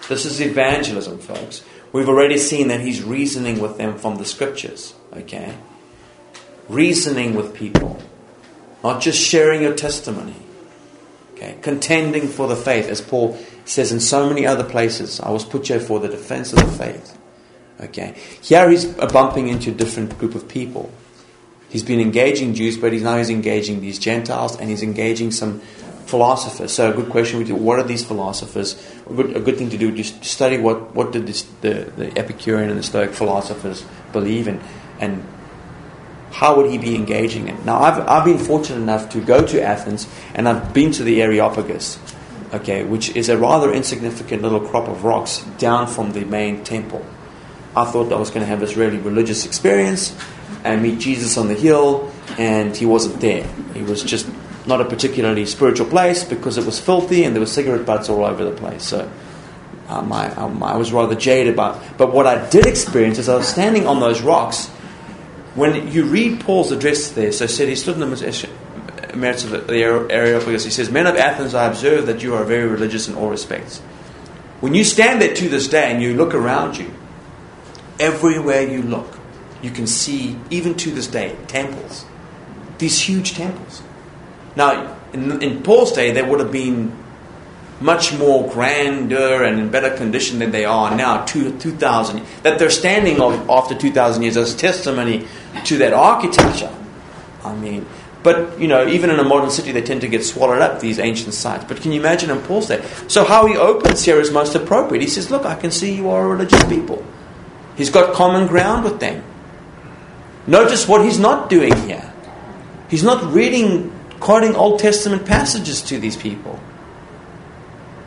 This 0.10 0.26
is 0.26 0.42
evangelism, 0.42 1.20
folks. 1.20 1.64
We've 1.94 2.10
already 2.10 2.38
seen 2.38 2.68
that 2.68 2.82
he's 2.82 3.02
reasoning 3.02 3.60
with 3.60 3.78
them 3.78 3.98
from 3.98 4.18
the 4.18 4.26
scriptures. 4.26 4.94
Okay, 5.14 5.56
reasoning 6.70 7.36
with 7.36 7.54
people, 7.54 8.00
not 8.84 9.02
just 9.02 9.20
sharing 9.20 9.62
your 9.62 9.76
testimony. 9.76 10.36
Okay, 11.34 11.58
contending 11.62 12.28
for 12.28 12.48
the 12.48 12.56
faith, 12.56 12.88
as 12.88 13.02
Paul 13.02 13.38
says 13.66 13.92
in 13.92 14.00
so 14.00 14.28
many 14.28 14.46
other 14.46 14.64
places. 14.64 15.20
I 15.20 15.32
was 15.32 15.46
put 15.46 15.68
here 15.68 15.80
for 15.80 16.00
the 16.00 16.10
defense 16.10 16.54
of 16.54 16.60
the 16.60 16.68
faith. 16.68 17.18
Okay, 17.80 18.16
here 18.42 18.70
he's 18.70 18.86
bumping 18.86 19.48
into 19.48 19.72
a 19.72 19.74
different 19.74 20.18
group 20.20 20.36
of 20.36 20.48
people. 20.48 20.92
He's 21.70 21.84
been 21.84 22.02
engaging 22.02 22.56
Jews, 22.56 22.78
but 22.78 22.92
he's 22.92 23.04
now 23.04 23.18
he's 23.18 23.30
engaging 23.30 23.80
these 23.80 24.00
Gentiles 24.00 24.60
and 24.60 24.70
he's 24.70 24.84
engaging 24.84 25.32
some 25.32 25.62
philosophers. 26.08 26.74
So 26.74 26.92
a 26.92 26.94
good 26.94 27.10
question 27.10 27.38
would 27.38 27.48
be, 27.48 27.54
what 27.54 27.80
are 27.80 27.84
these 27.84 28.04
philosophers? 28.04 28.76
A 29.10 29.14
good, 29.14 29.38
a 29.38 29.40
good 29.40 29.58
thing 29.58 29.70
to 29.70 29.78
do 29.78 29.94
is 29.94 30.14
study 30.22 30.58
what, 30.58 30.96
what 30.96 31.12
did 31.12 31.28
this, 31.28 31.44
the, 31.62 31.92
the 31.96 32.18
Epicurean 32.18 32.70
and 32.70 32.80
the 32.80 32.84
Stoic 32.84 33.12
philosophers 33.12 33.86
believe 34.12 34.48
in 34.48 34.60
and 35.00 35.24
how 36.32 36.56
would 36.58 36.70
he 36.70 36.78
be 36.78 36.96
engaging 36.96 37.48
in? 37.48 37.66
Now, 37.66 37.80
I've, 37.80 38.08
I've 38.08 38.26
been 38.26 38.38
fortunate 38.38 38.78
enough 38.78 39.10
to 39.10 39.22
go 39.22 39.46
to 39.46 39.62
Athens 39.62 40.08
and 40.36 40.48
I've 40.48 40.74
been 40.74 40.92
to 40.94 41.04
the 41.04 41.22
Areopagus, 41.22 42.00
okay, 42.54 42.84
which 42.84 43.16
is 43.16 43.30
a 43.30 43.38
rather 43.38 43.72
insignificant 43.74 44.42
little 44.42 44.62
crop 44.62 44.88
of 44.88 45.04
rocks 45.04 45.40
down 45.58 45.88
from 45.88 46.12
the 46.12 46.26
main 46.26 46.64
temple. 46.64 47.06
I 47.76 47.86
thought 47.86 48.12
I 48.12 48.18
was 48.18 48.30
going 48.30 48.42
to 48.42 48.48
have 48.48 48.60
this 48.60 48.76
really 48.76 48.98
religious 48.98 49.46
experience 49.46 50.16
and 50.64 50.82
meet 50.82 51.00
Jesus 51.00 51.38
on 51.38 51.48
the 51.48 51.56
hill, 51.56 52.12
and 52.38 52.76
he 52.76 52.86
wasn't 52.86 53.22
there. 53.22 53.46
He 53.74 53.82
was 53.82 54.04
just 54.04 54.28
not 54.66 54.82
a 54.82 54.86
particularly 54.86 55.46
spiritual 55.46 55.88
place 55.88 56.24
because 56.24 56.58
it 56.58 56.66
was 56.66 56.80
filthy 56.80 57.24
and 57.24 57.36
there 57.36 57.40
were 57.40 57.48
cigarette 57.48 57.86
butts 57.86 58.10
all 58.10 58.26
over 58.26 58.44
the 58.44 58.52
place. 58.52 58.84
So 58.84 59.10
um, 59.88 60.12
I, 60.12 60.30
um, 60.36 60.62
I 60.62 60.78
was 60.78 60.92
rather 60.94 61.16
jaded 61.16 61.54
about 61.54 61.82
it. 61.82 61.98
But 61.98 62.14
what 62.14 62.28
I 62.28 62.48
did 62.50 62.66
experience 62.66 63.18
is 63.18 63.28
I 63.28 63.36
was 63.36 63.48
standing 63.48 63.88
on 63.88 64.00
those 64.00 64.22
rocks. 64.22 64.70
When 65.60 65.92
you 65.92 66.06
read 66.06 66.40
Paul's 66.40 66.72
address 66.72 67.12
there, 67.12 67.34
so 67.34 67.46
said 67.46 67.68
he 67.68 67.76
stood 67.76 68.00
in 68.00 68.10
the 68.10 68.48
uh, 69.14 69.16
merits 69.18 69.44
of 69.44 69.68
the 69.68 69.84
Areopagus. 69.84 70.64
He 70.64 70.72
says, 70.72 70.90
Men 70.90 71.06
of 71.06 71.18
Athens, 71.18 71.54
I 71.54 71.68
observe 71.68 72.06
that 72.06 72.24
you 72.24 72.34
are 72.36 72.46
very 72.46 72.66
religious 72.66 73.10
in 73.10 73.16
all 73.16 73.30
respects. 73.30 73.80
When 74.62 74.74
you 74.74 74.86
stand 74.86 75.22
there 75.22 75.34
to 75.34 75.50
this 75.50 75.68
day 75.68 75.92
and 75.92 76.02
you 76.02 76.14
look 76.14 76.34
around 76.34 76.78
you, 76.78 76.90
everywhere 78.00 78.70
you 78.70 78.82
look, 78.84 79.20
you 79.62 79.70
can 79.70 79.86
see, 79.86 80.38
even 80.50 80.76
to 80.76 80.92
this 80.92 81.08
day, 81.08 81.36
temples. 81.48 82.06
These 82.78 83.02
huge 83.02 83.34
temples. 83.34 83.82
Now, 84.56 84.98
in, 85.12 85.42
in 85.44 85.62
Paul's 85.62 85.92
day, 85.92 86.12
there 86.12 86.26
would 86.26 86.40
have 86.40 86.54
been 86.54 86.96
much 87.82 88.18
more 88.18 88.50
grander 88.50 89.44
and 89.44 89.60
in 89.60 89.70
better 89.70 89.96
condition 89.96 90.40
than 90.40 90.52
they 90.52 90.66
are 90.66 90.96
now, 90.96 91.24
two, 91.26 91.58
2,000. 91.58 92.26
That 92.44 92.60
they're 92.60 92.70
standing 92.70 93.22
after 93.50 93.76
2,000 93.76 94.24
years 94.24 94.38
as 94.38 94.56
testimony 94.56 95.28
to 95.66 95.78
that 95.78 95.94
architecture. 95.94 96.74
I 97.44 97.56
mean, 97.56 97.86
but, 98.22 98.60
you 98.60 98.68
know, 98.68 98.86
even 98.88 99.10
in 99.10 99.20
a 99.20 99.24
modern 99.24 99.50
city, 99.50 99.72
they 99.72 99.82
tend 99.82 100.02
to 100.02 100.10
get 100.10 100.26
swallowed 100.26 100.62
up, 100.62 100.82
these 100.82 101.00
ancient 101.00 101.34
sites. 101.34 101.64
But 101.64 101.82
can 101.82 101.94
you 101.94 102.02
imagine 102.02 102.30
in 102.30 102.42
Paul's 102.42 102.68
day? 102.68 102.86
So, 103.08 103.24
how 103.24 103.46
he 103.46 103.56
opens 103.56 104.04
here 104.04 104.20
is 104.20 104.30
most 104.30 104.56
appropriate. 104.56 105.02
He 105.02 105.08
says, 105.08 105.32
Look, 105.32 105.46
I 105.46 105.56
can 105.56 105.72
see 105.72 105.96
you 105.96 106.10
are 106.10 106.26
a 106.26 106.28
religious 106.28 106.64
people. 106.66 107.06
He's 107.78 107.90
got 107.90 108.14
common 108.14 108.48
ground 108.48 108.84
with 108.84 109.00
them. 109.00 109.24
Notice 110.48 110.86
what 110.86 111.06
he's 111.06 111.18
not 111.18 111.50
doing 111.50 111.74
here. 111.88 112.12
He's 112.90 113.04
not 113.04 113.34
reading, 113.34 113.94
quoting 114.20 114.54
Old 114.56 114.80
Testament 114.80 115.26
passages 115.26 115.82
to 115.84 115.98
these 115.98 116.18
people. 116.18 116.60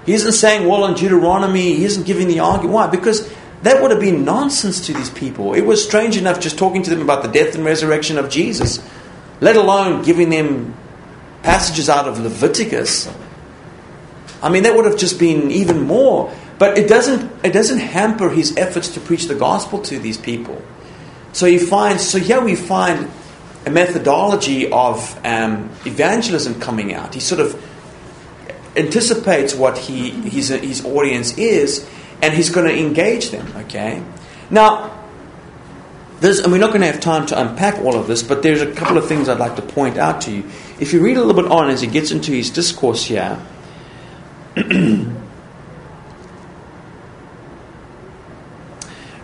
He 0.07 0.15
isn't 0.15 0.33
saying, 0.33 0.69
well, 0.69 0.85
in 0.87 0.95
Deuteronomy, 0.95 1.75
he 1.75 1.85
isn't 1.85 2.07
giving 2.07 2.29
the 2.29 2.41
argument. 2.41 2.75
Why? 2.75 2.87
Because 2.89 3.33
that 3.63 3.81
would 3.81 3.91
have 3.93 4.01
been 4.01 4.25
nonsense 4.25 4.87
to 4.87 4.93
these 4.93 5.11
people. 5.11 5.55
It 5.55 5.63
was 5.63 5.85
strange 5.85 6.17
enough 6.17 6.41
just 6.41 6.59
talking 6.59 6.83
to 6.83 6.91
them 6.91 7.03
about 7.03 7.23
the 7.23 7.29
death 7.29 7.55
and 7.55 7.65
resurrection 7.65 8.19
of 8.19 8.29
Jesus, 8.29 8.85
let 9.41 9.57
alone 9.57 10.03
giving 10.03 10.31
them 10.31 10.75
passages 11.43 11.89
out 11.89 12.09
of 12.09 12.19
Leviticus. 12.19 13.09
I 14.43 14.49
mean, 14.49 14.65
that 14.65 14.75
would 14.75 14.87
have 14.87 14.99
just 14.99 15.21
been 15.21 15.51
even 15.53 15.83
more. 15.83 16.35
But 16.59 16.79
it 16.79 16.89
doesn't, 16.89 17.45
it 17.45 17.53
doesn't 17.53 17.79
hamper 17.79 18.29
his 18.29 18.57
efforts 18.57 18.89
to 18.95 19.01
preach 19.01 19.27
the 19.27 19.35
gospel 19.35 19.81
to 19.83 19.99
these 19.99 20.17
people. 20.17 20.61
So 21.33 21.47
you 21.47 21.65
find, 21.65 22.01
so 22.01 22.19
here 22.19 22.41
we 22.41 22.57
find 22.57 23.11
a 23.67 23.71
methodology 23.71 24.71
of 24.71 25.19
um, 25.25 25.71
evangelism 25.87 26.61
coming 26.61 26.95
out. 26.95 27.15
He 27.15 27.21
sort 27.21 27.41
of 27.41 27.61
anticipates 28.77 29.55
what 29.55 29.79
he, 29.79 30.11
his, 30.11 30.49
his 30.49 30.85
audience 30.85 31.37
is, 31.39 31.89
and 32.21 32.35
he's 32.35 32.51
going 32.51 32.67
to 32.67 32.79
engage 32.79 33.31
them. 33.31 33.47
Okay, 33.65 34.03
now. 34.51 34.99
There's, 36.21 36.39
and 36.39 36.53
we're 36.53 36.59
not 36.59 36.69
going 36.69 36.83
to 36.83 36.87
have 36.87 37.01
time 37.01 37.27
to 37.27 37.41
unpack 37.41 37.81
all 37.81 37.97
of 37.97 38.07
this, 38.07 38.23
but 38.23 38.45
there's 38.45 38.61
a 38.61 38.73
couple 38.73 38.97
of 38.97 39.09
things 39.09 39.29
I'd 39.29 39.41
like 39.41 39.57
to 39.57 39.63
point 39.63 39.99
out 39.99 40.21
to 40.21 40.31
you. 40.31 40.45
If 40.79 40.93
you 40.93 41.03
read 41.03 41.17
a 41.17 41.25
little 41.25 41.43
bit 41.43 41.51
on 41.51 41.69
as 41.69 41.81
he 41.81 41.89
gets 41.89 42.13
into 42.13 42.31
his 42.31 42.49
discourse 42.51 43.05
here, 43.05 43.45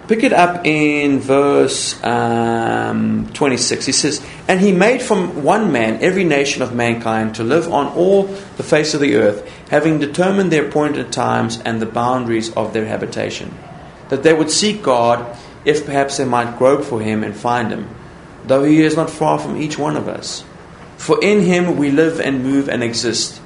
Pick 0.08 0.22
it 0.22 0.32
up 0.32 0.64
in 0.64 1.20
verse 1.20 2.02
um, 2.02 3.30
26. 3.34 3.84
He 3.84 3.92
says, 3.92 4.26
And 4.48 4.58
he 4.58 4.72
made 4.72 5.02
from 5.02 5.42
one 5.44 5.70
man 5.70 6.02
every 6.02 6.24
nation 6.24 6.62
of 6.62 6.74
mankind 6.74 7.34
to 7.34 7.44
live 7.44 7.70
on 7.70 7.88
all 7.88 8.22
the 8.22 8.62
face 8.62 8.94
of 8.94 9.02
the 9.02 9.16
earth, 9.16 9.46
having 9.68 9.98
determined 9.98 10.50
their 10.50 10.66
appointed 10.66 11.12
times 11.12 11.60
and 11.62 11.78
the 11.78 11.84
boundaries 11.84 12.50
of 12.54 12.72
their 12.72 12.86
habitation, 12.86 13.54
that 14.08 14.22
they 14.22 14.32
would 14.32 14.50
seek 14.50 14.82
God, 14.82 15.36
if 15.66 15.84
perhaps 15.84 16.16
they 16.16 16.24
might 16.24 16.56
grope 16.56 16.84
for 16.84 17.02
him 17.02 17.22
and 17.22 17.36
find 17.36 17.70
him, 17.70 17.86
though 18.46 18.64
he 18.64 18.80
is 18.80 18.96
not 18.96 19.10
far 19.10 19.38
from 19.38 19.60
each 19.60 19.76
one 19.76 19.98
of 19.98 20.08
us. 20.08 20.42
For 20.96 21.22
in 21.22 21.42
him 21.42 21.76
we 21.76 21.90
live 21.90 22.18
and 22.18 22.42
move 22.42 22.70
and 22.70 22.82
exist, 22.82 23.42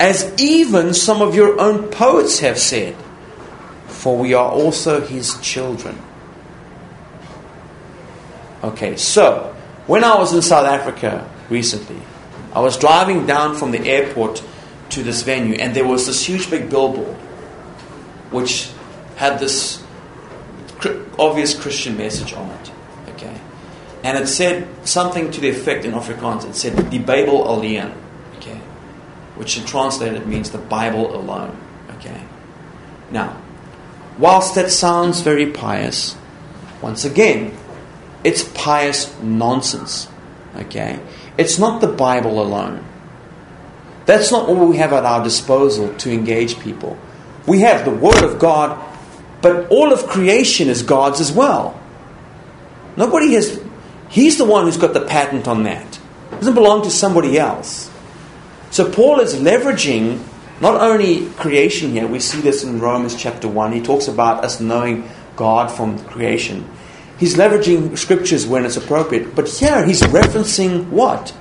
as 0.00 0.34
even 0.40 0.92
some 0.92 1.22
of 1.22 1.36
your 1.36 1.60
own 1.60 1.88
poets 1.88 2.40
have 2.40 2.58
said, 2.58 2.96
for 4.00 4.16
we 4.16 4.32
are 4.32 4.50
also 4.50 5.02
his 5.02 5.38
children. 5.42 6.00
Okay, 8.64 8.96
so 8.96 9.54
when 9.86 10.04
I 10.04 10.16
was 10.16 10.32
in 10.32 10.40
South 10.40 10.64
Africa 10.64 11.30
recently, 11.50 12.00
I 12.54 12.60
was 12.60 12.78
driving 12.78 13.26
down 13.26 13.56
from 13.56 13.72
the 13.72 13.80
airport 13.86 14.42
to 14.90 15.02
this 15.02 15.22
venue, 15.22 15.56
and 15.56 15.76
there 15.76 15.86
was 15.86 16.06
this 16.06 16.24
huge 16.24 16.48
big 16.48 16.70
billboard 16.70 17.14
which 18.30 18.70
had 19.16 19.38
this 19.38 19.84
obvious 21.18 21.52
Christian 21.52 21.98
message 21.98 22.32
on 22.32 22.48
it. 22.52 22.72
Okay, 23.08 23.38
and 24.02 24.16
it 24.16 24.28
said 24.28 24.66
something 24.82 25.30
to 25.30 25.42
the 25.42 25.50
effect 25.50 25.84
in 25.84 25.92
Afrikaans. 25.92 26.48
It 26.48 26.56
said 26.56 26.88
"Die 26.90 27.04
Bijbel 27.04 27.44
alleen," 27.44 27.92
okay, 28.38 28.60
which 29.36 29.58
in 29.58 29.66
translated 29.66 30.26
means 30.26 30.50
the 30.52 30.64
Bible 30.72 31.14
alone. 31.14 31.54
Okay, 31.98 32.22
now, 33.10 33.36
whilst 34.20 34.54
that 34.54 34.70
sounds 34.70 35.22
very 35.22 35.46
pious, 35.46 36.16
once 36.82 37.04
again, 37.04 37.56
it's 38.22 38.44
pious 38.44 39.18
nonsense. 39.20 40.08
Okay, 40.54 41.00
it's 41.38 41.58
not 41.58 41.80
the 41.80 41.88
Bible 41.88 42.42
alone. 42.42 42.84
That's 44.06 44.30
not 44.30 44.48
all 44.48 44.66
we 44.66 44.76
have 44.76 44.92
at 44.92 45.04
our 45.04 45.22
disposal 45.22 45.94
to 45.98 46.12
engage 46.12 46.58
people. 46.60 46.98
We 47.46 47.60
have 47.60 47.84
the 47.84 47.90
Word 47.90 48.24
of 48.24 48.38
God, 48.38 48.78
but 49.40 49.68
all 49.70 49.92
of 49.92 50.06
creation 50.06 50.68
is 50.68 50.82
God's 50.82 51.20
as 51.20 51.32
well. 51.32 51.80
Nobody 52.96 53.34
has, 53.34 53.62
He's 54.08 54.36
the 54.36 54.44
one 54.44 54.64
who's 54.64 54.76
got 54.76 54.94
the 54.94 55.06
patent 55.06 55.46
on 55.46 55.62
that. 55.62 55.98
It 56.32 56.36
doesn't 56.36 56.54
belong 56.54 56.82
to 56.82 56.90
somebody 56.90 57.38
else. 57.38 57.90
So 58.70 58.90
Paul 58.90 59.20
is 59.20 59.34
leveraging 59.34 60.22
not 60.60 60.80
only 60.80 61.26
creation 61.30 61.92
here, 61.92 62.06
we 62.06 62.20
see 62.20 62.40
this 62.40 62.64
in 62.64 62.80
Romans 62.80 63.14
chapter 63.14 63.48
1. 63.48 63.72
He 63.72 63.80
talks 63.80 64.08
about 64.08 64.44
us 64.44 64.60
knowing 64.60 65.08
God 65.36 65.70
from 65.70 65.98
creation. 66.04 66.68
He's 67.18 67.36
leveraging 67.36 67.96
scriptures 67.96 68.46
when 68.46 68.66
it's 68.66 68.76
appropriate. 68.76 69.34
But 69.34 69.48
here 69.48 69.84
he's 69.84 70.02
referencing 70.02 70.88
what? 70.88 71.34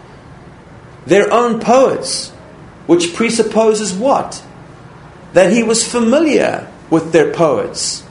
Their 1.05 1.33
own 1.33 1.59
poets, 1.59 2.29
which 2.85 3.13
presupposes 3.13 3.93
what? 3.93 4.43
That 5.33 5.51
he 5.51 5.63
was 5.63 5.85
familiar 5.85 6.71
with 6.89 7.11
their 7.11 7.33
poets. 7.33 8.03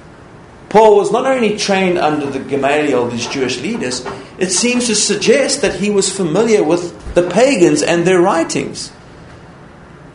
Paul 0.69 0.97
was 0.97 1.11
not 1.11 1.25
only 1.25 1.57
trained 1.57 1.99
under 1.99 2.27
the 2.27 2.41
Gamaliel, 2.41 3.09
these 3.09 3.27
Jewish 3.27 3.61
leaders, 3.61 4.07
it 4.39 4.51
seems 4.51 4.87
to 4.87 4.95
suggest 4.95 5.63
that 5.63 5.77
he 5.77 5.89
was 5.89 6.15
familiar 6.15 6.63
with 6.63 7.15
the 7.15 7.29
pagans 7.29 7.83
and 7.83 8.07
their 8.07 8.21
writings. 8.21 8.93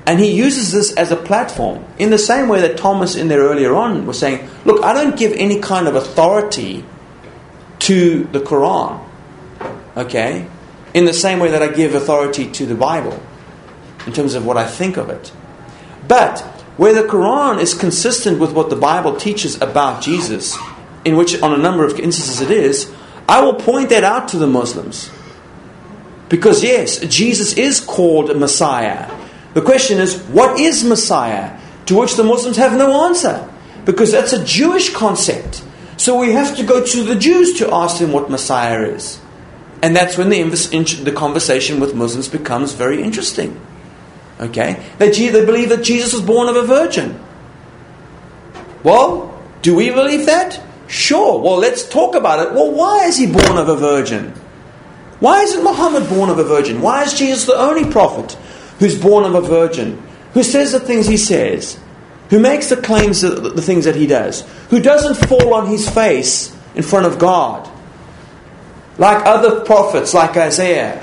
And 0.06 0.20
he 0.20 0.32
uses 0.32 0.72
this 0.72 0.94
as 0.96 1.12
a 1.12 1.16
platform 1.16 1.86
in 1.98 2.10
the 2.10 2.18
same 2.18 2.50
way 2.50 2.60
that 2.62 2.78
Thomas 2.78 3.16
in 3.16 3.30
there 3.30 3.40
earlier 3.40 3.74
on 3.74 4.06
was 4.06 4.20
saying, 4.20 4.50
Look, 4.66 4.84
I 4.84 4.94
don't 4.94 5.18
give 5.18 5.32
any 5.34 5.60
kind 5.60 5.88
of 5.88 5.96
authority 5.96 6.84
to 7.80 8.26
the 8.26 8.40
Quran, 8.40 9.02
okay? 9.96 10.48
In 10.94 11.06
the 11.06 11.14
same 11.14 11.40
way 11.40 11.50
that 11.52 11.62
I 11.62 11.70
give 11.70 11.96
authority 11.96 12.50
to 12.52 12.66
the 12.66 12.76
Bible 12.76 13.22
in 14.06 14.14
terms 14.14 14.36
of 14.36 14.46
what 14.46 14.58
I 14.58 14.68
think 14.68 14.98
of 14.98 15.10
it. 15.10 15.32
But 16.08 16.42
where 16.76 16.94
the 16.94 17.08
Quran 17.08 17.62
is 17.62 17.74
consistent 17.74 18.40
with 18.40 18.52
what 18.52 18.70
the 18.70 18.76
Bible 18.76 19.16
teaches 19.16 19.62
about 19.62 20.02
Jesus, 20.02 20.58
in 21.06 21.16
which 21.16 21.42
on 21.42 21.54
a 21.54 21.58
number 21.58 21.86
of 21.86 22.00
instances 22.00 22.42
it 22.42 22.52
is, 22.52 22.92
I 23.28 23.42
will 23.42 23.56
point 23.56 23.90
that 23.90 24.04
out 24.04 24.28
to 24.30 24.38
the 24.38 24.48
Muslims. 24.48 25.12
Because 26.30 26.64
yes, 26.64 27.00
Jesus 27.00 27.54
is 27.54 27.80
called 27.80 28.30
a 28.30 28.34
Messiah. 28.34 29.10
The 29.54 29.62
question 29.62 30.00
is, 30.00 30.22
what 30.24 30.60
is 30.60 30.84
Messiah? 30.84 31.60
To 31.88 32.00
which 32.00 32.16
the 32.16 32.24
Muslims 32.24 32.58
have 32.58 32.78
no 32.78 33.08
answer. 33.08 33.50
Because 33.86 34.12
that's 34.12 34.34
a 34.34 34.44
Jewish 34.44 34.94
concept. 34.94 35.64
So 35.98 36.20
we 36.20 36.32
have 36.32 36.56
to 36.58 36.64
go 36.64 36.84
to 36.84 37.04
the 37.04 37.16
Jews 37.16 37.60
to 37.60 37.74
ask 37.74 38.00
them 38.00 38.12
what 38.12 38.30
Messiah 38.30 38.84
is. 38.84 39.20
And 39.82 39.96
that's 39.96 40.18
when 40.18 40.30
the, 40.30 40.44
the 41.04 41.12
conversation 41.12 41.80
with 41.80 41.94
Muslims 41.94 42.30
becomes 42.30 42.74
very 42.74 43.04
interesting. 43.04 43.60
Okay? 44.40 44.84
They, 44.98 45.10
they 45.12 45.46
believe 45.46 45.70
that 45.70 45.84
Jesus 45.84 46.14
was 46.14 46.22
born 46.22 46.48
of 46.50 46.56
a 46.56 46.64
virgin. 46.64 47.22
Well, 48.84 49.42
do 49.62 49.76
we 49.76 49.90
believe 49.90 50.26
that? 50.26 50.62
Sure. 50.88 51.40
Well, 51.42 51.58
let's 51.58 51.88
talk 51.88 52.16
about 52.16 52.46
it. 52.46 52.54
Well, 52.54 52.72
why 52.72 53.06
is 53.06 53.18
he 53.18 53.28
born 53.28 53.58
of 53.58 53.70
a 53.70 53.76
virgin? 53.76 54.34
Why 55.20 55.42
isn't 55.42 55.64
Muhammad 55.64 56.10
born 56.10 56.30
of 56.30 56.40
a 56.40 56.44
virgin? 56.44 56.82
Why 56.82 57.04
is 57.04 57.14
Jesus 57.14 57.46
the 57.46 57.56
only 57.56 57.90
prophet 57.90 58.38
who's 58.80 59.00
born 59.00 59.24
of 59.26 59.36
a 59.36 59.42
virgin? 59.42 60.02
Who 60.34 60.44
says 60.44 60.72
the 60.72 60.80
things 60.80 61.08
he 61.08 61.18
says? 61.18 61.80
Who 62.30 62.40
makes 62.40 62.70
the 62.70 62.78
claims, 62.78 63.22
the, 63.22 63.62
things 63.62 63.86
that 63.86 63.96
he 63.96 64.08
does? 64.08 64.42
Who 64.70 64.80
doesn't 64.80 65.28
fall 65.28 65.54
on 65.54 65.68
his 65.68 65.88
face 65.88 66.56
in 66.74 66.82
front 66.82 67.06
of 67.06 67.20
God? 67.20 67.70
Like 68.98 69.26
other 69.26 69.62
prophets, 69.62 70.14
like 70.14 70.36
Isaiah, 70.38 71.00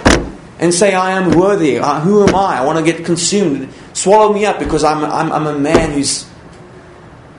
and 0.59 0.75
say, 0.75 0.95
I 0.95 1.13
am 1.13 1.39
worthy. 1.39 1.79
Uh, 1.79 2.01
who 2.01 2.27
am 2.27 2.35
I? 2.35 2.59
I 2.59 2.65
want 2.65 2.79
to 2.79 2.85
get 2.85 3.05
consumed. 3.05 3.73
Swallow 3.93 4.33
me 4.33 4.45
up 4.45 4.59
because 4.59 4.85
I'm, 4.85 5.05
I'm, 5.05 5.33
I'm 5.33 5.47
a 5.47 5.59
man 5.59 5.93
who's. 5.93 6.29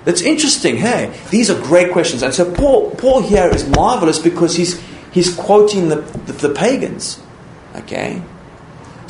That's 0.04 0.22
interesting. 0.22 0.78
Hey, 0.78 1.14
these 1.30 1.52
are 1.52 1.62
great 1.62 1.92
questions. 1.92 2.24
And 2.24 2.34
so 2.34 2.52
Paul, 2.54 2.92
Paul 2.92 3.22
here 3.22 3.48
is 3.48 3.68
marvelous 3.68 4.18
because 4.18 4.56
he's, 4.56 4.82
he's 5.12 5.36
quoting 5.36 5.90
the, 5.90 5.98
the, 5.98 6.48
the 6.48 6.50
pagans. 6.50 7.22
Okay? 7.76 8.24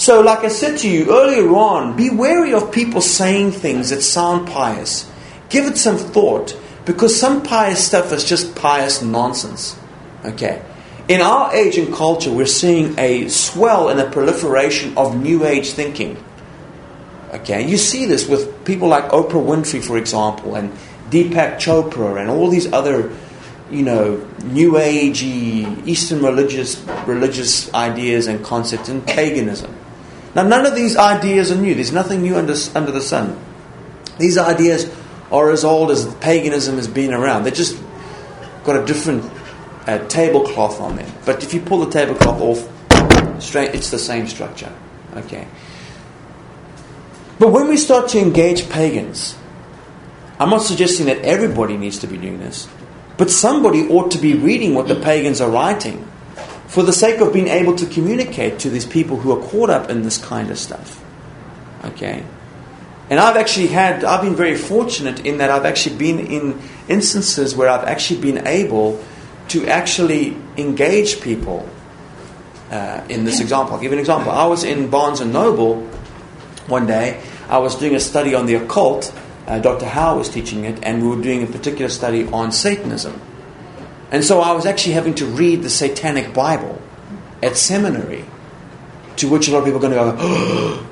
So, 0.01 0.19
like 0.19 0.39
I 0.39 0.47
said 0.47 0.79
to 0.79 0.89
you 0.89 1.11
earlier 1.15 1.47
on, 1.49 1.95
be 1.95 2.09
wary 2.09 2.55
of 2.55 2.71
people 2.71 3.01
saying 3.01 3.51
things 3.51 3.91
that 3.91 4.01
sound 4.01 4.47
pious. 4.47 5.07
Give 5.49 5.67
it 5.67 5.77
some 5.77 5.95
thought 5.95 6.57
because 6.85 7.15
some 7.15 7.43
pious 7.43 7.85
stuff 7.85 8.11
is 8.11 8.25
just 8.25 8.55
pious 8.55 9.03
nonsense. 9.03 9.77
Okay? 10.25 10.65
In 11.07 11.21
our 11.21 11.53
age 11.53 11.77
and 11.77 11.93
culture, 11.93 12.31
we're 12.31 12.47
seeing 12.47 12.97
a 12.97 13.27
swell 13.27 13.89
and 13.89 13.99
a 13.99 14.09
proliferation 14.09 14.97
of 14.97 15.21
New 15.21 15.45
Age 15.45 15.69
thinking. 15.73 16.17
Okay, 17.35 17.69
you 17.69 17.77
see 17.77 18.07
this 18.07 18.27
with 18.27 18.65
people 18.65 18.87
like 18.87 19.03
Oprah 19.09 19.45
Winfrey, 19.45 19.83
for 19.83 19.99
example, 19.99 20.55
and 20.55 20.73
Deepak 21.11 21.57
Chopra, 21.57 22.19
and 22.19 22.27
all 22.27 22.49
these 22.49 22.73
other, 22.73 23.15
you 23.69 23.83
know, 23.83 24.27
New 24.45 24.71
Agey 24.71 25.87
Eastern 25.87 26.23
religious 26.23 26.83
religious 27.05 27.71
ideas 27.75 28.25
and 28.25 28.43
concepts 28.43 28.89
and 28.89 29.05
paganism. 29.05 29.77
Now, 30.33 30.43
none 30.43 30.65
of 30.65 30.75
these 30.75 30.95
ideas 30.95 31.51
are 31.51 31.55
new. 31.55 31.75
There's 31.75 31.91
nothing 31.91 32.21
new 32.21 32.37
under, 32.37 32.55
under 32.73 32.91
the 32.91 33.01
sun. 33.01 33.37
These 34.17 34.37
ideas 34.37 34.89
are 35.31 35.51
as 35.51 35.63
old 35.63 35.91
as 35.91 36.13
paganism 36.15 36.75
has 36.75 36.87
been 36.87 37.13
around. 37.13 37.43
They've 37.43 37.53
just 37.53 37.81
got 38.63 38.81
a 38.81 38.85
different 38.85 39.29
a 39.87 39.99
tablecloth 40.07 40.79
on 40.79 40.95
them. 40.95 41.11
But 41.25 41.43
if 41.43 41.53
you 41.53 41.61
pull 41.61 41.79
the 41.79 41.91
tablecloth 41.91 42.41
off, 42.41 43.41
straight, 43.41 43.73
it's 43.73 43.89
the 43.89 43.99
same 43.99 44.27
structure. 44.27 44.71
Okay. 45.15 45.47
But 47.39 47.49
when 47.49 47.67
we 47.67 47.77
start 47.77 48.09
to 48.09 48.19
engage 48.19 48.69
pagans, 48.69 49.35
I'm 50.39 50.49
not 50.49 50.61
suggesting 50.61 51.07
that 51.07 51.19
everybody 51.19 51.77
needs 51.77 51.99
to 51.99 52.07
be 52.07 52.17
doing 52.17 52.39
this, 52.39 52.67
but 53.17 53.29
somebody 53.29 53.87
ought 53.87 54.11
to 54.11 54.17
be 54.17 54.35
reading 54.35 54.75
what 54.75 54.87
the 54.87 54.95
pagans 54.95 55.41
are 55.41 55.49
writing 55.49 56.07
for 56.71 56.83
the 56.83 56.93
sake 56.93 57.19
of 57.19 57.33
being 57.33 57.49
able 57.49 57.75
to 57.75 57.85
communicate 57.85 58.57
to 58.57 58.69
these 58.69 58.85
people 58.85 59.17
who 59.17 59.33
are 59.33 59.49
caught 59.49 59.69
up 59.69 59.89
in 59.89 60.03
this 60.03 60.17
kind 60.17 60.49
of 60.49 60.57
stuff. 60.57 61.03
Okay? 61.83 62.23
And 63.09 63.19
I've 63.19 63.35
actually 63.35 63.67
had, 63.67 64.05
I've 64.05 64.21
been 64.21 64.37
very 64.37 64.55
fortunate 64.55 65.25
in 65.25 65.39
that 65.39 65.49
I've 65.51 65.65
actually 65.65 65.97
been 65.97 66.19
in 66.19 66.61
instances 66.87 67.53
where 67.53 67.67
I've 67.67 67.83
actually 67.83 68.21
been 68.21 68.47
able 68.47 69.03
to 69.49 69.67
actually 69.67 70.37
engage 70.55 71.19
people 71.19 71.67
uh, 72.69 73.03
in 73.09 73.25
this 73.25 73.41
example. 73.41 73.75
I'll 73.75 73.81
give 73.81 73.91
you 73.91 73.97
an 73.97 73.99
example. 73.99 74.31
I 74.31 74.45
was 74.45 74.63
in 74.63 74.89
Barnes 74.89 75.19
and 75.19 75.33
Noble 75.33 75.81
one 76.67 76.87
day. 76.87 77.21
I 77.49 77.57
was 77.57 77.75
doing 77.75 77.95
a 77.95 77.99
study 77.99 78.33
on 78.33 78.45
the 78.45 78.55
occult. 78.55 79.13
Uh, 79.45 79.59
Dr. 79.59 79.87
Howe 79.87 80.19
was 80.19 80.29
teaching 80.29 80.63
it, 80.63 80.81
and 80.83 81.01
we 81.03 81.13
were 81.13 81.21
doing 81.21 81.43
a 81.43 81.47
particular 81.47 81.89
study 81.89 82.27
on 82.27 82.53
Satanism. 82.53 83.19
And 84.11 84.23
so 84.23 84.41
I 84.41 84.51
was 84.51 84.65
actually 84.65 84.93
having 84.93 85.15
to 85.15 85.25
read 85.25 85.63
the 85.63 85.69
Satanic 85.69 86.33
Bible 86.33 86.81
at 87.41 87.57
seminary, 87.57 88.25
to 89.15 89.29
which 89.29 89.47
a 89.47 89.51
lot 89.51 89.59
of 89.59 89.65
people 89.65 89.77
are 89.77 89.89
going 89.89 89.93
to 89.93 90.21
go, 90.21 90.87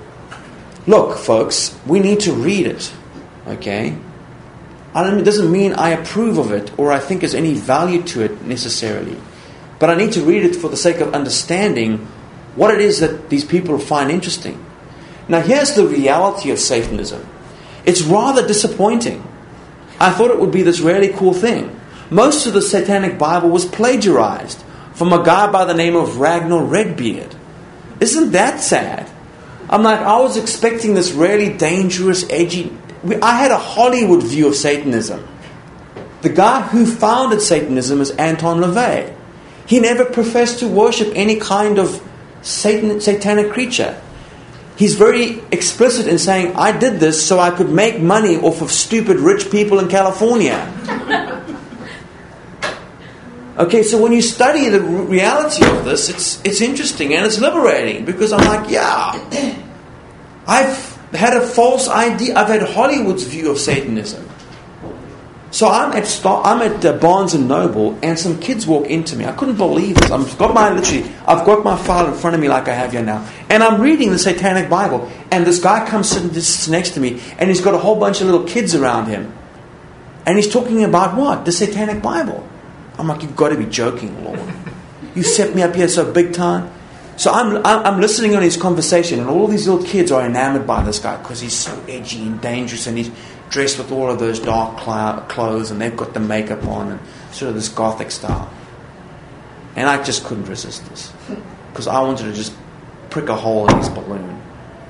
Look, 0.88 1.18
folks, 1.20 1.78
we 1.86 2.00
need 2.00 2.22
to 2.22 2.32
read 2.32 2.66
it. 2.66 2.92
Okay? 3.46 3.98
it 4.96 5.24
doesn't 5.24 5.52
mean 5.52 5.74
I 5.74 5.90
approve 5.90 6.38
of 6.38 6.52
it 6.52 6.72
or 6.78 6.92
I 6.92 7.00
think 7.00 7.22
there's 7.22 7.36
any 7.36 7.54
value 7.54 8.02
to 8.04 8.24
it 8.24 8.42
necessarily. 8.44 9.18
But 9.78 9.90
I 9.90 9.96
need 9.96 10.14
to 10.14 10.22
read 10.22 10.44
it 10.44 10.56
for 10.56 10.68
the 10.68 10.78
sake 10.78 11.00
of 11.00 11.14
understanding 11.14 12.00
what 12.56 12.74
it 12.74 12.82
is 12.82 13.00
that 13.00 13.30
these 13.30 13.46
people 13.46 13.78
find 13.78 14.12
interesting. 14.12 14.64
Now, 15.28 15.42
here's 15.42 15.76
the 15.76 15.86
reality 15.86 16.52
of 16.52 16.60
Satanism 16.60 17.26
it's 17.86 18.02
rather 18.02 18.46
disappointing. 18.46 19.24
I 20.00 20.12
thought 20.12 20.32
it 20.32 20.40
would 20.40 20.52
be 20.52 20.64
this 20.64 20.80
really 20.80 21.10
cool 21.10 21.34
thing. 21.34 21.79
Most 22.10 22.48
of 22.48 22.54
the 22.54 22.62
Satanic 22.62 23.18
Bible 23.18 23.50
was 23.50 23.66
plagiarized 23.66 24.64
from 24.94 25.14
a 25.14 25.24
guy 25.24 25.52
by 25.52 25.66
the 25.66 25.74
name 25.74 25.96
of 25.96 26.18
Ragnar 26.18 26.64
Redbeard. 26.64 27.36
Isn't 28.00 28.32
that 28.32 28.60
sad? 28.62 29.10
I'm 29.70 29.84
like, 29.84 30.00
I 30.00 30.20
was 30.20 30.36
expecting 30.36 30.96
this 30.96 31.12
really 31.12 31.56
dangerous, 31.56 32.28
edgy. 32.30 32.76
I 33.22 33.38
had 33.38 33.52
a 33.52 33.58
Hollywood 33.58 34.24
view 34.24 34.48
of 34.48 34.56
Satanism. 34.56 35.28
The 36.22 36.30
guy 36.30 36.62
who 36.62 36.86
founded 36.86 37.42
Satanism 37.42 38.02
is 38.02 38.12
Anton 38.12 38.60
LaVey. 38.60 39.16
He 39.68 39.80
never 39.80 40.04
professed 40.04 40.60
to 40.60 40.68
worship 40.68 41.12
any 41.16 41.36
kind 41.36 41.78
of 41.78 42.04
Satan, 42.42 43.00
satanic 43.00 43.52
creature. 43.52 44.02
He's 44.76 44.96
very 44.96 45.42
explicit 45.52 46.08
in 46.08 46.18
saying, 46.18 46.56
I 46.56 46.78
did 46.78 47.00
this 47.00 47.24
so 47.26 47.38
I 47.38 47.52
could 47.52 47.70
make 47.70 48.00
money 48.00 48.38
off 48.38 48.62
of 48.62 48.72
stupid 48.72 49.18
rich 49.18 49.52
people 49.52 49.80
in 49.80 49.90
California. 49.90 50.58
okay, 53.60 53.84
so 53.84 54.02
when 54.02 54.14
you 54.14 54.22
study 54.22 54.70
the 54.70 54.82
reality 54.82 55.66
of 55.66 55.86
this, 55.86 56.10
it's, 56.10 56.42
it's 56.44 56.62
interesting 56.62 57.14
and 57.14 57.26
it's 57.26 57.40
liberating 57.40 58.06
because 58.06 58.32
I'm 58.32 58.46
like, 58.46 58.70
yeah, 58.70 59.14
I've 60.48 60.96
had 61.12 61.36
a 61.36 61.46
false 61.46 61.88
idea. 61.88 62.36
I've 62.36 62.48
had 62.48 62.64
Hollywood's 62.64 63.24
view 63.24 63.52
of 63.52 63.60
Satanism. 63.60 64.28
So 65.52 65.68
I'm 65.68 65.94
at 65.94 66.26
I'm 66.26 66.62
at 66.62 66.86
uh, 66.86 66.98
Barnes 67.00 67.34
and 67.34 67.48
Noble, 67.48 67.98
and 68.04 68.20
some 68.20 68.40
kids 68.40 68.68
walk 68.68 68.86
into 68.86 69.16
me. 69.16 69.26
I 69.26 69.32
couldn't 69.32 69.58
believe 69.58 69.96
this. 69.96 70.12
I've 70.12 70.38
got 70.38 70.54
my 70.54 70.72
literally, 70.72 71.10
I've 71.26 71.44
got 71.44 71.64
my 71.64 71.76
file 71.76 72.08
in 72.08 72.14
front 72.14 72.36
of 72.36 72.42
me 72.42 72.48
like 72.48 72.68
I 72.68 72.74
have 72.74 72.92
here 72.92 73.02
now, 73.02 73.28
and 73.50 73.64
I'm 73.64 73.82
reading 73.82 74.12
the 74.12 74.20
Satanic 74.20 74.70
Bible. 74.70 75.12
And 75.32 75.48
this 75.48 75.60
guy 75.60 75.88
comes 75.88 76.10
sitting 76.10 76.32
sits 76.34 76.68
next 76.68 76.92
to 76.92 77.00
me, 77.00 77.20
and 77.40 77.50
he's 77.50 77.62
got 77.62 77.74
a 77.74 77.80
whole 77.80 77.96
bunch 77.96 78.22
of 78.22 78.28
little 78.28 78.46
kids 78.46 78.76
around 78.76 79.08
him, 79.08 79.34
and 80.28 80.38
he's 80.38 80.52
talking 80.52 80.84
about 80.84 81.16
what 81.16 81.46
the 81.46 81.52
Satanic 81.52 82.04
Bible. 82.04 82.48
I'm 83.00 83.08
like, 83.08 83.22
you've 83.22 83.36
got 83.36 83.50
to 83.50 83.58
be 83.58 83.66
joking, 83.66 84.24
Lord. 84.26 84.42
You 85.16 85.24
set 85.24 85.56
me 85.56 85.62
up 85.62 85.74
here 85.74 85.88
so 85.88 86.12
big 86.12 86.34
time. 86.34 86.72
So 87.16 87.32
I'm, 87.32 87.66
I'm 87.66 88.00
listening 88.00 88.36
on 88.36 88.42
his 88.42 88.58
conversation, 88.58 89.20
and 89.20 89.30
all 89.30 89.48
these 89.48 89.68
little 89.68 89.86
kids 89.86 90.12
are 90.12 90.26
enamored 90.26 90.68
by 90.68 90.84
this 90.84 91.00
guy 91.00 91.18
because 91.18 91.40
he's 91.40 91.56
so 91.56 91.72
edgy 91.88 92.24
and 92.24 92.40
dangerous, 92.42 92.88
and 92.88 92.98
he's 92.98 93.10
dressed 93.50 93.78
with 93.78 93.92
all 93.92 94.12
of 94.12 94.20
those 94.20 94.40
dark 94.40 94.82
cl- 94.82 95.22
clothes, 95.30 95.72
and 95.72 95.82
they've 95.82 95.96
got 95.96 96.14
the 96.14 96.20
makeup 96.20 96.66
on, 96.66 96.92
and 96.92 97.00
sort 97.32 97.50
of 97.50 97.56
this 97.56 97.70
gothic 97.70 98.12
style. 98.12 98.50
And 99.76 99.90
I 99.90 100.04
just 100.04 100.26
couldn't 100.26 100.46
resist 100.46 100.88
this 100.90 101.14
because 101.72 101.88
I 101.88 102.02
wanted 102.02 102.26
to 102.26 102.34
just 102.34 102.54
prick 103.10 103.30
a 103.30 103.36
hole 103.36 103.70
in 103.70 103.78
his 103.78 103.90
balloon 103.90 104.42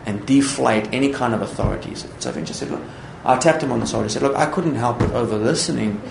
and 0.05 0.25
deflate 0.25 0.91
any 0.93 1.11
kind 1.11 1.33
of 1.33 1.41
authorities. 1.41 2.07
So 2.19 2.31
just 2.41 2.59
said, 2.59 2.71
look, 2.71 2.81
I 3.23 3.37
tapped 3.37 3.61
him 3.61 3.71
on 3.71 3.79
the 3.79 3.85
shoulder 3.85 4.05
and 4.05 4.11
said, 4.11 4.23
look, 4.23 4.35
I 4.35 4.47
couldn't 4.47 4.75
help 4.75 4.99
but 4.99 5.11
over 5.11 5.37
listening 5.37 6.01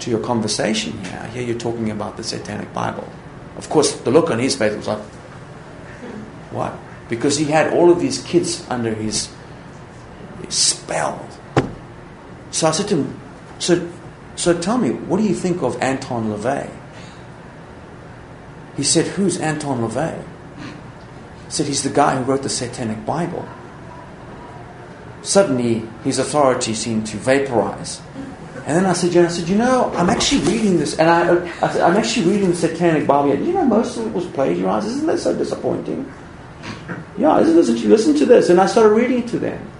to 0.00 0.10
your 0.10 0.20
conversation 0.20 0.92
here. 1.04 1.20
I 1.22 1.28
hear 1.28 1.42
you 1.42 1.54
talking 1.54 1.90
about 1.90 2.16
the 2.16 2.24
Satanic 2.24 2.72
Bible. 2.72 3.08
Of 3.56 3.68
course, 3.68 3.94
the 4.00 4.10
look 4.10 4.30
on 4.30 4.38
his 4.38 4.56
face 4.56 4.74
was 4.74 4.88
like, 4.88 5.02
what? 6.50 6.74
Because 7.08 7.38
he 7.38 7.46
had 7.46 7.72
all 7.72 7.90
of 7.90 8.00
these 8.00 8.22
kids 8.22 8.66
under 8.68 8.94
his, 8.94 9.32
his 10.44 10.54
spell. 10.54 11.28
So 12.50 12.68
I 12.68 12.70
said 12.70 12.88
to 12.88 12.96
him, 12.96 13.20
so, 13.58 13.90
so 14.36 14.58
tell 14.60 14.78
me, 14.78 14.90
what 14.90 15.18
do 15.18 15.24
you 15.24 15.34
think 15.34 15.62
of 15.62 15.80
Anton 15.80 16.30
LaVey? 16.30 16.70
He 18.76 18.82
said, 18.82 19.06
Who's 19.06 19.38
Anton 19.38 19.88
LaVey? 19.88 20.22
He 21.44 21.50
said, 21.50 21.66
He's 21.66 21.82
the 21.82 21.90
guy 21.90 22.16
who 22.16 22.24
wrote 22.24 22.42
the 22.42 22.48
Satanic 22.48 23.06
Bible. 23.06 23.48
Suddenly, 25.22 25.86
his 26.02 26.18
authority 26.18 26.74
seemed 26.74 27.06
to 27.06 27.16
vaporize. 27.16 28.02
And 28.66 28.78
then 28.78 28.86
I 28.86 28.94
said, 28.94 29.14
I 29.16 29.28
said, 29.28 29.46
you 29.46 29.56
know, 29.56 29.92
I'm 29.94 30.08
actually 30.08 30.40
reading 30.50 30.78
this, 30.78 30.98
and 30.98 31.10
I, 31.10 31.44
I 31.60 31.70
said, 31.70 31.82
I'm 31.82 31.96
actually 31.96 32.30
reading 32.30 32.48
the 32.48 32.56
Satanic 32.56 33.06
Bible. 33.06 33.36
Did 33.36 33.46
you 33.46 33.52
know 33.52 33.64
most 33.64 33.98
of 33.98 34.06
it 34.06 34.12
was 34.12 34.24
plagiarized? 34.26 34.86
Isn't 34.86 35.06
that 35.06 35.18
so 35.18 35.36
disappointing? 35.36 36.10
Yeah, 37.18 37.38
listen, 37.40 37.90
listen 37.90 38.14
to 38.16 38.24
this. 38.24 38.48
And 38.48 38.58
I 38.58 38.66
started 38.66 38.94
reading 38.94 39.18
it 39.18 39.28
to 39.28 39.38
them. 39.38 39.70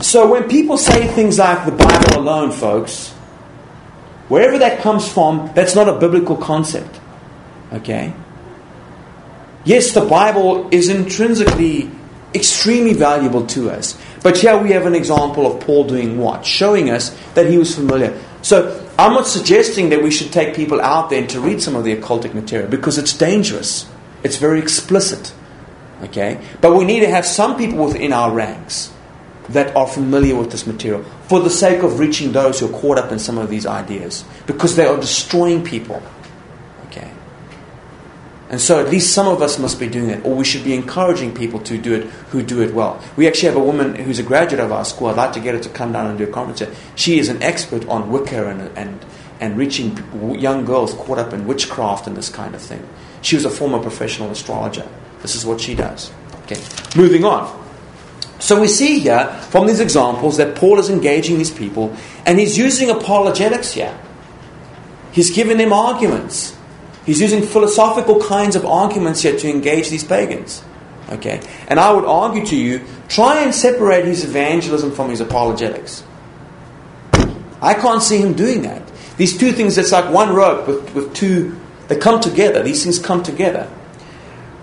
So 0.00 0.30
when 0.30 0.46
people 0.48 0.76
say 0.76 1.06
things 1.08 1.38
like 1.38 1.64
the 1.64 1.72
Bible 1.72 2.18
alone, 2.18 2.52
folks, 2.52 3.12
wherever 4.28 4.58
that 4.58 4.80
comes 4.80 5.10
from, 5.10 5.50
that's 5.54 5.74
not 5.74 5.88
a 5.88 5.98
biblical 5.98 6.36
concept. 6.36 7.00
Okay? 7.72 8.12
Yes, 9.64 9.92
the 9.92 10.04
Bible 10.04 10.68
is 10.70 10.90
intrinsically 10.90 11.90
extremely 12.34 12.92
valuable 12.92 13.46
to 13.46 13.70
us. 13.70 13.98
But 14.26 14.38
here 14.38 14.58
we 14.58 14.72
have 14.72 14.86
an 14.86 14.96
example 14.96 15.46
of 15.46 15.60
Paul 15.60 15.84
doing 15.84 16.18
what? 16.18 16.44
Showing 16.44 16.90
us 16.90 17.16
that 17.34 17.48
he 17.48 17.58
was 17.58 17.76
familiar. 17.76 18.20
So 18.42 18.84
I'm 18.98 19.12
not 19.12 19.28
suggesting 19.28 19.90
that 19.90 20.02
we 20.02 20.10
should 20.10 20.32
take 20.32 20.56
people 20.56 20.80
out 20.80 21.10
there 21.10 21.24
to 21.28 21.40
read 21.40 21.62
some 21.62 21.76
of 21.76 21.84
the 21.84 21.94
occultic 21.94 22.34
material 22.34 22.68
because 22.68 22.98
it's 22.98 23.12
dangerous. 23.12 23.88
It's 24.24 24.34
very 24.38 24.58
explicit. 24.58 25.32
Okay? 26.02 26.40
But 26.60 26.74
we 26.74 26.84
need 26.84 27.00
to 27.06 27.08
have 27.08 27.24
some 27.24 27.56
people 27.56 27.84
within 27.84 28.12
our 28.12 28.32
ranks 28.32 28.92
that 29.50 29.76
are 29.76 29.86
familiar 29.86 30.34
with 30.34 30.50
this 30.50 30.66
material 30.66 31.04
for 31.28 31.38
the 31.38 31.48
sake 31.48 31.84
of 31.84 32.00
reaching 32.00 32.32
those 32.32 32.58
who 32.58 32.66
are 32.66 32.80
caught 32.80 32.98
up 32.98 33.12
in 33.12 33.20
some 33.20 33.38
of 33.38 33.48
these 33.48 33.64
ideas 33.64 34.24
because 34.48 34.74
they 34.74 34.86
are 34.86 34.96
destroying 34.96 35.62
people. 35.62 36.02
And 38.48 38.60
so 38.60 38.78
at 38.78 38.90
least 38.90 39.12
some 39.12 39.26
of 39.26 39.42
us 39.42 39.58
must 39.58 39.80
be 39.80 39.88
doing 39.88 40.10
it, 40.10 40.24
or 40.24 40.34
we 40.34 40.44
should 40.44 40.62
be 40.62 40.72
encouraging 40.72 41.34
people 41.34 41.58
to 41.60 41.76
do 41.76 41.94
it 41.94 42.04
who 42.30 42.42
do 42.42 42.62
it 42.62 42.72
well. 42.72 43.02
We 43.16 43.26
actually 43.26 43.48
have 43.48 43.56
a 43.56 43.64
woman 43.64 43.96
who's 43.96 44.20
a 44.20 44.22
graduate 44.22 44.60
of 44.60 44.70
our 44.70 44.84
school. 44.84 45.08
I'd 45.08 45.16
like 45.16 45.32
to 45.32 45.40
get 45.40 45.54
her 45.54 45.60
to 45.60 45.68
come 45.68 45.92
down 45.92 46.06
and 46.06 46.16
do 46.16 46.24
a 46.24 46.28
conference 46.28 46.60
here. 46.60 46.72
She 46.94 47.18
is 47.18 47.28
an 47.28 47.42
expert 47.42 47.88
on 47.88 48.10
Wicca 48.10 48.48
and, 48.48 48.78
and, 48.78 49.04
and 49.40 49.58
reaching 49.58 49.98
young 50.38 50.64
girls 50.64 50.94
caught 50.94 51.18
up 51.18 51.32
in 51.32 51.46
witchcraft 51.46 52.06
and 52.06 52.16
this 52.16 52.28
kind 52.28 52.54
of 52.54 52.62
thing. 52.62 52.88
She 53.20 53.34
was 53.34 53.44
a 53.44 53.50
former 53.50 53.80
professional 53.80 54.30
astrologer. 54.30 54.88
This 55.22 55.34
is 55.34 55.44
what 55.44 55.60
she 55.60 55.74
does. 55.74 56.12
Okay, 56.44 56.62
moving 56.96 57.24
on. 57.24 57.64
So 58.38 58.60
we 58.60 58.68
see 58.68 59.00
here 59.00 59.26
from 59.50 59.66
these 59.66 59.80
examples 59.80 60.36
that 60.36 60.54
Paul 60.54 60.78
is 60.78 60.88
engaging 60.88 61.38
these 61.38 61.50
people 61.50 61.96
and 62.24 62.38
he's 62.38 62.56
using 62.56 62.90
apologetics 62.90 63.72
here. 63.72 63.98
He's 65.10 65.30
giving 65.30 65.56
them 65.56 65.72
arguments. 65.72 66.55
He's 67.06 67.20
using 67.20 67.42
philosophical 67.42 68.20
kinds 68.20 68.56
of 68.56 68.66
arguments 68.66 69.22
here 69.22 69.38
to 69.38 69.48
engage 69.48 69.88
these 69.90 70.02
pagans. 70.02 70.62
Okay? 71.08 71.40
And 71.68 71.78
I 71.78 71.92
would 71.92 72.04
argue 72.04 72.44
to 72.46 72.56
you, 72.56 72.84
try 73.08 73.42
and 73.42 73.54
separate 73.54 74.04
his 74.04 74.24
evangelism 74.24 74.90
from 74.90 75.10
his 75.10 75.20
apologetics. 75.20 76.02
I 77.62 77.74
can't 77.74 78.02
see 78.02 78.18
him 78.18 78.34
doing 78.34 78.62
that. 78.62 78.82
These 79.16 79.38
two 79.38 79.52
things, 79.52 79.78
it's 79.78 79.92
like 79.92 80.12
one 80.12 80.34
rope 80.34 80.66
with, 80.66 80.94
with 80.94 81.14
two, 81.14 81.58
they 81.88 81.96
come 81.96 82.20
together. 82.20 82.62
These 82.62 82.82
things 82.82 82.98
come 82.98 83.22
together. 83.22 83.70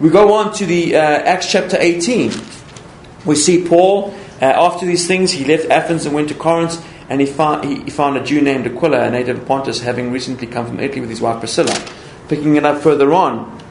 We 0.02 0.10
go 0.10 0.34
on 0.34 0.54
to 0.56 0.66
the 0.66 0.98
uh, 0.98 1.00
Acts 1.00 1.50
chapter 1.50 1.78
18. 1.80 2.32
We 3.26 3.36
see 3.36 3.66
Paul, 3.66 4.14
uh, 4.42 4.46
after 4.46 4.86
these 4.86 5.08
things, 5.08 5.32
he 5.32 5.46
left 5.46 5.70
Athens 5.70 6.06
and 6.06 6.14
went 6.14 6.28
to 6.28 6.36
Corinth, 6.36 6.86
and 7.10 7.22
he 7.22 7.28
found, 7.28 7.64
he, 7.64 7.90
found 7.90 8.18
a 8.18 8.24
Jew 8.24 8.42
named 8.42 8.68
Aquila, 8.68 9.08
a 9.08 9.10
native 9.10 9.40
of 9.40 9.48
Pontus, 9.48 9.80
having 9.80 10.12
recently 10.12 10.48
come 10.48 10.68
from 10.68 10.82
Italy 10.82 11.00
with 11.00 11.10
his 11.10 11.22
wife 11.22 11.40
Priscilla. 11.40 11.74
Picking 12.28 12.56
it 12.56 12.66
up 12.66 12.82
further 12.82 13.14
on, 13.14 13.62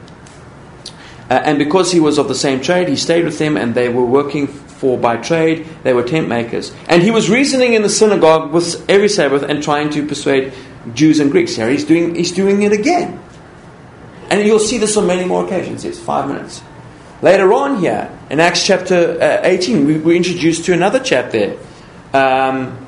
uh, 1.29 1.41
and 1.45 1.57
because 1.57 1.91
he 1.91 1.99
was 1.99 2.17
of 2.17 2.27
the 2.27 2.35
same 2.35 2.61
trade, 2.61 2.87
he 2.87 2.95
stayed 2.95 3.25
with 3.25 3.39
them, 3.39 3.57
and 3.57 3.73
they 3.73 3.89
were 3.89 4.05
working 4.05 4.45
for 4.45 4.97
by 4.97 5.17
trade, 5.17 5.65
they 5.83 5.93
were 5.93 6.03
tent 6.03 6.27
makers. 6.27 6.73
And 6.89 7.01
he 7.01 7.09
was 7.09 7.29
reasoning 7.29 7.73
in 7.73 7.81
the 7.81 7.89
synagogue 7.89 8.51
with 8.51 8.87
every 8.89 9.07
Sabbath 9.07 9.41
and 9.41 9.63
trying 9.63 9.89
to 9.91 10.05
persuade 10.05 10.53
Jews 10.93 11.19
and 11.19 11.31
Greeks. 11.31 11.55
Here 11.55 11.69
he's 11.69 11.85
doing, 11.85 12.15
he's 12.15 12.33
doing 12.33 12.61
it 12.63 12.73
again. 12.73 13.19
And 14.29 14.45
you'll 14.45 14.59
see 14.59 14.77
this 14.77 14.97
on 14.97 15.07
many 15.07 15.25
more 15.25 15.45
occasions. 15.45 15.85
Yes, 15.85 15.99
five 15.99 16.27
minutes. 16.27 16.61
Later 17.21 17.53
on 17.53 17.79
here, 17.79 18.11
in 18.29 18.41
Acts 18.41 18.65
chapter 18.65 19.17
uh, 19.21 19.39
18, 19.43 19.87
we, 19.87 19.97
we're 19.97 20.17
introduced 20.17 20.65
to 20.65 20.73
another 20.73 20.99
chap 20.99 21.31
there. 21.31 21.57
Um, 22.13 22.85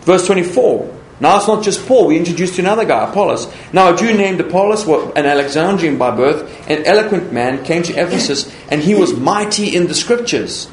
verse 0.00 0.26
24. 0.26 0.91
Now 1.22 1.36
it's 1.36 1.46
not 1.46 1.62
just 1.62 1.86
Paul, 1.86 2.08
we're 2.08 2.18
introduced 2.18 2.58
another 2.58 2.84
guy, 2.84 3.08
Apollos. 3.08 3.46
Now 3.72 3.94
a 3.94 3.96
Jew 3.96 4.12
named 4.12 4.40
Apollos, 4.40 4.88
an 4.88 5.24
Alexandrian 5.24 5.96
by 5.96 6.10
birth, 6.10 6.68
an 6.68 6.82
eloquent 6.82 7.32
man, 7.32 7.62
came 7.62 7.84
to 7.84 7.92
Ephesus, 7.92 8.52
and 8.68 8.82
he 8.82 8.96
was 8.96 9.16
mighty 9.16 9.76
in 9.76 9.86
the 9.86 9.94
scriptures. 9.94 10.68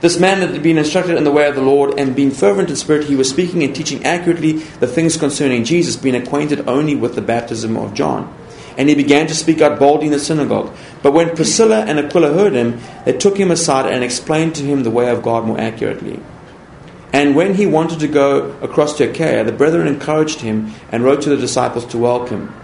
This 0.00 0.20
man 0.20 0.38
had 0.38 0.62
been 0.62 0.78
instructed 0.78 1.16
in 1.16 1.24
the 1.24 1.32
way 1.32 1.48
of 1.48 1.56
the 1.56 1.62
Lord, 1.62 1.98
and 1.98 2.14
being 2.14 2.30
fervent 2.30 2.70
in 2.70 2.76
spirit, 2.76 3.08
he 3.08 3.16
was 3.16 3.28
speaking 3.28 3.64
and 3.64 3.74
teaching 3.74 4.04
accurately 4.04 4.52
the 4.52 4.86
things 4.86 5.16
concerning 5.16 5.64
Jesus, 5.64 5.96
being 5.96 6.14
acquainted 6.14 6.68
only 6.68 6.94
with 6.94 7.16
the 7.16 7.20
baptism 7.20 7.76
of 7.76 7.92
John. 7.92 8.32
And 8.76 8.88
he 8.88 8.94
began 8.94 9.26
to 9.26 9.34
speak 9.34 9.60
out 9.60 9.80
boldly 9.80 10.06
in 10.06 10.12
the 10.12 10.20
synagogue. 10.20 10.72
But 11.02 11.12
when 11.12 11.34
Priscilla 11.34 11.80
and 11.80 11.98
Aquila 11.98 12.34
heard 12.34 12.52
him, 12.52 12.78
they 13.04 13.16
took 13.16 13.36
him 13.36 13.50
aside 13.50 13.92
and 13.92 14.04
explained 14.04 14.54
to 14.54 14.62
him 14.62 14.84
the 14.84 14.92
way 14.92 15.10
of 15.10 15.24
God 15.24 15.44
more 15.44 15.58
accurately. 15.58 16.20
And 17.12 17.34
when 17.34 17.54
he 17.54 17.66
wanted 17.66 18.00
to 18.00 18.08
go 18.08 18.50
across 18.60 18.96
to 18.98 19.10
Achaia, 19.10 19.44
the 19.44 19.52
brethren 19.52 19.86
encouraged 19.86 20.40
him 20.40 20.72
and 20.92 21.02
wrote 21.02 21.22
to 21.22 21.30
the 21.30 21.36
disciples 21.36 21.86
to 21.86 21.98
welcome. 21.98 22.54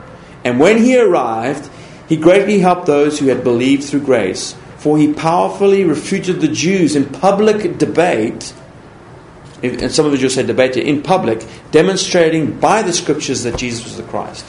And 0.45 0.61
when 0.61 0.79
he 0.79 1.01
arrived, 1.01 1.71
he 2.09 2.17
greatly 2.17 2.59
helped 2.59 2.87
those 2.87 3.19
who 3.19 3.29
had 3.29 3.43
believed 3.43 3.85
through 3.85 4.01
grace, 4.01 4.55
for 4.77 4.99
he 4.99 5.13
powerfully 5.13 5.85
refuted 5.85 6.41
the 6.41 6.49
Jews 6.49 6.95
in 6.95 7.07
public 7.07 7.79
debate. 7.79 8.53
And 9.63 9.91
some 9.91 10.05
of 10.05 10.13
the 10.13 10.19
Jews 10.19 10.35
said 10.35 10.47
debate 10.47 10.77
in 10.77 11.03
public, 11.03 11.43
demonstrating 11.71 12.61
by 12.61 12.83
the 12.83 12.93
scriptures 12.93 13.45
that 13.45 13.57
Jesus 13.57 13.85
was 13.85 13.97
the 13.97 14.03
Christ. 14.03 14.45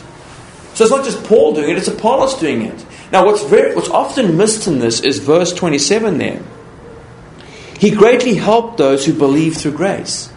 So 0.73 0.83
it's 0.83 0.91
not 0.91 1.05
just 1.05 1.23
Paul 1.23 1.53
doing 1.53 1.69
it, 1.69 1.77
it's 1.77 1.87
Apollos 1.87 2.37
doing 2.37 2.63
it. 2.63 2.85
Now, 3.13 3.25
what's, 3.25 3.43
very, 3.43 3.73
what's 3.73 3.87
often 3.87 4.35
missed 4.35 4.67
in 4.67 4.79
this 4.79 4.99
is 4.99 5.19
verse 5.19 5.53
27 5.53 6.17
there. 6.17 6.41
He 7.80 7.91
greatly 7.91 8.36
helped 8.36 8.78
those 8.78 9.05
who 9.05 9.13
believe 9.13 9.57
through 9.57 9.73
grace. 9.73 10.32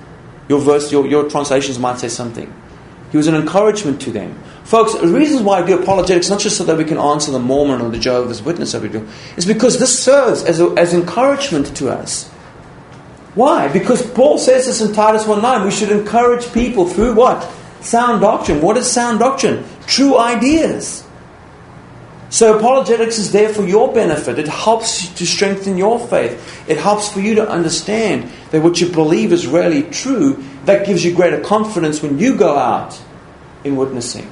Your 0.48 0.60
verse, 0.60 0.90
your, 0.90 1.06
your 1.06 1.28
translations 1.28 1.78
might 1.78 1.98
say 1.98 2.08
something. 2.08 2.52
He 3.10 3.16
was 3.16 3.26
an 3.26 3.34
encouragement 3.34 4.00
to 4.02 4.10
them. 4.10 4.38
Folks, 4.64 4.94
the 4.94 5.08
reasons 5.08 5.42
why 5.42 5.60
I 5.60 5.66
do 5.66 5.80
apologetics, 5.80 6.28
not 6.28 6.40
just 6.40 6.58
so 6.58 6.64
that 6.64 6.76
we 6.76 6.84
can 6.84 6.98
answer 6.98 7.30
the 7.30 7.38
Mormon 7.38 7.80
or 7.80 7.90
the 7.90 7.98
Jehovah's 7.98 8.42
Witness 8.42 8.74
of 8.74 8.84
is 9.38 9.46
because 9.46 9.78
this 9.78 10.02
serves 10.02 10.44
as, 10.44 10.60
a, 10.60 10.66
as 10.76 10.92
encouragement 10.92 11.74
to 11.76 11.88
us. 11.88 12.28
Why? 13.34 13.68
Because 13.68 14.02
Paul 14.10 14.36
says 14.36 14.66
this 14.66 14.80
in 14.80 14.92
Titus 14.92 15.24
1.9, 15.24 15.64
we 15.64 15.70
should 15.70 15.90
encourage 15.90 16.52
people 16.52 16.86
through 16.86 17.14
what? 17.14 17.48
Sound 17.80 18.20
doctrine. 18.20 18.60
What 18.60 18.76
is 18.76 18.90
sound 18.90 19.20
doctrine? 19.20 19.64
True 19.86 20.18
ideas. 20.18 21.07
So 22.30 22.58
apologetics 22.58 23.18
is 23.18 23.32
there 23.32 23.48
for 23.48 23.62
your 23.62 23.92
benefit. 23.92 24.38
It 24.38 24.48
helps 24.48 25.08
to 25.14 25.26
strengthen 25.26 25.78
your 25.78 25.98
faith. 25.98 26.68
It 26.68 26.76
helps 26.76 27.10
for 27.10 27.20
you 27.20 27.34
to 27.36 27.48
understand 27.48 28.30
that 28.50 28.62
what 28.62 28.80
you 28.80 28.88
believe 28.90 29.32
is 29.32 29.46
really 29.46 29.82
true. 29.84 30.44
That 30.66 30.86
gives 30.86 31.04
you 31.04 31.14
greater 31.14 31.40
confidence 31.40 32.02
when 32.02 32.18
you 32.18 32.36
go 32.36 32.56
out 32.56 33.00
in 33.64 33.76
witnessing. 33.76 34.30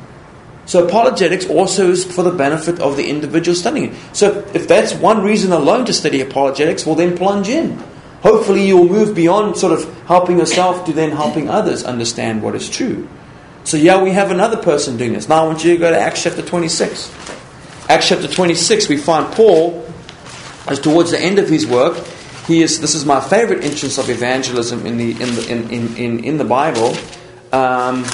So 0.67 0.87
apologetics 0.87 1.49
also 1.49 1.91
is 1.91 2.05
for 2.05 2.23
the 2.23 2.33
benefit 2.33 2.81
of 2.81 2.97
the 2.97 3.09
individual 3.09 3.55
studying 3.55 3.93
it. 3.93 3.99
So 4.13 4.45
if 4.53 4.69
that's 4.69 4.95
one 4.95 5.23
reason 5.23 5.53
alone 5.53 5.87
to 5.87 5.93
study 5.93 6.21
apologetics, 6.21 6.85
well 6.85 6.97
then 6.97 7.17
plunge 7.17 7.49
in. 7.49 7.83
Hopefully 8.23 8.67
you'll 8.67 8.89
move 8.89 9.15
beyond 9.15 9.57
sort 9.57 9.73
of 9.73 9.85
helping 10.07 10.39
yourself 10.39 10.85
to 10.87 10.93
then 10.93 11.13
helping 11.13 11.49
others 11.49 11.85
understand 11.85 12.43
what 12.43 12.57
is 12.57 12.69
true. 12.69 13.09
So 13.63 13.77
yeah, 13.77 14.03
we 14.03 14.11
have 14.11 14.31
another 14.31 14.57
person 14.57 14.97
doing 14.97 15.13
this. 15.13 15.29
Now 15.29 15.45
I 15.45 15.47
want 15.47 15.65
you 15.65 15.73
to 15.75 15.79
go 15.79 15.91
to 15.91 15.99
Acts 15.99 16.25
chapter 16.25 16.43
26. 16.43 17.36
Acts 17.89 18.09
chapter 18.09 18.27
26, 18.27 18.89
we 18.89 18.97
find 18.97 19.33
Paul, 19.33 19.87
as 20.67 20.81
towards 20.81 21.13
the 21.13 21.21
end 21.21 21.39
of 21.39 21.49
his 21.49 21.69
work, 21.69 22.05
he 22.49 22.61
is. 22.61 22.81
This 22.81 22.97
is 22.97 23.05
my 23.05 23.21
favorite 23.21 23.63
instance 23.63 23.97
of 23.97 24.11
evangelism 24.11 24.85
in 24.85 24.97
the 24.97 25.13
in 25.13 25.35
the 25.37 25.47
in 25.49 25.71
in, 25.71 25.97
in, 25.97 26.25
in 26.25 26.37
the 26.37 26.45
Bible. 26.45 26.97
Um, 27.53 28.05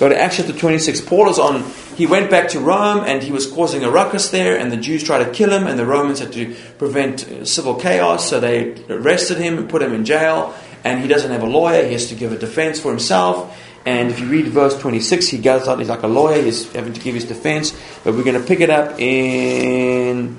go 0.00 0.08
to 0.08 0.20
Acts 0.20 0.38
chapter 0.38 0.52
26. 0.52 1.02
Paul 1.02 1.30
is 1.30 1.38
on. 1.38 1.62
He 1.96 2.04
went 2.04 2.30
back 2.30 2.48
to 2.48 2.58
Rome 2.58 3.04
and 3.04 3.22
he 3.22 3.30
was 3.30 3.46
causing 3.46 3.84
a 3.84 3.90
ruckus 3.90 4.30
there, 4.30 4.58
and 4.58 4.72
the 4.72 4.76
Jews 4.76 5.04
tried 5.04 5.22
to 5.22 5.30
kill 5.30 5.52
him, 5.52 5.68
and 5.68 5.78
the 5.78 5.86
Romans 5.86 6.18
had 6.18 6.32
to 6.32 6.56
prevent 6.78 7.28
uh, 7.28 7.44
civil 7.44 7.76
chaos, 7.76 8.28
so 8.28 8.40
they 8.40 8.74
arrested 8.88 9.38
him 9.38 9.56
and 9.56 9.70
put 9.70 9.82
him 9.82 9.92
in 9.92 10.04
jail. 10.04 10.52
And 10.82 11.00
he 11.00 11.06
doesn't 11.06 11.30
have 11.30 11.42
a 11.42 11.46
lawyer; 11.46 11.86
he 11.86 11.92
has 11.92 12.08
to 12.08 12.16
give 12.16 12.32
a 12.32 12.38
defense 12.38 12.80
for 12.80 12.90
himself. 12.90 13.56
And 13.84 14.10
if 14.10 14.20
you 14.20 14.26
read 14.26 14.46
verse 14.46 14.78
26, 14.78 15.28
he 15.28 15.38
goes 15.38 15.66
out, 15.66 15.78
he's 15.78 15.88
like 15.88 16.02
a 16.02 16.08
lawyer, 16.08 16.40
he's 16.40 16.70
having 16.72 16.92
to 16.92 17.00
give 17.00 17.14
his 17.14 17.24
defense. 17.24 17.72
But 18.04 18.14
we're 18.14 18.24
going 18.24 18.40
to 18.40 18.46
pick 18.46 18.60
it 18.60 18.70
up 18.70 18.98
in 18.98 20.38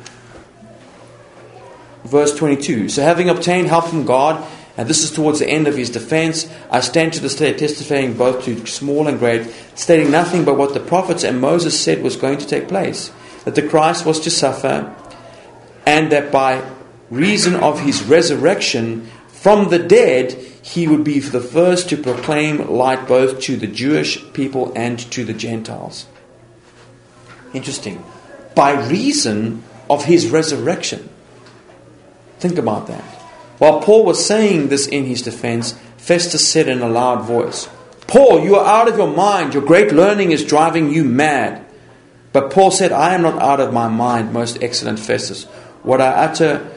verse 2.05 2.35
22. 2.35 2.89
So, 2.89 3.01
having 3.01 3.29
obtained 3.29 3.67
help 3.67 3.87
from 3.87 4.05
God, 4.05 4.45
and 4.77 4.87
this 4.87 5.03
is 5.03 5.11
towards 5.11 5.39
the 5.39 5.47
end 5.47 5.67
of 5.67 5.75
his 5.75 5.89
defense, 5.89 6.49
I 6.71 6.79
stand 6.79 7.13
to 7.13 7.19
this 7.19 7.35
day 7.35 7.53
testifying 7.53 8.13
both 8.13 8.45
to 8.45 8.65
small 8.65 9.07
and 9.07 9.19
great, 9.19 9.53
stating 9.75 10.09
nothing 10.09 10.45
but 10.45 10.57
what 10.57 10.73
the 10.73 10.79
prophets 10.79 11.23
and 11.23 11.41
Moses 11.41 11.79
said 11.79 12.01
was 12.01 12.15
going 12.15 12.37
to 12.39 12.47
take 12.47 12.67
place 12.67 13.11
that 13.43 13.55
the 13.55 13.67
Christ 13.67 14.05
was 14.05 14.21
to 14.21 14.29
suffer, 14.29 14.95
and 15.85 16.11
that 16.11 16.31
by 16.31 16.63
reason 17.09 17.55
of 17.55 17.81
his 17.81 18.03
resurrection 18.03 19.09
from 19.43 19.67
the 19.67 19.77
dead, 19.77 20.31
he 20.61 20.87
would 20.87 21.03
be 21.03 21.19
the 21.19 21.41
first 21.41 21.89
to 21.89 21.97
proclaim 21.97 22.69
light 22.69 23.09
both 23.09 23.41
to 23.41 23.57
the 23.57 23.67
Jewish 23.67 24.23
people 24.31 24.71
and 24.73 24.97
to 25.11 25.25
the 25.25 25.33
Gentiles. 25.33 26.05
Interesting. 27.53 28.01
By 28.55 28.87
reason 28.87 29.61
of 29.89 30.05
his 30.05 30.29
resurrection. 30.29 31.09
Think 32.39 32.57
about 32.57 32.87
that. 32.87 33.03
While 33.57 33.81
Paul 33.81 34.05
was 34.05 34.25
saying 34.25 34.69
this 34.69 34.87
in 34.87 35.03
his 35.03 35.21
defense, 35.21 35.77
Festus 35.97 36.47
said 36.47 36.69
in 36.69 36.81
a 36.81 36.87
loud 36.87 37.25
voice, 37.25 37.67
Paul, 38.07 38.45
you 38.45 38.55
are 38.55 38.65
out 38.65 38.87
of 38.87 38.95
your 38.95 39.13
mind. 39.13 39.53
Your 39.53 39.63
great 39.63 39.91
learning 39.91 40.31
is 40.31 40.45
driving 40.45 40.93
you 40.93 41.03
mad. 41.03 41.65
But 42.31 42.49
Paul 42.49 42.71
said, 42.71 42.93
I 42.93 43.13
am 43.13 43.23
not 43.23 43.41
out 43.41 43.59
of 43.59 43.73
my 43.73 43.89
mind, 43.89 44.31
most 44.31 44.63
excellent 44.63 44.99
Festus. 44.99 45.43
What 45.83 45.99
I 45.99 46.11
utter 46.11 46.72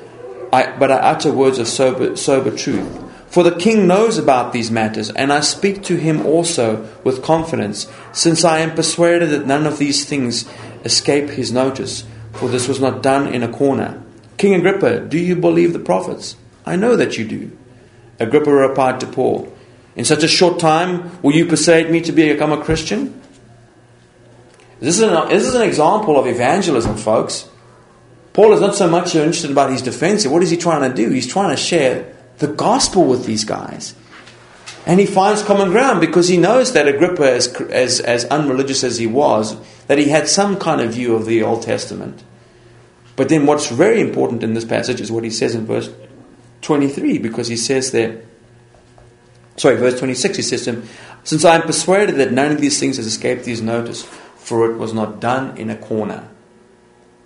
I, 0.56 0.74
but 0.74 0.90
I 0.90 0.96
utter 0.96 1.32
words 1.32 1.58
of 1.58 1.68
sober, 1.68 2.16
sober 2.16 2.50
truth. 2.50 2.88
For 3.28 3.42
the 3.42 3.54
king 3.54 3.86
knows 3.86 4.16
about 4.16 4.54
these 4.54 4.70
matters, 4.70 5.10
and 5.10 5.30
I 5.30 5.40
speak 5.40 5.82
to 5.84 5.96
him 5.96 6.24
also 6.24 6.88
with 7.04 7.22
confidence, 7.22 7.86
since 8.12 8.42
I 8.42 8.60
am 8.60 8.74
persuaded 8.74 9.28
that 9.30 9.46
none 9.46 9.66
of 9.66 9.76
these 9.76 10.06
things 10.06 10.48
escape 10.82 11.28
his 11.28 11.52
notice, 11.52 12.04
for 12.32 12.48
this 12.48 12.68
was 12.68 12.80
not 12.80 13.02
done 13.02 13.26
in 13.34 13.42
a 13.42 13.52
corner. 13.52 14.02
King 14.38 14.54
Agrippa, 14.54 15.00
do 15.00 15.18
you 15.18 15.36
believe 15.36 15.74
the 15.74 15.78
prophets? 15.78 16.36
I 16.64 16.76
know 16.76 16.96
that 16.96 17.18
you 17.18 17.26
do. 17.26 17.54
Agrippa 18.18 18.50
replied 18.50 19.00
to 19.00 19.06
Paul, 19.06 19.54
In 19.94 20.06
such 20.06 20.22
a 20.22 20.28
short 20.28 20.58
time, 20.58 21.20
will 21.20 21.34
you 21.34 21.44
persuade 21.44 21.90
me 21.90 22.00
to 22.00 22.12
become 22.12 22.52
a 22.52 22.64
Christian? 22.64 23.20
This 24.80 24.96
is 24.96 25.02
an, 25.02 25.28
this 25.28 25.44
is 25.44 25.54
an 25.54 25.68
example 25.68 26.18
of 26.18 26.26
evangelism, 26.26 26.96
folks. 26.96 27.46
Paul 28.36 28.52
is 28.52 28.60
not 28.60 28.74
so 28.74 28.86
much 28.86 29.14
interested 29.14 29.50
about 29.50 29.70
his 29.70 29.80
defense. 29.80 30.26
What 30.26 30.42
is 30.42 30.50
he 30.50 30.58
trying 30.58 30.86
to 30.86 30.94
do? 30.94 31.08
He's 31.08 31.26
trying 31.26 31.48
to 31.48 31.56
share 31.56 32.14
the 32.36 32.48
gospel 32.48 33.06
with 33.06 33.24
these 33.24 33.44
guys. 33.44 33.94
And 34.84 35.00
he 35.00 35.06
finds 35.06 35.42
common 35.42 35.70
ground 35.70 36.02
because 36.02 36.28
he 36.28 36.36
knows 36.36 36.74
that 36.74 36.86
Agrippa, 36.86 37.32
as, 37.32 37.48
as, 37.48 37.98
as 37.98 38.26
unreligious 38.26 38.84
as 38.84 38.98
he 38.98 39.06
was, 39.06 39.56
that 39.86 39.96
he 39.96 40.10
had 40.10 40.28
some 40.28 40.58
kind 40.58 40.82
of 40.82 40.92
view 40.92 41.16
of 41.16 41.24
the 41.24 41.42
Old 41.42 41.62
Testament. 41.62 42.24
But 43.16 43.30
then 43.30 43.46
what's 43.46 43.70
very 43.70 44.02
important 44.02 44.42
in 44.42 44.52
this 44.52 44.66
passage 44.66 45.00
is 45.00 45.10
what 45.10 45.24
he 45.24 45.30
says 45.30 45.54
in 45.54 45.64
verse 45.64 45.88
23, 46.60 47.16
because 47.16 47.48
he 47.48 47.56
says 47.56 47.90
there, 47.92 48.20
sorry, 49.56 49.76
verse 49.76 49.98
26, 49.98 50.36
he 50.36 50.42
says 50.42 50.64
to 50.64 50.72
him, 50.74 50.88
Since 51.24 51.46
I 51.46 51.54
am 51.54 51.62
persuaded 51.62 52.16
that 52.16 52.32
none 52.32 52.52
of 52.52 52.60
these 52.60 52.78
things 52.78 52.98
has 52.98 53.06
escaped 53.06 53.46
his 53.46 53.62
notice, 53.62 54.02
for 54.36 54.70
it 54.70 54.76
was 54.76 54.92
not 54.92 55.20
done 55.20 55.56
in 55.56 55.70
a 55.70 55.76
corner. 55.76 56.28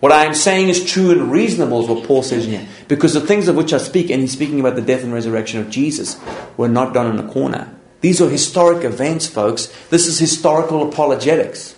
What 0.00 0.12
I 0.12 0.24
am 0.24 0.34
saying 0.34 0.70
is 0.70 0.84
true 0.84 1.10
and 1.10 1.30
reasonable, 1.30 1.82
is 1.82 1.88
what 1.88 2.06
Paul 2.06 2.22
says 2.22 2.46
here. 2.46 2.66
Because 2.88 3.12
the 3.12 3.20
things 3.20 3.48
of 3.48 3.56
which 3.56 3.74
I 3.74 3.78
speak, 3.78 4.10
and 4.10 4.22
he's 4.22 4.32
speaking 4.32 4.58
about 4.58 4.74
the 4.74 4.82
death 4.82 5.04
and 5.04 5.12
resurrection 5.12 5.60
of 5.60 5.68
Jesus, 5.68 6.18
were 6.56 6.68
not 6.68 6.94
done 6.94 7.06
in 7.06 7.22
a 7.22 7.30
corner. 7.30 7.74
These 8.00 8.22
are 8.22 8.30
historic 8.30 8.82
events, 8.84 9.26
folks. 9.26 9.66
This 9.90 10.06
is 10.06 10.18
historical 10.18 10.88
apologetics. 10.88 11.76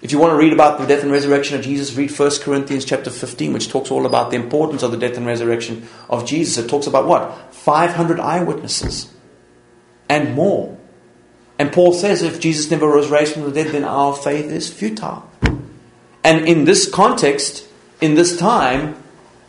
If 0.00 0.12
you 0.12 0.18
want 0.18 0.32
to 0.32 0.36
read 0.36 0.52
about 0.52 0.78
the 0.78 0.86
death 0.86 1.02
and 1.02 1.12
resurrection 1.12 1.58
of 1.58 1.64
Jesus, 1.64 1.94
read 1.94 2.10
1 2.10 2.30
Corinthians 2.40 2.84
chapter 2.84 3.10
15, 3.10 3.52
which 3.52 3.68
talks 3.68 3.90
all 3.90 4.06
about 4.06 4.30
the 4.30 4.36
importance 4.36 4.82
of 4.82 4.90
the 4.90 4.98
death 4.98 5.16
and 5.16 5.26
resurrection 5.26 5.86
of 6.08 6.26
Jesus. 6.26 6.62
It 6.62 6.68
talks 6.68 6.86
about 6.86 7.06
what? 7.06 7.54
500 7.54 8.20
eyewitnesses 8.20 9.12
and 10.08 10.34
more. 10.34 10.78
And 11.58 11.72
Paul 11.72 11.92
says 11.92 12.22
if 12.22 12.40
Jesus 12.40 12.70
never 12.70 12.94
was 12.94 13.08
raised 13.08 13.34
from 13.34 13.44
the 13.44 13.52
dead, 13.52 13.72
then 13.72 13.84
our 13.84 14.14
faith 14.14 14.46
is 14.46 14.72
futile. 14.72 15.30
And 16.24 16.48
in 16.48 16.64
this 16.64 16.90
context, 16.90 17.68
in 18.00 18.14
this 18.14 18.36
time, 18.36 18.96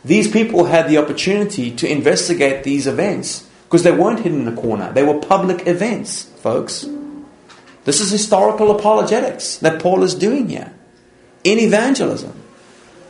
these 0.03 0.29
people 0.29 0.65
had 0.65 0.87
the 0.87 0.97
opportunity 0.97 1.71
to 1.71 1.89
investigate 1.89 2.63
these 2.63 2.85
events 2.85 3.49
because 3.63 3.83
they 3.83 3.91
weren't 3.91 4.19
hidden 4.19 4.41
in 4.41 4.53
a 4.53 4.55
corner. 4.55 4.93
They 4.93 5.03
were 5.03 5.19
public 5.19 5.65
events, 5.65 6.23
folks. 6.41 6.85
This 7.85 8.01
is 8.01 8.11
historical 8.11 8.77
apologetics 8.77 9.57
that 9.57 9.81
Paul 9.81 10.03
is 10.03 10.13
doing 10.13 10.49
here 10.49 10.73
in 11.43 11.59
evangelism. 11.59 12.41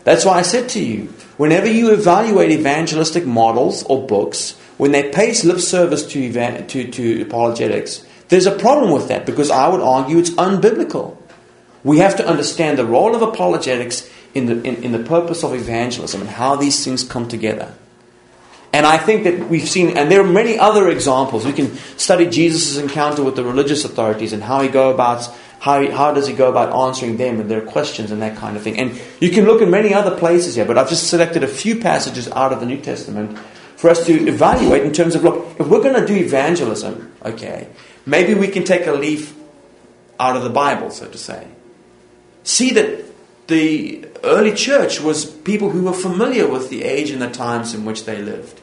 That's 0.04 0.24
why 0.24 0.38
I 0.38 0.44
said 0.44 0.70
to 0.70 0.84
you, 0.84 1.14
whenever 1.38 1.68
you 1.68 1.92
evaluate 1.92 2.52
evangelistic 2.52 3.26
models 3.26 3.84
or 3.84 4.06
books, 4.06 4.52
when 4.78 4.92
they 4.92 5.10
pay 5.12 5.34
lip 5.44 5.60
service 5.60 6.06
to, 6.08 6.64
to, 6.68 6.88
to 6.92 7.22
apologetics, 7.22 8.06
there's 8.28 8.46
a 8.46 8.58
problem 8.58 8.92
with 8.92 9.08
that 9.08 9.26
because 9.26 9.50
I 9.50 9.68
would 9.68 9.82
argue 9.82 10.20
it's 10.20 10.32
unbiblical. 10.32 11.18
We 11.86 12.00
have 12.00 12.16
to 12.18 12.28
understand 12.28 12.80
the 12.80 12.86
role 12.86 13.16
of 13.16 13.22
apologetics 13.22 14.10
in 14.34 14.48
the, 14.48 14.62
in, 14.64 14.84
in 14.84 14.92
the 14.92 15.00
purpose 15.00 15.44
of 15.44 15.54
evangelism 15.54 16.20
and 16.20 16.30
how 16.30 16.56
these 16.56 16.84
things 16.84 17.04
come 17.04 17.28
together. 17.28 17.76
And 18.74 18.88
I 18.88 18.98
think 18.98 19.24
that 19.24 19.48
we've 19.48 19.70
seen, 19.70 19.96
and 19.96 20.12
there 20.12 20.20
are 20.20 20.28
many 20.28 20.58
other 20.58 20.90
examples. 20.90 21.46
We 21.46 21.54
can 21.54 21.76
study 21.98 22.28
Jesus' 22.28 22.78
encounter 22.78 23.24
with 23.24 23.36
the 23.36 23.44
religious 23.44 23.86
authorities 23.86 24.34
and 24.34 24.44
how 24.44 24.62
he 24.62 24.68
go 24.68 24.90
about 24.90 25.30
how, 25.60 25.80
he, 25.80 25.88
how 25.88 26.12
does 26.12 26.28
he 26.28 26.34
go 26.34 26.50
about 26.50 26.76
answering 26.76 27.18
them 27.18 27.40
and 27.40 27.50
their 27.50 27.62
questions 27.62 28.12
and 28.12 28.22
that 28.22 28.36
kind 28.36 28.58
of 28.58 28.64
thing. 28.64 28.78
And 28.78 29.00
you 29.22 29.30
can 29.30 29.46
look 29.46 29.62
in 29.62 29.70
many 29.70 29.94
other 29.94 30.18
places 30.18 30.56
here, 30.56 30.66
but 30.66 30.78
I've 30.78 30.90
just 30.90 31.08
selected 31.08 31.44
a 31.44 31.48
few 31.48 31.80
passages 31.80 32.28
out 32.32 32.52
of 32.52 32.60
the 32.60 32.66
New 32.66 32.82
Testament 32.82 33.38
for 33.78 33.90
us 33.92 34.06
to 34.08 34.28
evaluate 34.28 34.84
in 34.84 34.92
terms 34.92 35.16
of 35.16 35.24
look, 35.24 35.56
if 35.60 35.68
we're 35.68 35.82
going 35.82 36.00
to 36.00 36.06
do 36.06 36.16
evangelism, 36.16 37.14
okay, 37.24 37.70
maybe 38.06 38.34
we 38.34 38.48
can 38.48 38.64
take 38.64 38.88
a 38.88 38.92
leaf 38.92 39.36
out 40.20 40.36
of 40.36 40.44
the 40.44 40.50
Bible, 40.50 40.90
so 40.90 41.08
to 41.08 41.18
say 41.18 41.48
see 42.46 42.72
that 42.72 43.04
the 43.48 44.08
early 44.24 44.54
church 44.54 45.02
was 45.02 45.26
people 45.26 45.72
who 45.72 45.84
were 45.84 45.94
familiar 45.94 46.48
with 46.48 46.70
the 46.70 46.84
age 46.84 47.12
and 47.12 47.22
the 47.22 47.30
times 47.30 47.74
in 47.74 47.84
which 47.84 48.06
they 48.06 48.22
lived. 48.22 48.62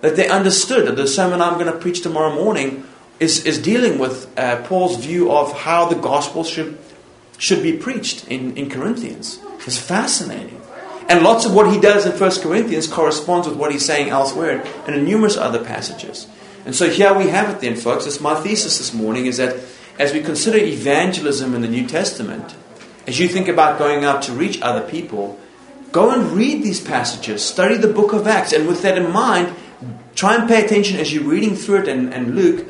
That 0.00 0.16
they 0.16 0.28
understood. 0.28 0.86
that 0.86 0.96
The 0.96 1.06
sermon 1.06 1.42
I'm 1.42 1.54
going 1.54 1.72
to 1.72 1.78
preach 1.78 2.02
tomorrow 2.02 2.34
morning 2.34 2.86
is, 3.20 3.44
is 3.44 3.58
dealing 3.58 3.98
with 3.98 4.36
uh, 4.38 4.62
Paul's 4.62 4.96
view 4.96 5.30
of 5.30 5.52
how 5.52 5.86
the 5.86 5.94
gospel 5.94 6.44
should 6.44 6.78
should 7.38 7.62
be 7.62 7.76
preached 7.76 8.26
in, 8.28 8.56
in 8.56 8.70
Corinthians. 8.70 9.40
It's 9.66 9.78
fascinating. 9.78 10.60
And 11.08 11.22
lots 11.22 11.44
of 11.44 11.54
what 11.54 11.70
he 11.70 11.78
does 11.78 12.06
in 12.06 12.18
1 12.18 12.40
Corinthians 12.40 12.86
corresponds 12.86 13.46
with 13.46 13.58
what 13.58 13.70
he's 13.70 13.84
saying 13.84 14.08
elsewhere 14.08 14.64
and 14.86 14.96
in 14.96 15.04
numerous 15.04 15.36
other 15.36 15.62
passages. 15.62 16.26
And 16.64 16.74
so 16.74 16.88
here 16.88 17.12
we 17.12 17.28
have 17.28 17.54
it 17.54 17.60
then, 17.60 17.76
folks. 17.76 18.06
It's 18.06 18.20
my 18.20 18.34
thesis 18.34 18.78
this 18.78 18.92
morning 18.92 19.26
is 19.26 19.36
that 19.36 19.56
as 19.98 20.12
we 20.12 20.20
consider 20.20 20.58
evangelism 20.58 21.54
in 21.54 21.60
the 21.60 21.68
New 21.68 21.86
Testament, 21.86 22.54
as 23.06 23.18
you 23.18 23.28
think 23.28 23.48
about 23.48 23.78
going 23.78 24.04
out 24.04 24.22
to 24.22 24.32
reach 24.32 24.60
other 24.60 24.86
people, 24.88 25.38
go 25.92 26.10
and 26.10 26.32
read 26.32 26.62
these 26.62 26.80
passages, 26.80 27.44
study 27.44 27.76
the 27.76 27.92
book 27.92 28.12
of 28.12 28.26
Acts, 28.26 28.52
and 28.52 28.66
with 28.66 28.82
that 28.82 28.98
in 28.98 29.10
mind, 29.12 29.54
try 30.14 30.34
and 30.34 30.48
pay 30.48 30.64
attention 30.64 30.98
as 30.98 31.12
you're 31.12 31.24
reading 31.24 31.54
through 31.54 31.82
it 31.82 31.88
and, 31.88 32.12
and 32.12 32.34
Luke. 32.34 32.66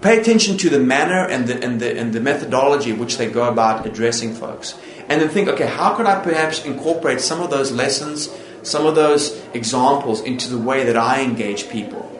Pay 0.00 0.20
attention 0.20 0.56
to 0.58 0.70
the 0.70 0.78
manner 0.78 1.26
and 1.26 1.48
the, 1.48 1.62
and, 1.64 1.80
the, 1.80 1.98
and 1.98 2.12
the 2.12 2.20
methodology 2.20 2.92
which 2.92 3.16
they 3.16 3.28
go 3.28 3.48
about 3.48 3.86
addressing 3.86 4.34
folks. 4.34 4.78
And 5.08 5.20
then 5.20 5.28
think, 5.28 5.48
okay, 5.48 5.66
how 5.66 5.94
could 5.94 6.06
I 6.06 6.22
perhaps 6.22 6.64
incorporate 6.64 7.20
some 7.20 7.40
of 7.40 7.50
those 7.50 7.72
lessons, 7.72 8.28
some 8.62 8.86
of 8.86 8.94
those 8.94 9.40
examples 9.54 10.20
into 10.20 10.48
the 10.50 10.58
way 10.58 10.84
that 10.84 10.96
I 10.96 11.22
engage 11.22 11.68
people? 11.68 12.17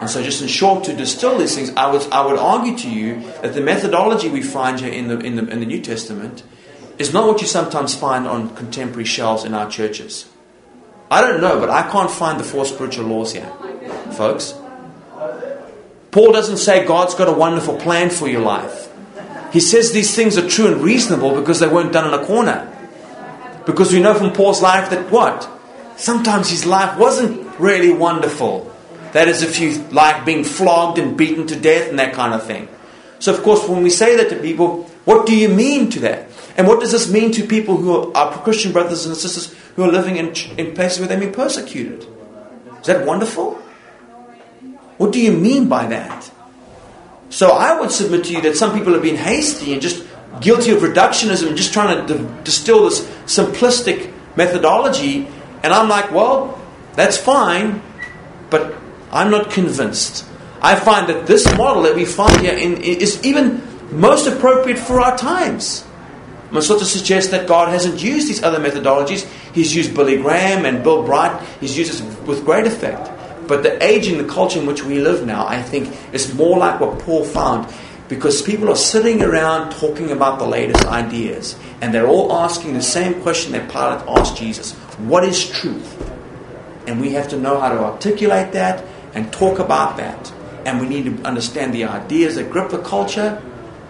And 0.00 0.08
so, 0.08 0.22
just 0.22 0.40
in 0.40 0.48
short, 0.48 0.84
to 0.84 0.94
distill 0.94 1.38
these 1.38 1.54
things, 1.54 1.70
I 1.70 1.90
would, 1.90 2.02
I 2.12 2.24
would 2.24 2.38
argue 2.38 2.76
to 2.78 2.90
you 2.90 3.20
that 3.42 3.54
the 3.54 3.60
methodology 3.60 4.28
we 4.28 4.42
find 4.42 4.78
here 4.78 4.92
in 4.92 5.08
the, 5.08 5.18
in, 5.18 5.36
the, 5.36 5.48
in 5.48 5.60
the 5.60 5.66
New 5.66 5.80
Testament 5.80 6.44
is 6.98 7.12
not 7.12 7.26
what 7.26 7.40
you 7.40 7.46
sometimes 7.46 7.94
find 7.94 8.26
on 8.26 8.54
contemporary 8.54 9.04
shelves 9.04 9.44
in 9.44 9.54
our 9.54 9.68
churches. 9.68 10.28
I 11.10 11.20
don't 11.20 11.40
know, 11.40 11.58
but 11.58 11.70
I 11.70 11.90
can't 11.90 12.10
find 12.10 12.38
the 12.38 12.44
four 12.44 12.64
spiritual 12.64 13.06
laws 13.06 13.32
here, 13.32 13.50
folks. 14.12 14.54
Paul 16.10 16.32
doesn't 16.32 16.58
say 16.58 16.86
God's 16.86 17.14
got 17.14 17.28
a 17.28 17.32
wonderful 17.32 17.76
plan 17.78 18.10
for 18.10 18.28
your 18.28 18.40
life. 18.40 18.88
He 19.52 19.60
says 19.60 19.92
these 19.92 20.14
things 20.14 20.36
are 20.36 20.48
true 20.48 20.66
and 20.66 20.82
reasonable 20.82 21.34
because 21.34 21.60
they 21.60 21.68
weren't 21.68 21.92
done 21.92 22.12
in 22.12 22.18
a 22.18 22.24
corner. 22.24 22.74
Because 23.66 23.92
we 23.92 24.00
know 24.00 24.14
from 24.14 24.32
Paul's 24.32 24.62
life 24.62 24.90
that 24.90 25.10
what? 25.10 25.48
Sometimes 25.96 26.50
his 26.50 26.64
life 26.64 26.98
wasn't 26.98 27.58
really 27.58 27.92
wonderful. 27.92 28.67
That 29.12 29.28
is, 29.28 29.42
if 29.42 29.60
you 29.60 29.82
like 29.90 30.24
being 30.24 30.44
flogged 30.44 30.98
and 30.98 31.16
beaten 31.16 31.46
to 31.46 31.56
death 31.56 31.88
and 31.88 31.98
that 31.98 32.14
kind 32.14 32.34
of 32.34 32.44
thing. 32.44 32.68
So, 33.18 33.34
of 33.34 33.42
course, 33.42 33.68
when 33.68 33.82
we 33.82 33.90
say 33.90 34.16
that 34.16 34.28
to 34.30 34.36
people, 34.36 34.84
what 35.04 35.26
do 35.26 35.36
you 35.36 35.48
mean 35.48 35.90
to 35.90 36.00
that? 36.00 36.28
And 36.56 36.66
what 36.66 36.80
does 36.80 36.92
this 36.92 37.10
mean 37.10 37.32
to 37.32 37.46
people 37.46 37.76
who 37.76 38.12
are 38.12 38.32
Christian 38.42 38.72
brothers 38.72 39.06
and 39.06 39.16
sisters 39.16 39.54
who 39.76 39.84
are 39.84 39.90
living 39.92 40.16
in, 40.16 40.34
in 40.58 40.74
places 40.74 41.00
where 41.00 41.08
they've 41.08 41.20
been 41.20 41.32
persecuted? 41.32 42.06
Is 42.80 42.86
that 42.86 43.06
wonderful? 43.06 43.54
What 44.98 45.12
do 45.12 45.20
you 45.20 45.32
mean 45.32 45.68
by 45.68 45.86
that? 45.86 46.30
So, 47.30 47.50
I 47.50 47.78
would 47.78 47.90
submit 47.90 48.24
to 48.24 48.32
you 48.32 48.42
that 48.42 48.56
some 48.56 48.76
people 48.76 48.92
have 48.92 49.02
been 49.02 49.16
hasty 49.16 49.72
and 49.72 49.82
just 49.82 50.04
guilty 50.40 50.70
of 50.70 50.82
reductionism 50.82 51.48
and 51.48 51.56
just 51.56 51.72
trying 51.72 52.06
to 52.06 52.18
distill 52.44 52.84
this 52.84 53.00
simplistic 53.26 54.12
methodology. 54.36 55.26
And 55.62 55.72
I'm 55.72 55.88
like, 55.88 56.12
well, 56.12 56.60
that's 56.94 57.16
fine, 57.16 57.82
but 58.50 58.74
I'm 59.10 59.30
not 59.30 59.50
convinced. 59.50 60.24
I 60.60 60.74
find 60.74 61.08
that 61.08 61.26
this 61.26 61.46
model 61.56 61.82
that 61.84 61.94
we 61.94 62.04
find 62.04 62.40
here 62.40 62.56
in, 62.56 62.80
is 62.82 63.24
even 63.24 63.62
most 63.90 64.26
appropriate 64.26 64.78
for 64.78 65.00
our 65.00 65.16
times. 65.16 65.84
I'm 66.50 66.62
sort 66.62 66.80
of 66.80 66.88
suggest 66.88 67.30
that 67.30 67.46
God 67.46 67.68
hasn't 67.68 68.02
used 68.02 68.28
these 68.28 68.42
other 68.42 68.58
methodologies. 68.58 69.26
He's 69.52 69.74
used 69.74 69.94
Billy 69.94 70.16
Graham 70.16 70.64
and 70.64 70.82
Bill 70.82 71.02
Bright. 71.02 71.42
He's 71.60 71.76
used 71.76 71.92
this 71.92 72.26
with 72.26 72.44
great 72.44 72.66
effect. 72.66 73.10
But 73.46 73.62
the 73.62 73.82
age 73.82 74.08
and 74.08 74.18
the 74.18 74.30
culture 74.32 74.58
in 74.58 74.66
which 74.66 74.82
we 74.82 75.00
live 75.00 75.26
now, 75.26 75.46
I 75.46 75.62
think, 75.62 75.94
is 76.12 76.34
more 76.34 76.58
like 76.58 76.80
what 76.80 76.98
Paul 77.00 77.24
found. 77.24 77.72
Because 78.08 78.40
people 78.40 78.70
are 78.70 78.76
sitting 78.76 79.22
around 79.22 79.72
talking 79.72 80.10
about 80.10 80.38
the 80.38 80.46
latest 80.46 80.86
ideas. 80.86 81.56
And 81.82 81.92
they're 81.92 82.06
all 82.06 82.32
asking 82.32 82.72
the 82.72 82.82
same 82.82 83.20
question 83.20 83.52
that 83.52 83.70
Pilate 83.70 84.02
asked 84.08 84.36
Jesus 84.36 84.72
What 84.98 85.24
is 85.24 85.48
truth? 85.48 86.10
And 86.86 86.98
we 86.98 87.12
have 87.12 87.28
to 87.28 87.38
know 87.38 87.60
how 87.60 87.68
to 87.68 87.78
articulate 87.78 88.52
that 88.52 88.82
and 89.14 89.32
talk 89.32 89.58
about 89.58 89.96
that. 89.96 90.32
And 90.64 90.80
we 90.80 90.88
need 90.88 91.04
to 91.04 91.24
understand 91.24 91.72
the 91.72 91.84
ideas 91.84 92.36
that 92.36 92.50
grip 92.50 92.70
the 92.70 92.78
culture 92.78 93.42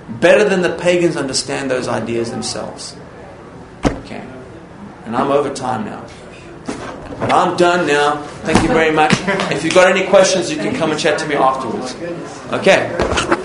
better 0.08 0.48
than 0.48 0.62
the 0.62 0.74
pagans 0.76 1.16
understand 1.16 1.70
those 1.70 1.88
ideas 1.88 2.30
themselves. 2.30 2.96
Okay. 3.84 4.24
And 5.04 5.16
I'm 5.16 5.30
over 5.30 5.52
time 5.52 5.84
now. 5.84 6.06
But 7.18 7.32
I'm 7.32 7.56
done 7.56 7.86
now. 7.86 8.22
Thank 8.42 8.62
you 8.62 8.68
very 8.68 8.92
much. 8.92 9.12
If 9.50 9.64
you've 9.64 9.74
got 9.74 9.90
any 9.90 10.06
questions, 10.06 10.50
you 10.50 10.56
can 10.56 10.74
come 10.74 10.92
and 10.92 11.00
chat 11.00 11.18
to 11.18 11.26
me 11.26 11.34
afterwards. 11.34 11.96
Okay. 12.52 13.44